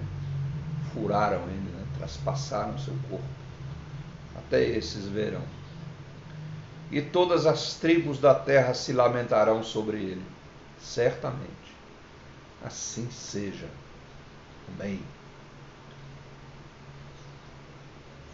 Furaram 0.93 1.41
ele, 1.43 1.72
né? 1.72 1.86
Traspassaram 1.97 2.78
seu 2.78 2.93
corpo. 3.10 3.26
Até 4.36 4.64
esses 4.64 5.06
verão 5.06 5.41
e 6.93 7.01
todas 7.01 7.47
as 7.47 7.74
tribos 7.74 8.20
da 8.20 8.36
terra 8.36 8.76
se 8.76 8.93
lamentarão 8.93 9.64
sobre 9.64 9.97
ele. 9.97 10.26
Certamente. 10.80 11.74
Assim 12.64 13.10
seja. 13.10 13.68
Amém. 14.70 15.01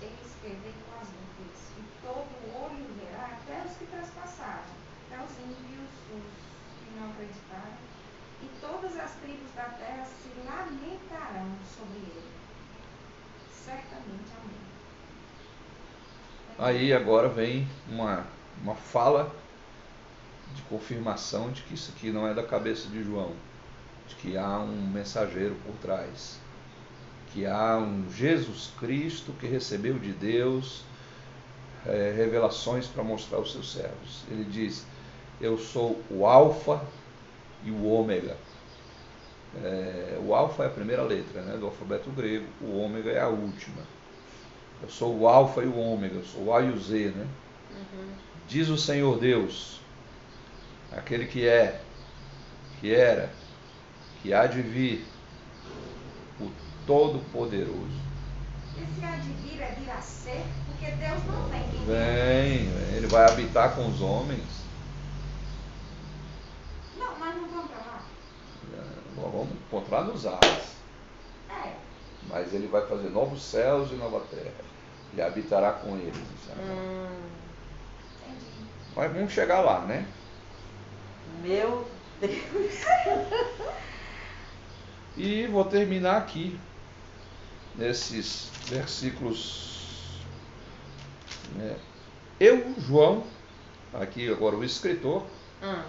eles 0.02 0.36
que 0.42 0.48
vêm 0.48 0.74
com 0.86 1.00
as 1.00 1.08
nuvens, 1.08 1.60
e 1.78 1.84
todo 2.02 2.64
olho 2.64 2.86
verá, 3.00 3.40
até 3.40 3.64
os 3.66 3.78
que 3.78 3.86
traspassaram, 3.86 4.76
até 5.08 5.24
os 5.24 5.32
ímpios, 5.40 5.90
os 6.12 6.84
que 6.84 7.00
não 7.00 7.12
acreditaram. 7.12 7.78
e 8.42 8.50
todas 8.60 8.98
as 8.98 9.12
tribos 9.22 9.52
da 9.56 9.64
terra 9.64 10.06
se 10.06 10.30
lamentarão 10.46 11.56
sobre 11.78 11.98
ele. 11.98 12.32
Certamente, 13.54 14.32
amém. 14.42 14.70
Aí 16.62 16.92
agora 16.92 17.30
vem 17.30 17.66
uma, 17.90 18.26
uma 18.62 18.76
fala 18.76 19.32
de 20.54 20.62
confirmação 20.64 21.50
de 21.52 21.62
que 21.62 21.74
isso 21.74 21.94
aqui 21.96 22.12
não 22.12 22.28
é 22.28 22.34
da 22.34 22.44
cabeça 22.44 22.90
de 22.90 23.02
João, 23.02 23.32
de 24.06 24.16
que 24.16 24.38
há 24.38 24.60
um 24.60 24.90
mensageiro 24.92 25.56
por 25.66 25.74
trás, 25.76 26.38
que 27.32 27.46
há 27.46 27.78
um 27.78 28.12
Jesus 28.12 28.72
Cristo 28.78 29.32
que 29.40 29.48
recebeu 29.48 29.98
de 29.98 30.12
Deus 30.12 30.84
é, 31.86 32.14
revelações 32.14 32.88
para 32.88 33.06
mostrar 33.06 33.38
aos 33.38 33.54
seus 33.54 33.72
servos. 33.72 34.24
Ele 34.30 34.44
diz: 34.44 34.86
Eu 35.40 35.58
sou 35.58 36.04
o 36.12 36.26
Alfa 36.26 36.84
e 37.64 37.72
o 37.72 37.86
Ômega. 37.86 38.36
É, 39.64 40.20
o 40.26 40.36
Alfa 40.36 40.64
é 40.64 40.68
a 40.68 40.72
primeira 40.72 41.04
letra 41.04 41.42
né, 41.42 41.56
do 41.56 41.68
alfabeto 41.68 42.10
grego, 42.10 42.46
o 42.62 42.78
Ômega 42.80 43.12
é 43.12 43.22
a 43.22 43.30
última. 43.30 43.82
Eu 44.82 44.90
sou 44.90 45.18
o 45.18 45.28
Alfa 45.28 45.62
e 45.62 45.68
o 45.68 45.78
Ômega, 45.78 46.16
eu 46.16 46.26
sou 46.26 46.46
o 46.46 46.54
A 46.54 46.62
e 46.62 46.70
o 46.70 46.80
Z. 46.80 47.12
Né? 47.16 47.28
Uhum. 47.72 48.10
Diz 48.48 48.70
o 48.70 48.78
Senhor 48.78 49.20
Deus, 49.20 49.82
aquele 50.92 51.26
que 51.26 51.48
é, 51.48 51.82
que 52.80 52.94
era, 52.94 53.32
que 54.22 54.34
há 54.34 54.48
de 54.48 54.62
vir, 54.62 55.06
o 56.40 56.50
Todo-Poderoso. 56.88 58.00
Esse 58.78 59.06
há 59.06 59.18
de 59.18 59.30
vir 59.34 59.62
é 59.62 59.76
vir 59.78 59.92
a 59.92 60.02
ser, 60.02 60.44
porque 60.68 60.92
Deus 60.92 61.24
não 61.26 61.44
vem. 61.50 61.62
Vem, 61.86 62.96
ele 62.96 63.08
vai 63.08 63.30
habitar 63.30 63.76
com 63.76 63.88
os 63.88 64.02
homens. 64.02 64.46
Não, 66.98 67.20
mas 67.20 67.36
não 67.36 67.50
vamos 67.50 67.72
para 67.72 67.80
lá. 67.80 68.04
Vamos 69.18 69.52
encontrar 69.52 70.04
nos 70.04 70.26
ares. 70.26 70.79
Mas 72.30 72.54
ele 72.54 72.68
vai 72.68 72.86
fazer 72.88 73.10
novos 73.10 73.42
céus 73.42 73.92
e 73.92 73.96
nova 73.96 74.22
terra. 74.32 74.54
Ele 75.12 75.22
habitará 75.22 75.72
com 75.72 75.98
eles. 75.98 76.16
Hum. 76.58 77.30
Mas 78.96 79.12
vamos 79.12 79.34
chegar 79.34 79.62
lá, 79.62 79.82
né? 79.82 80.06
Meu 81.42 81.88
Deus. 82.22 82.34
e 85.18 85.48
vou 85.48 85.66
terminar 85.66 86.18
aqui, 86.18 86.60
nesses 87.76 88.52
versículos. 88.68 90.20
Né? 91.56 91.78
Eu, 92.40 92.74
João, 92.80 93.24
aqui 93.94 94.32
agora 94.32 94.56
o 94.56 94.64
escritor, 94.64 95.24
hum. 95.64 95.82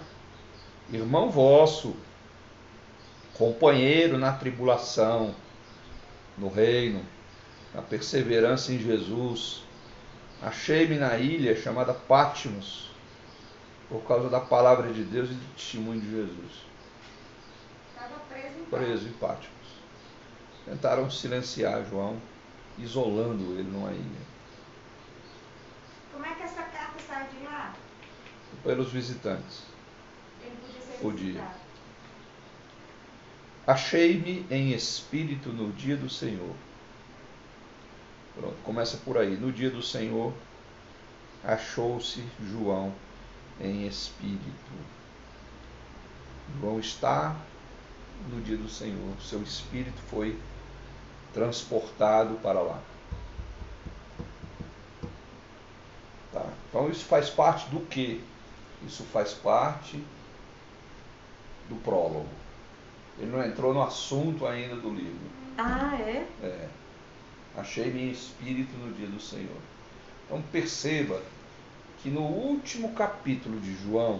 irmão 0.91 1.29
vosso, 1.29 1.95
companheiro 3.33 4.17
na 4.17 4.33
tribulação, 4.33 5.35
no 6.41 6.49
reino, 6.49 7.05
na 7.73 7.83
perseverança 7.83 8.73
em 8.73 8.79
Jesus, 8.79 9.63
achei-me 10.41 10.97
na 10.97 11.15
ilha 11.17 11.55
chamada 11.55 11.93
Pátimos 11.93 12.89
por 13.87 14.01
causa 14.03 14.27
da 14.27 14.39
palavra 14.39 14.91
de 14.91 15.03
Deus 15.03 15.29
e 15.29 15.33
do 15.33 15.53
testemunho 15.55 16.01
de 16.01 16.09
Jesus. 16.09 16.65
Estava 17.93 18.19
preso 18.27 18.57
em 18.59 18.65
Preso 18.65 19.07
em 19.07 19.11
Pátimos. 19.13 19.51
Tentaram 20.65 21.11
silenciar 21.11 21.85
João, 21.87 22.17
isolando 22.79 23.53
ele 23.53 23.69
numa 23.69 23.91
ilha. 23.91 24.31
Como 26.11 26.25
é 26.25 26.33
que 26.33 26.41
essa 26.41 26.63
carta 26.63 26.99
saiu 27.07 27.27
de 27.37 27.45
lá? 27.45 27.73
Pelos 28.63 28.91
visitantes. 28.91 29.63
Ele 30.43 30.55
podia 30.55 30.81
ser 30.81 31.01
Podia. 31.01 31.25
visitado. 31.33 31.60
Achei-me 33.65 34.45
em 34.49 34.71
espírito 34.71 35.49
no 35.49 35.71
dia 35.71 35.95
do 35.95 36.09
Senhor. 36.09 36.55
Pronto, 38.35 38.55
começa 38.63 38.97
por 38.97 39.17
aí. 39.17 39.35
No 39.37 39.51
dia 39.51 39.69
do 39.69 39.83
Senhor, 39.83 40.33
achou-se 41.43 42.23
João 42.39 42.93
em 43.59 43.85
espírito. 43.85 44.71
João 46.59 46.79
está 46.79 47.35
no 48.29 48.41
dia 48.41 48.57
do 48.57 48.69
Senhor, 48.69 49.15
seu 49.21 49.41
espírito 49.41 49.99
foi 50.09 50.37
transportado 51.33 52.35
para 52.35 52.61
lá. 52.61 52.81
Tá? 56.31 56.45
Então 56.69 56.89
isso 56.89 57.05
faz 57.05 57.29
parte 57.29 57.69
do 57.69 57.79
que? 57.81 58.23
Isso 58.85 59.03
faz 59.03 59.33
parte 59.33 60.03
do 61.69 61.75
prólogo. 61.75 62.40
Ele 63.21 63.31
não 63.31 63.45
entrou 63.45 63.71
no 63.71 63.83
assunto 63.83 64.47
ainda 64.47 64.75
do 64.75 64.89
livro. 64.89 65.29
Ah, 65.57 65.95
é? 65.99 66.25
É. 66.41 66.67
Achei-me 67.55 68.01
em 68.01 68.11
espírito 68.11 68.75
no 68.77 68.91
dia 68.93 69.07
do 69.07 69.19
Senhor. 69.19 69.57
Então 70.25 70.41
perceba 70.51 71.21
que 72.01 72.09
no 72.09 72.21
último 72.21 72.93
capítulo 72.93 73.59
de 73.59 73.75
João, 73.83 74.19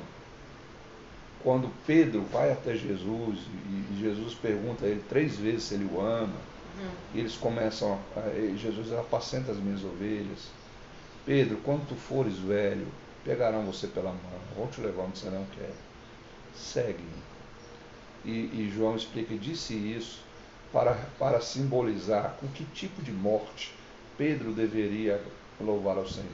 quando 1.42 1.72
Pedro 1.88 2.22
vai 2.32 2.52
até 2.52 2.76
Jesus 2.76 3.40
e 3.40 4.00
Jesus 4.00 4.36
pergunta 4.36 4.86
a 4.86 4.90
ele 4.90 5.04
três 5.10 5.36
vezes 5.38 5.64
se 5.64 5.74
ele 5.74 5.90
o 5.92 6.00
ama, 6.00 6.36
uhum. 6.78 6.92
e 7.16 7.20
eles 7.20 7.36
começam 7.36 8.00
a, 8.16 8.56
Jesus 8.56 8.94
apacenta 8.94 9.52
as 9.52 9.58
minhas 9.58 9.84
ovelhas. 9.84 10.50
Pedro, 11.26 11.58
quando 11.64 11.88
tu 11.88 11.96
fores 11.96 12.38
velho, 12.38 12.88
pegarão 13.24 13.64
você 13.66 13.88
pela 13.88 14.12
mão, 14.12 14.42
vão 14.56 14.68
te 14.68 14.82
levar 14.82 15.04
onde 15.04 15.18
você 15.18 15.30
não 15.30 15.46
quer. 15.46 15.72
Segue-me. 16.54 17.31
E, 18.24 18.30
e, 18.30 18.72
João 18.74 18.96
explica, 18.96 19.36
disse 19.36 19.74
isso 19.74 20.22
para, 20.72 20.94
para 21.18 21.42
simbolizar 21.42 22.36
com 22.40 22.48
que 22.50 22.64
tipo 22.66 23.02
de 23.02 23.12
morte 23.12 23.74
Pedro 24.18 24.52
deveria 24.52 25.22
louvar 25.60 25.98
ao 25.98 26.08
Senhor. 26.08 26.30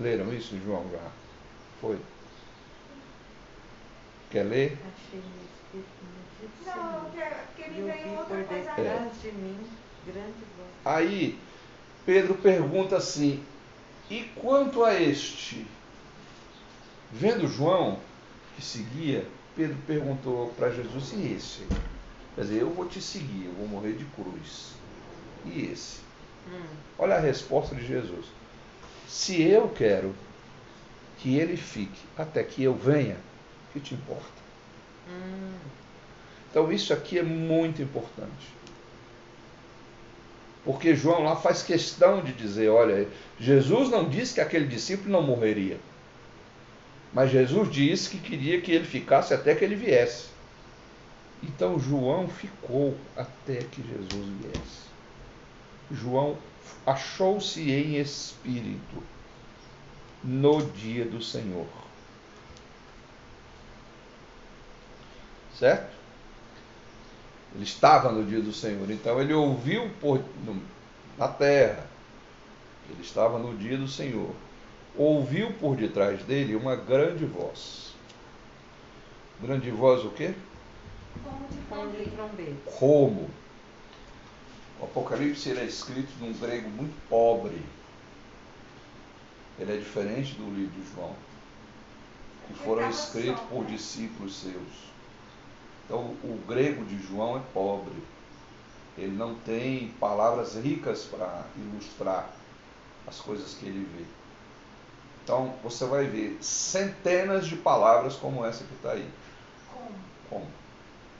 Leram 0.00 0.32
isso, 0.32 0.58
João? 0.64 0.84
Já 0.90 1.10
foi? 1.80 1.98
Quer 4.30 4.44
ler? 4.44 4.78
Achei 4.96 5.20
no 5.20 5.76
Espírito 5.76 6.76
Não, 6.76 7.10
porque 7.54 7.70
me 7.70 7.92
veio 7.92 8.18
outra 8.18 8.44
coisa. 8.44 8.70
detrás 8.74 9.22
de 9.22 9.32
mim, 9.32 9.58
grande 10.06 10.44
voz. 10.56 10.70
Aí, 10.84 11.38
Pedro 12.04 12.34
pergunta 12.34 12.96
assim: 12.96 13.44
E 14.10 14.24
quanto 14.34 14.82
a 14.82 15.00
este? 15.00 15.66
Vendo 17.12 17.46
João, 17.46 18.00
que 18.56 18.64
seguia, 18.64 19.26
Pedro 19.56 19.76
perguntou 19.86 20.52
para 20.56 20.70
Jesus: 20.70 21.12
E 21.12 21.32
esse? 21.34 21.66
Quer 22.34 22.42
dizer, 22.42 22.60
eu 22.62 22.70
vou 22.70 22.86
te 22.86 23.00
seguir, 23.00 23.46
eu 23.46 23.52
vou 23.52 23.68
morrer 23.68 23.92
de 23.92 24.04
cruz. 24.06 24.72
E 25.44 25.66
esse? 25.66 26.00
Hum. 26.48 26.76
Olha 26.98 27.16
a 27.16 27.20
resposta 27.20 27.74
de 27.74 27.86
Jesus. 27.86 28.26
Se 29.06 29.42
eu 29.42 29.68
quero 29.68 30.14
que 31.18 31.36
ele 31.36 31.56
fique 31.56 32.00
até 32.16 32.42
que 32.42 32.62
eu 32.62 32.74
venha, 32.74 33.16
o 33.68 33.72
que 33.72 33.80
te 33.80 33.94
importa? 33.94 34.42
Hum. 35.08 35.58
Então 36.50 36.72
isso 36.72 36.92
aqui 36.92 37.18
é 37.18 37.22
muito 37.22 37.82
importante. 37.82 38.52
Porque 40.64 40.94
João 40.94 41.24
lá 41.24 41.36
faz 41.36 41.62
questão 41.62 42.22
de 42.22 42.32
dizer, 42.32 42.68
olha, 42.68 43.08
Jesus 43.38 43.90
não 43.90 44.08
disse 44.08 44.34
que 44.34 44.40
aquele 44.40 44.66
discípulo 44.66 45.10
não 45.10 45.22
morreria. 45.22 45.78
Mas 47.12 47.30
Jesus 47.30 47.70
disse 47.70 48.10
que 48.10 48.18
queria 48.18 48.60
que 48.60 48.72
ele 48.72 48.86
ficasse 48.86 49.34
até 49.34 49.54
que 49.54 49.64
ele 49.64 49.74
viesse. 49.74 50.28
Então 51.42 51.78
João 51.78 52.28
ficou 52.28 52.96
até 53.16 53.56
que 53.56 53.82
Jesus 53.82 54.26
viesse. 54.40 54.82
João 55.90 56.38
achou-se 56.86 57.60
em 57.60 57.96
espírito 57.98 59.02
no 60.22 60.64
dia 60.72 61.04
do 61.04 61.22
Senhor. 61.22 61.66
Certo? 65.58 65.92
Ele 67.54 67.64
estava 67.64 68.10
no 68.10 68.24
dia 68.24 68.40
do 68.40 68.52
Senhor, 68.52 68.90
então 68.90 69.20
ele 69.20 69.34
ouviu 69.34 69.90
por, 70.00 70.22
no, 70.44 70.62
na 71.18 71.28
terra, 71.28 71.86
ele 72.88 73.02
estava 73.02 73.38
no 73.38 73.54
dia 73.56 73.76
do 73.76 73.86
Senhor, 73.86 74.34
ouviu 74.96 75.52
por 75.54 75.76
detrás 75.76 76.22
dele 76.24 76.54
uma 76.54 76.76
grande 76.76 77.24
voz. 77.24 77.94
Grande 79.40 79.70
voz 79.70 80.04
o 80.04 80.10
quê? 80.10 80.34
Como 81.68 81.90
de 81.92 82.10
trombeta. 82.10 82.70
Como? 82.78 83.30
O 84.80 84.84
Apocalipse 84.84 85.50
é 85.50 85.64
escrito 85.64 86.12
num 86.20 86.32
grego 86.32 86.68
muito 86.68 86.94
pobre. 87.08 87.62
Ele 89.58 89.72
é 89.72 89.76
diferente 89.76 90.34
do 90.34 90.44
livro 90.54 90.72
de 90.72 90.94
João, 90.94 91.14
que 92.46 92.54
foram 92.54 92.88
escritos 92.90 93.42
por 93.44 93.64
discípulos 93.66 94.34
seus. 94.36 94.92
Então, 95.84 96.16
o 96.24 96.40
grego 96.48 96.84
de 96.84 96.98
João 97.06 97.36
é 97.36 97.42
pobre. 97.52 97.94
Ele 98.96 99.14
não 99.16 99.34
tem 99.36 99.88
palavras 100.00 100.54
ricas 100.56 101.04
para 101.04 101.44
ilustrar 101.56 102.30
as 103.06 103.20
coisas 103.20 103.54
que 103.54 103.66
ele 103.66 103.86
vê. 103.96 104.04
Então, 105.22 105.54
você 105.62 105.84
vai 105.86 106.06
ver 106.06 106.36
centenas 106.40 107.46
de 107.46 107.54
palavras 107.56 108.16
como 108.16 108.44
essa 108.44 108.64
que 108.64 108.74
está 108.74 108.92
aí. 108.92 109.08
como? 110.28 110.46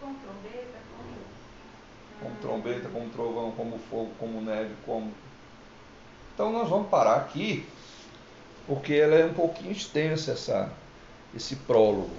Com 0.01 0.15
trombeta, 0.15 0.79
com. 0.97 2.25
Como 2.25 2.37
trombeta, 2.41 2.89
como 2.89 3.11
trovão, 3.11 3.53
como 3.53 3.79
fogo, 3.79 4.11
como 4.19 4.41
neve, 4.41 4.75
como. 4.85 5.13
Então 6.35 6.51
nós 6.51 6.69
vamos 6.69 6.89
parar 6.89 7.17
aqui, 7.17 7.65
porque 8.67 8.95
ela 8.95 9.15
é 9.15 9.25
um 9.25 9.35
pouquinho 9.35 9.71
extensa 9.71 10.33
essa, 10.33 10.73
esse 11.37 11.57
prólogo. 11.57 12.17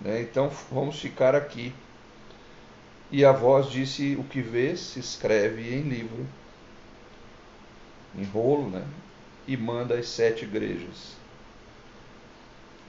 Né? 0.00 0.22
Então 0.22 0.50
vamos 0.70 0.98
ficar 0.98 1.34
aqui. 1.34 1.74
E 3.10 3.24
a 3.24 3.32
voz 3.32 3.70
disse: 3.70 4.16
O 4.16 4.24
que 4.24 4.40
vê 4.40 4.76
se 4.76 4.98
escreve 4.98 5.74
em 5.74 5.82
livro, 5.82 6.26
em 8.16 8.24
rolo, 8.24 8.70
né? 8.70 8.82
E 9.46 9.56
manda 9.56 9.94
às 9.94 10.08
sete 10.08 10.44
igrejas. 10.44 11.16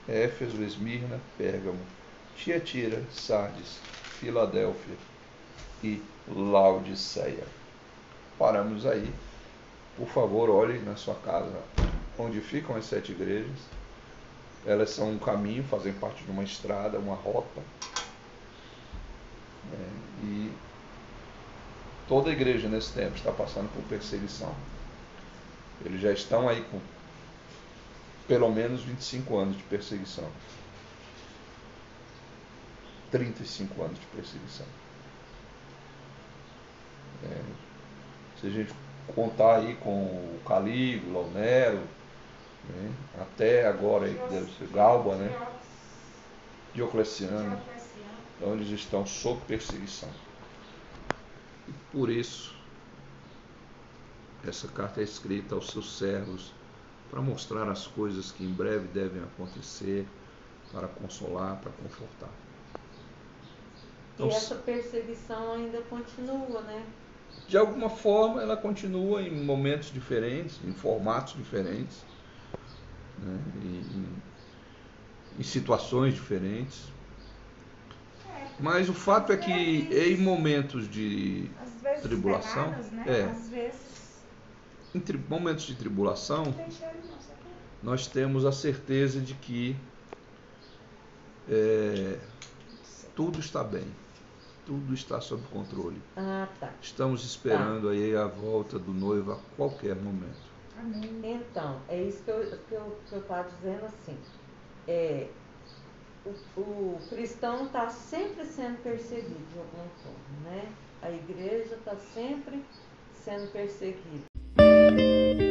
Éfeso, 0.07 0.61
Esmirna, 0.61 1.19
Pérgamo, 1.37 1.79
Tiatira, 2.35 3.01
Sardes, 3.11 3.79
Filadélfia 4.19 4.95
e 5.83 6.01
Laodiceia. 6.27 7.45
Paramos 8.37 8.85
aí. 8.85 9.11
Por 9.95 10.07
favor, 10.07 10.49
olhe 10.49 10.79
na 10.79 10.95
sua 10.95 11.15
casa 11.15 11.61
onde 12.17 12.41
ficam 12.41 12.75
as 12.75 12.85
sete 12.85 13.11
igrejas. 13.11 13.57
Elas 14.65 14.91
são 14.91 15.11
um 15.11 15.19
caminho, 15.19 15.63
fazem 15.63 15.93
parte 15.93 16.23
de 16.23 16.31
uma 16.31 16.43
estrada, 16.43 16.97
uma 16.97 17.15
rota. 17.15 17.61
É, 19.73 20.25
e 20.25 20.51
toda 22.07 22.31
igreja 22.31 22.67
nesse 22.69 22.93
tempo 22.93 23.15
está 23.15 23.31
passando 23.31 23.69
por 23.73 23.83
perseguição. 23.83 24.53
Eles 25.79 26.01
já 26.01 26.11
estão 26.11 26.49
aí 26.49 26.63
com 26.63 26.79
pelo 28.27 28.49
menos 28.51 28.83
25 28.83 29.37
anos 29.37 29.57
de 29.57 29.63
perseguição. 29.63 30.29
35 33.09 33.81
anos 33.83 33.99
de 33.99 34.07
perseguição. 34.07 34.67
É, 37.21 37.55
se 38.35 38.47
a 38.47 38.49
gente 38.49 38.73
contar 39.07 39.57
aí 39.57 39.75
com 39.77 39.91
o 40.37 40.41
Calígula, 40.45 41.19
o 41.21 41.31
Nero, 41.31 41.89
né, 42.63 42.97
até 43.13 43.67
agora 43.67 44.05
aí, 44.07 44.17
deve 44.29 44.51
ser 44.51 44.67
Galba, 44.69 45.17
né? 45.17 45.35
Diocleciano. 46.73 47.63
Então 48.35 48.53
eles 48.53 48.69
estão 48.69 49.05
sob 49.05 49.45
perseguição. 49.45 50.09
E 51.67 51.73
por 51.73 52.09
isso 52.09 52.62
essa 54.45 54.67
carta 54.67 55.01
é 55.01 55.03
escrita 55.03 55.55
aos 55.55 55.71
seus 55.71 55.97
servos 55.97 56.51
para 57.09 57.21
mostrar 57.21 57.69
as 57.69 57.87
coisas 57.87 58.31
que 58.31 58.43
em 58.43 58.51
breve 58.51 58.87
devem 58.87 59.21
acontecer, 59.21 60.05
para 60.71 60.87
consolar, 60.87 61.59
para 61.61 61.71
confortar. 61.71 62.29
Então, 64.15 64.27
e 64.27 64.31
essa 64.31 64.55
perseguição 64.55 65.53
ainda 65.53 65.81
continua, 65.81 66.61
né? 66.61 66.83
De 67.47 67.57
alguma 67.57 67.89
forma, 67.89 68.41
ela 68.41 68.57
continua 68.57 69.21
em 69.21 69.43
momentos 69.43 69.91
diferentes, 69.91 70.59
em 70.65 70.73
formatos 70.73 71.35
diferentes, 71.35 72.03
né? 73.19 73.37
em, 73.63 74.05
em 75.39 75.43
situações 75.43 76.13
diferentes. 76.15 76.85
É, 78.35 78.47
Mas 78.59 78.89
o 78.89 78.93
fato 78.93 79.31
é 79.31 79.37
que 79.37 79.51
em 79.51 80.17
momentos 80.17 80.89
de 80.89 81.49
tribulação, 82.01 82.71
né? 82.91 83.03
é, 83.07 83.23
às 83.25 83.49
vezes 83.49 83.92
em 84.93 85.01
momentos 85.29 85.65
de 85.65 85.75
tribulação, 85.75 86.53
nós 87.81 88.07
temos 88.07 88.45
a 88.45 88.51
certeza 88.51 89.19
de 89.19 89.33
que 89.33 89.75
é, 91.49 92.19
tudo 93.15 93.39
está 93.39 93.63
bem, 93.63 93.87
tudo 94.65 94.93
está 94.93 95.19
sob 95.19 95.43
controle. 95.47 96.01
Ah, 96.15 96.47
tá. 96.59 96.71
Estamos 96.81 97.23
esperando 97.25 97.87
tá. 97.87 97.93
aí 97.93 98.15
a 98.15 98.27
volta 98.27 98.77
do 98.77 98.93
noivo 98.93 99.33
a 99.33 99.39
qualquer 99.55 99.95
momento. 99.95 100.53
Amém. 100.79 101.21
Então, 101.23 101.81
é 101.87 102.01
isso 102.03 102.23
que 102.23 102.31
eu 102.31 102.97
eu 103.11 103.23
dizendo 103.43 103.85
assim. 103.85 104.17
É, 104.87 105.27
o, 106.25 106.59
o 106.59 106.99
cristão 107.09 107.65
está 107.65 107.89
sempre 107.89 108.45
sendo 108.45 108.81
perseguido 108.81 109.45
de 109.51 109.59
alguma 109.59 109.87
forma, 110.03 110.49
né? 110.49 110.71
A 111.01 111.11
igreja 111.11 111.75
está 111.75 111.95
sempre 111.95 112.63
sendo 113.13 113.51
perseguida. 113.51 114.32
Música 114.93 115.42